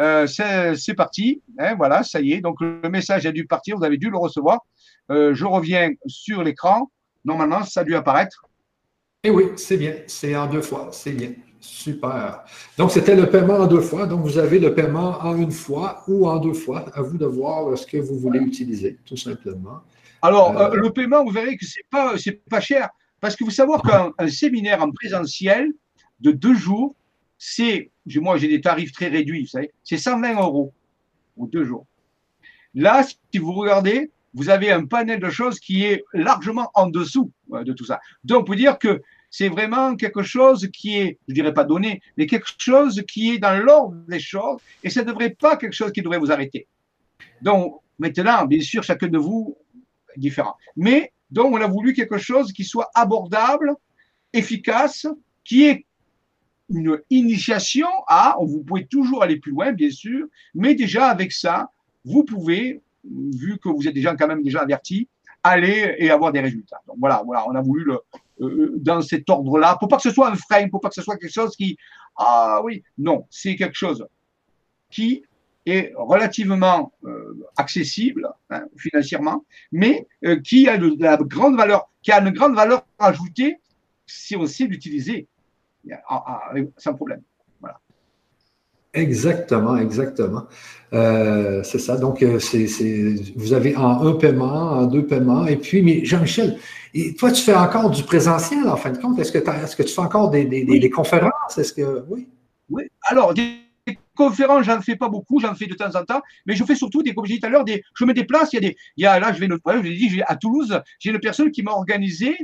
[0.00, 1.42] Euh, c'est parti.
[1.58, 2.40] Hein, voilà, ça y est.
[2.40, 3.76] Donc, le message a dû partir.
[3.76, 4.60] Vous avez dû le recevoir.
[5.10, 6.90] Euh, je reviens sur l'écran.
[7.24, 8.46] Normalement, ça a dû apparaître.
[9.22, 9.94] Et eh oui, c'est bien.
[10.06, 10.88] C'est en deux fois.
[10.92, 11.32] C'est bien.
[11.60, 12.42] Super.
[12.78, 14.06] Donc, c'était le paiement en deux fois.
[14.06, 16.86] Donc, vous avez le paiement en une fois ou en deux fois.
[16.94, 19.82] À vous de voir ce que vous voulez utiliser, tout simplement.
[20.22, 22.14] Alors, le paiement, vous verrez que ce n'est pas,
[22.48, 22.88] pas cher.
[23.20, 25.70] Parce que vous savez qu'un séminaire en présentiel
[26.20, 26.94] de deux jours,
[27.42, 30.74] c'est, moi j'ai des tarifs très réduits, vous savez, c'est 120 euros
[31.38, 31.86] ou deux jours.
[32.74, 37.32] Là, si vous regardez, vous avez un panel de choses qui est largement en dessous
[37.54, 37.98] euh, de tout ça.
[38.24, 39.00] Donc, on peut dire que
[39.30, 43.38] c'est vraiment quelque chose qui est, je dirais pas donné, mais quelque chose qui est
[43.38, 46.66] dans l'ordre des choses, et ça ne devrait pas quelque chose qui devrait vous arrêter.
[47.40, 49.56] Donc, maintenant, bien sûr, chacun de vous
[50.14, 50.56] est différent.
[50.76, 53.72] Mais, donc, on a voulu quelque chose qui soit abordable,
[54.32, 55.06] efficace,
[55.42, 55.86] qui est
[56.70, 61.70] une initiation à, vous pouvez toujours aller plus loin, bien sûr, mais déjà avec ça,
[62.04, 65.08] vous pouvez, vu que vous êtes déjà quand même déjà averti,
[65.42, 66.80] aller et avoir des résultats.
[66.86, 67.98] Donc voilà, voilà, on a voulu le,
[68.42, 71.02] euh, dans cet ordre-là, pour pas que ce soit un frein, pour pas que ce
[71.02, 71.76] soit quelque chose qui,
[72.16, 74.06] ah oui, non, c'est quelque chose
[74.90, 75.22] qui
[75.66, 82.12] est relativement euh, accessible hein, financièrement, mais euh, qui a de, la grande valeur, qui
[82.12, 83.58] a une grande valeur ajoutée
[84.06, 85.28] si on sait l'utiliser
[86.76, 87.22] sans problème.
[88.92, 90.46] Exactement, exactement.
[90.92, 91.96] Euh, c'est ça.
[91.96, 92.66] Donc, euh, c'est,
[93.36, 95.46] vous avez en un paiement, en deux paiements.
[95.46, 96.58] Et puis, mais Jean-Michel,
[97.16, 99.18] toi, tu fais encore du présentiel en fin de compte?
[99.20, 101.56] Est-ce que, tu fais encore des, des, conférences?
[101.56, 102.28] Est-ce que oui?
[102.68, 102.82] Oui.
[103.04, 103.60] Alors, des
[104.16, 107.04] conférences, j'en fais pas beaucoup, j'en fais de temps en temps, mais je fais surtout
[107.04, 108.52] des, comme je disais tout à l'heure, des, je me déplace.
[108.52, 110.80] Il y a des, il y a, là, je vais, je l'ai dit, à Toulouse,
[110.98, 112.36] j'ai une personne qui m'a organisé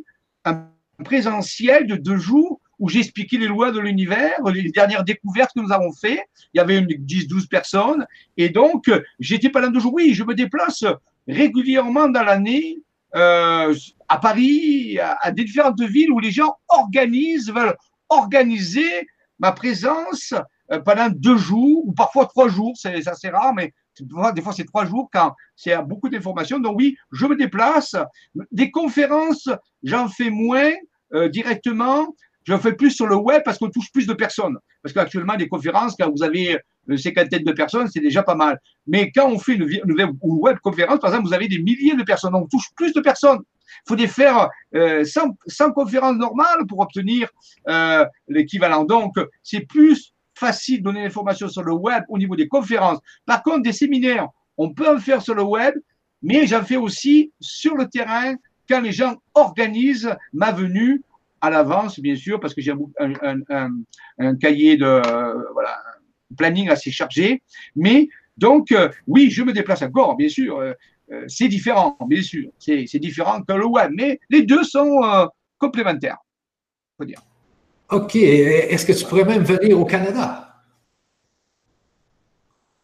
[0.45, 0.69] un
[1.05, 5.73] présentiel de deux jours où j'expliquais les lois de l'univers, les dernières découvertes que nous
[5.73, 6.23] avons fait.
[6.53, 8.07] Il y avait 10-12 personnes.
[8.37, 9.95] Et donc, j'étais pendant deux jours.
[9.95, 10.85] Oui, je me déplace
[11.27, 12.79] régulièrement dans l'année
[13.15, 13.75] euh,
[14.09, 17.77] à Paris, à, différentes villes où les gens organisent, veulent
[18.09, 19.07] organiser
[19.39, 20.35] ma présence
[20.71, 22.75] euh, pendant deux jours ou parfois trois jours.
[22.77, 23.73] C'est assez rare, mais
[24.35, 26.59] des fois c'est trois jours quand c'est beaucoup d'informations.
[26.59, 27.97] Donc oui, je me déplace.
[28.53, 29.49] Des conférences,
[29.83, 30.73] j'en fais moins
[31.15, 32.15] euh, directement.
[32.47, 34.57] Je fais plus sur le web parce qu'on touche plus de personnes.
[34.83, 38.61] Parce qu'actuellement, des conférences, quand vous avez une cinquantaine de personnes, c'est déjà pas mal.
[38.87, 39.69] Mais quand on fait une,
[40.23, 43.41] web conférence, par exemple, vous avez des milliers de personnes, on touche plus de personnes.
[43.41, 47.29] Il faut des faire euh, 100, conférences normales pour obtenir
[47.69, 48.85] euh, l'équivalent.
[48.85, 53.01] Donc, c'est plus facile de donner l'information sur le web au niveau des conférences.
[53.25, 55.75] Par contre, des séminaires, on peut en faire sur le web,
[56.23, 58.35] mais j'en fais aussi sur le terrain
[58.69, 61.03] quand les gens organisent ma venue
[61.47, 65.79] à l'avance, bien sûr, parce que j'ai un, cahier de voilà,
[66.37, 67.43] planning assez chargé.
[67.75, 70.59] Mais donc, euh, oui, je me déplace encore, bien sûr.
[70.59, 70.73] Euh,
[71.13, 72.51] euh, c'est différent, bien sûr.
[72.59, 75.01] C'est différent que le web, mais les deux sont
[75.59, 76.19] complémentaires,
[76.99, 77.23] faut dire.
[77.91, 78.17] OK.
[78.17, 80.46] Est-ce que tu pourrais même venir au Canada?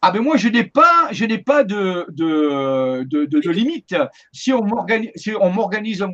[0.04, 3.94] Ah ben moi je n'ai pas, je n'ai pas de, de, de, limite.
[4.32, 6.10] Si on m'organise, si on m'organise un,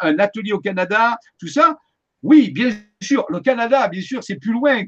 [0.00, 1.76] un, atelier au Canada, tout ça,
[2.22, 2.70] oui, bien
[3.02, 4.82] sûr, le Canada, bien sûr, c'est plus loin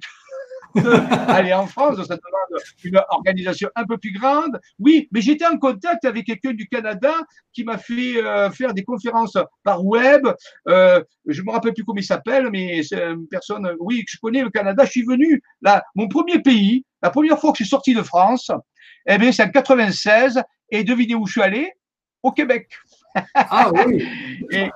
[1.28, 4.58] aller en France, ça demande une organisation un peu plus grande.
[4.78, 7.12] Oui, mais j'étais en contact avec quelqu'un du Canada
[7.52, 10.26] qui m'a fait euh, faire des conférences par web.
[10.68, 14.18] Euh, je me rappelle plus comment il s'appelle, mais c'est une personne, oui, que je
[14.20, 14.84] connais le Canada.
[14.84, 18.02] Je suis venu là, mon premier pays, la première fois que je suis sorti de
[18.02, 18.50] France,
[19.06, 20.42] eh bien, c'est en 96.
[20.70, 21.72] Et devinez où je suis allé?
[22.22, 22.68] Au Québec.
[23.34, 24.04] Ah oui.
[24.50, 24.70] et,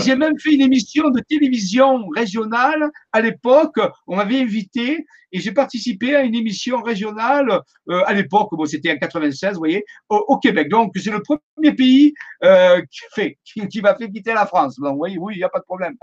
[0.00, 3.78] j'ai même fait une émission de télévision régionale à l'époque.
[4.06, 8.48] On m'avait invité et j'ai participé à une émission régionale euh, à l'époque.
[8.52, 10.68] Bon, c'était en 96, vous voyez, au, Québec.
[10.68, 12.14] Donc, c'est le premier pays
[12.44, 14.78] euh, qui, fait, qui, m'a fait quitter la France.
[14.78, 15.94] Donc, oui, oui, il n'y a pas de problème.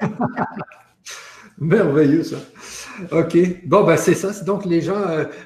[1.58, 2.38] Merveilleux ça.
[3.12, 3.36] OK.
[3.66, 4.32] Bon, ben c'est ça.
[4.44, 5.04] Donc, les gens,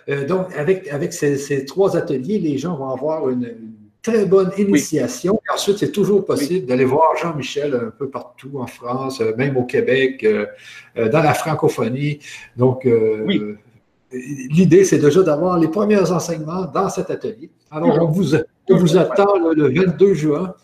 [0.09, 3.77] euh, donc, avec, avec ces, ces, trois ateliers, les gens vont avoir une,
[4.07, 5.41] très bonne initiation.
[5.53, 9.65] ensuite, c'est toujours possible d'aller voir Jean-Michel un peu partout en France, euh, même au
[9.65, 10.47] Québec, euh,
[10.97, 12.21] euh, dans la francophonie.
[12.57, 12.89] Donc,
[14.13, 17.51] l'idée, c'est déjà d'avoir les premiers enseignements dans cet atelier.
[17.71, 18.37] Alors, on vous,
[18.69, 20.55] vous attend le 22 juin.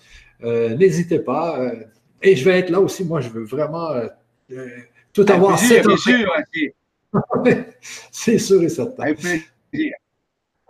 [0.43, 1.59] N'hésitez pas.
[2.23, 3.05] et je vais être là aussi.
[3.05, 3.89] Moi, je veux vraiment
[5.13, 5.59] tout avoir.
[5.59, 6.33] C'est sûr.
[8.13, 9.13] c'est sûr et certain.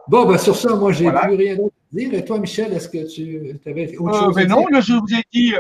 [0.08, 2.14] Bon, ben sur ça, moi, j'ai plus rien d'autre dire.
[2.14, 5.22] Et toi, Michel, est-ce que tu avais autre euh, chose à Non, je vous ai
[5.32, 5.54] dit,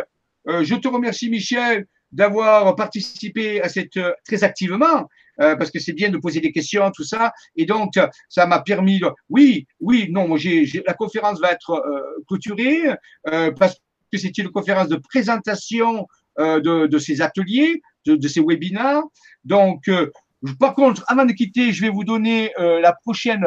[0.48, 5.08] euh, je te remercie, Michel, d'avoir participé à cette euh, très activement.
[5.38, 7.32] parce que c'est bien de poser des questions, tout ça.
[7.56, 7.94] Et donc,
[8.28, 9.08] ça m'a permis de...
[9.28, 11.82] Oui, oui, non, moi, j'ai, la conférence va être
[12.28, 12.80] clôturée
[13.58, 13.74] parce
[14.12, 16.06] que c'est une conférence de présentation
[16.38, 19.02] de, de, ces ateliers, de, de ces webinaires.
[19.44, 19.90] Donc,
[20.60, 23.44] par contre, avant de quitter, je vais vous donner la prochaine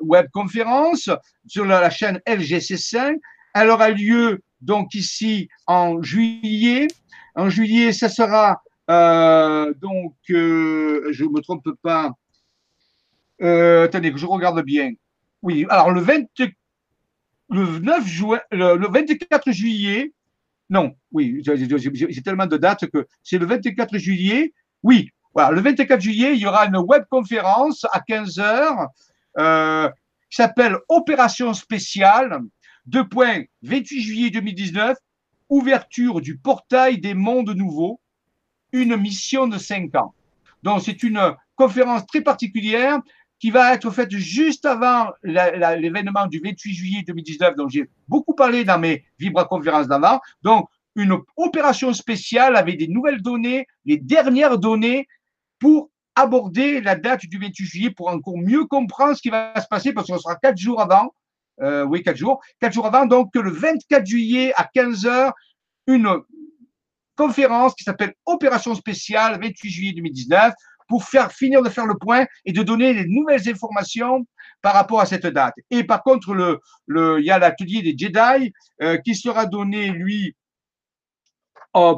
[0.00, 1.10] webconférence
[1.46, 3.16] sur la, chaîne LGC5.
[3.54, 6.88] Elle aura lieu donc ici en juillet.
[7.34, 12.12] En juillet, ça sera euh, donc, euh, je ne me trompe pas.
[13.42, 14.92] Euh, attendez que je regarde bien.
[15.42, 16.24] Oui, alors le, 20,
[17.50, 20.12] le 9 juin, le, 24 juillet,
[20.70, 24.52] non, oui, j'ai tellement de dates que c'est le 24 juillet.
[24.82, 28.88] Oui, voilà, le 24 juillet, il y aura une webconférence à 15 heures
[29.38, 29.88] euh,
[30.30, 32.40] qui s'appelle Opération spéciale.
[32.86, 34.96] Deux points, 28 juillet 2019,
[35.50, 38.00] ouverture du portail des mondes nouveaux,
[38.72, 40.14] une mission de cinq ans.
[40.62, 43.00] Donc, c'est une conférence très particulière
[43.38, 48.64] qui va être faite juste avant l'événement du 28 juillet 2019, dont j'ai beaucoup parlé
[48.64, 50.20] dans mes vibra-conférences d'avant.
[50.42, 55.06] Donc, une opération spéciale avec des nouvelles données, les dernières données
[55.60, 55.90] pour
[56.20, 59.92] aborder la date du 28 juillet pour encore mieux comprendre ce qui va se passer
[59.92, 61.12] parce qu'on sera quatre jours avant.
[61.60, 62.40] Euh, oui, quatre jours.
[62.60, 65.32] Quatre jours avant, donc le 24 juillet à 15 heures,
[65.86, 66.08] une
[67.16, 70.52] conférence qui s'appelle Opération spéciale 28 juillet 2019
[70.88, 74.26] pour faire finir de faire le point et de donner les nouvelles informations
[74.62, 75.54] par rapport à cette date.
[75.70, 79.90] Et par contre, le, le, il y a l'atelier des Jedi euh, qui sera donné,
[79.90, 80.34] lui,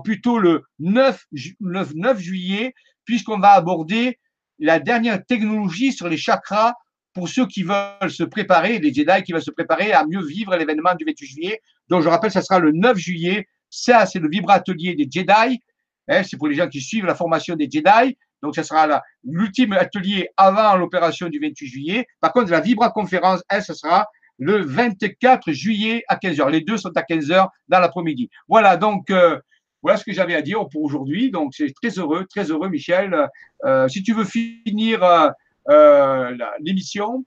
[0.05, 1.25] plutôt le 9,
[1.61, 2.75] 9, 9 juillet,
[3.05, 4.19] puisqu'on va aborder
[4.59, 6.75] la dernière technologie sur les chakras
[7.13, 10.55] pour ceux qui veulent se préparer, les Jedi qui veulent se préparer à mieux vivre
[10.57, 11.61] l'événement du 28 juillet.
[11.89, 13.49] Donc, je rappelle, ça sera le 9 juillet.
[13.69, 15.61] Ça, c'est le vibra-atelier des Jedi.
[16.09, 18.17] Hein, c'est pour les gens qui suivent la formation des Jedi.
[18.43, 22.07] Donc, ce sera l'ultime atelier avant l'opération du 28 juillet.
[22.21, 24.07] Par contre, la vibra-conférence, elle, ce sera
[24.39, 26.51] le 24 juillet à 15h.
[26.51, 28.31] Les deux sont à 15h dans l'après-midi.
[28.49, 29.39] Voilà, donc, euh,
[29.83, 31.31] voilà ce que j'avais à dire pour aujourd'hui.
[31.31, 33.17] Donc, c'est très heureux, très heureux, Michel.
[33.65, 35.33] Euh, si tu veux finir
[35.69, 37.25] euh, l'émission,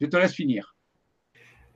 [0.00, 0.74] je te laisse finir.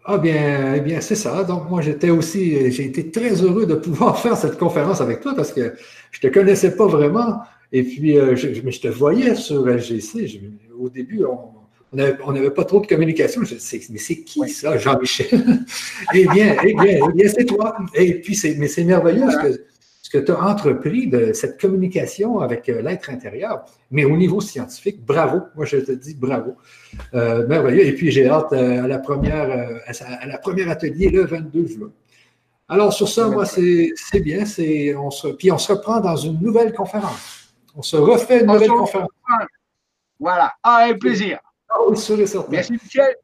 [0.05, 1.44] Ah bien, eh bien c'est ça.
[1.44, 5.32] Donc moi j'étais aussi, j'ai été très heureux de pouvoir faire cette conférence avec toi
[5.36, 5.74] parce que
[6.10, 7.40] je ne te connaissais pas vraiment.
[7.72, 10.40] Et puis, euh, je, je, te voyais sur LGC.
[10.78, 13.44] au début, on n'avait pas trop de communication.
[13.44, 15.43] Je sais, mais c'est qui ça, Jean-Michel?
[16.14, 17.76] eh bien, eh bien, eh bien c'est toi.
[17.94, 19.64] Et puis, mais c'est merveilleux que,
[20.18, 23.64] tu as entrepris de cette communication avec euh, l'être intérieur.
[23.90, 25.43] Mais au niveau scientifique, bravo.
[25.55, 26.56] Moi, je te dis bravo.
[27.14, 27.86] Euh, merveilleux.
[27.86, 31.90] Et puis, j'ai hâte à, la première, à, la première atelier le 22 juin.
[32.68, 34.44] Alors, sur ça, moi, c'est bien.
[34.98, 37.55] On se, puis, on se reprend dans une nouvelle conférence.
[37.74, 39.10] On se refait une nouvelle conférence.
[40.18, 40.52] Voilà,
[41.01, 41.39] plaisir.
[41.68, 42.51] Ah sûr et certain.
[42.51, 43.16] Merci, Michel.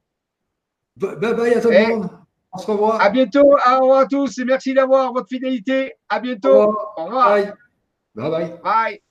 [0.97, 2.11] Bye bye à tout le monde.
[2.53, 3.01] On se revoit.
[3.03, 3.53] À bientôt.
[3.53, 5.95] Au revoir à tous et merci d'avoir votre fidélité.
[6.09, 6.75] À bientôt.
[6.97, 7.31] Au revoir.
[7.31, 7.53] Bye.
[8.15, 8.61] Bye bye.
[8.63, 9.03] Bye.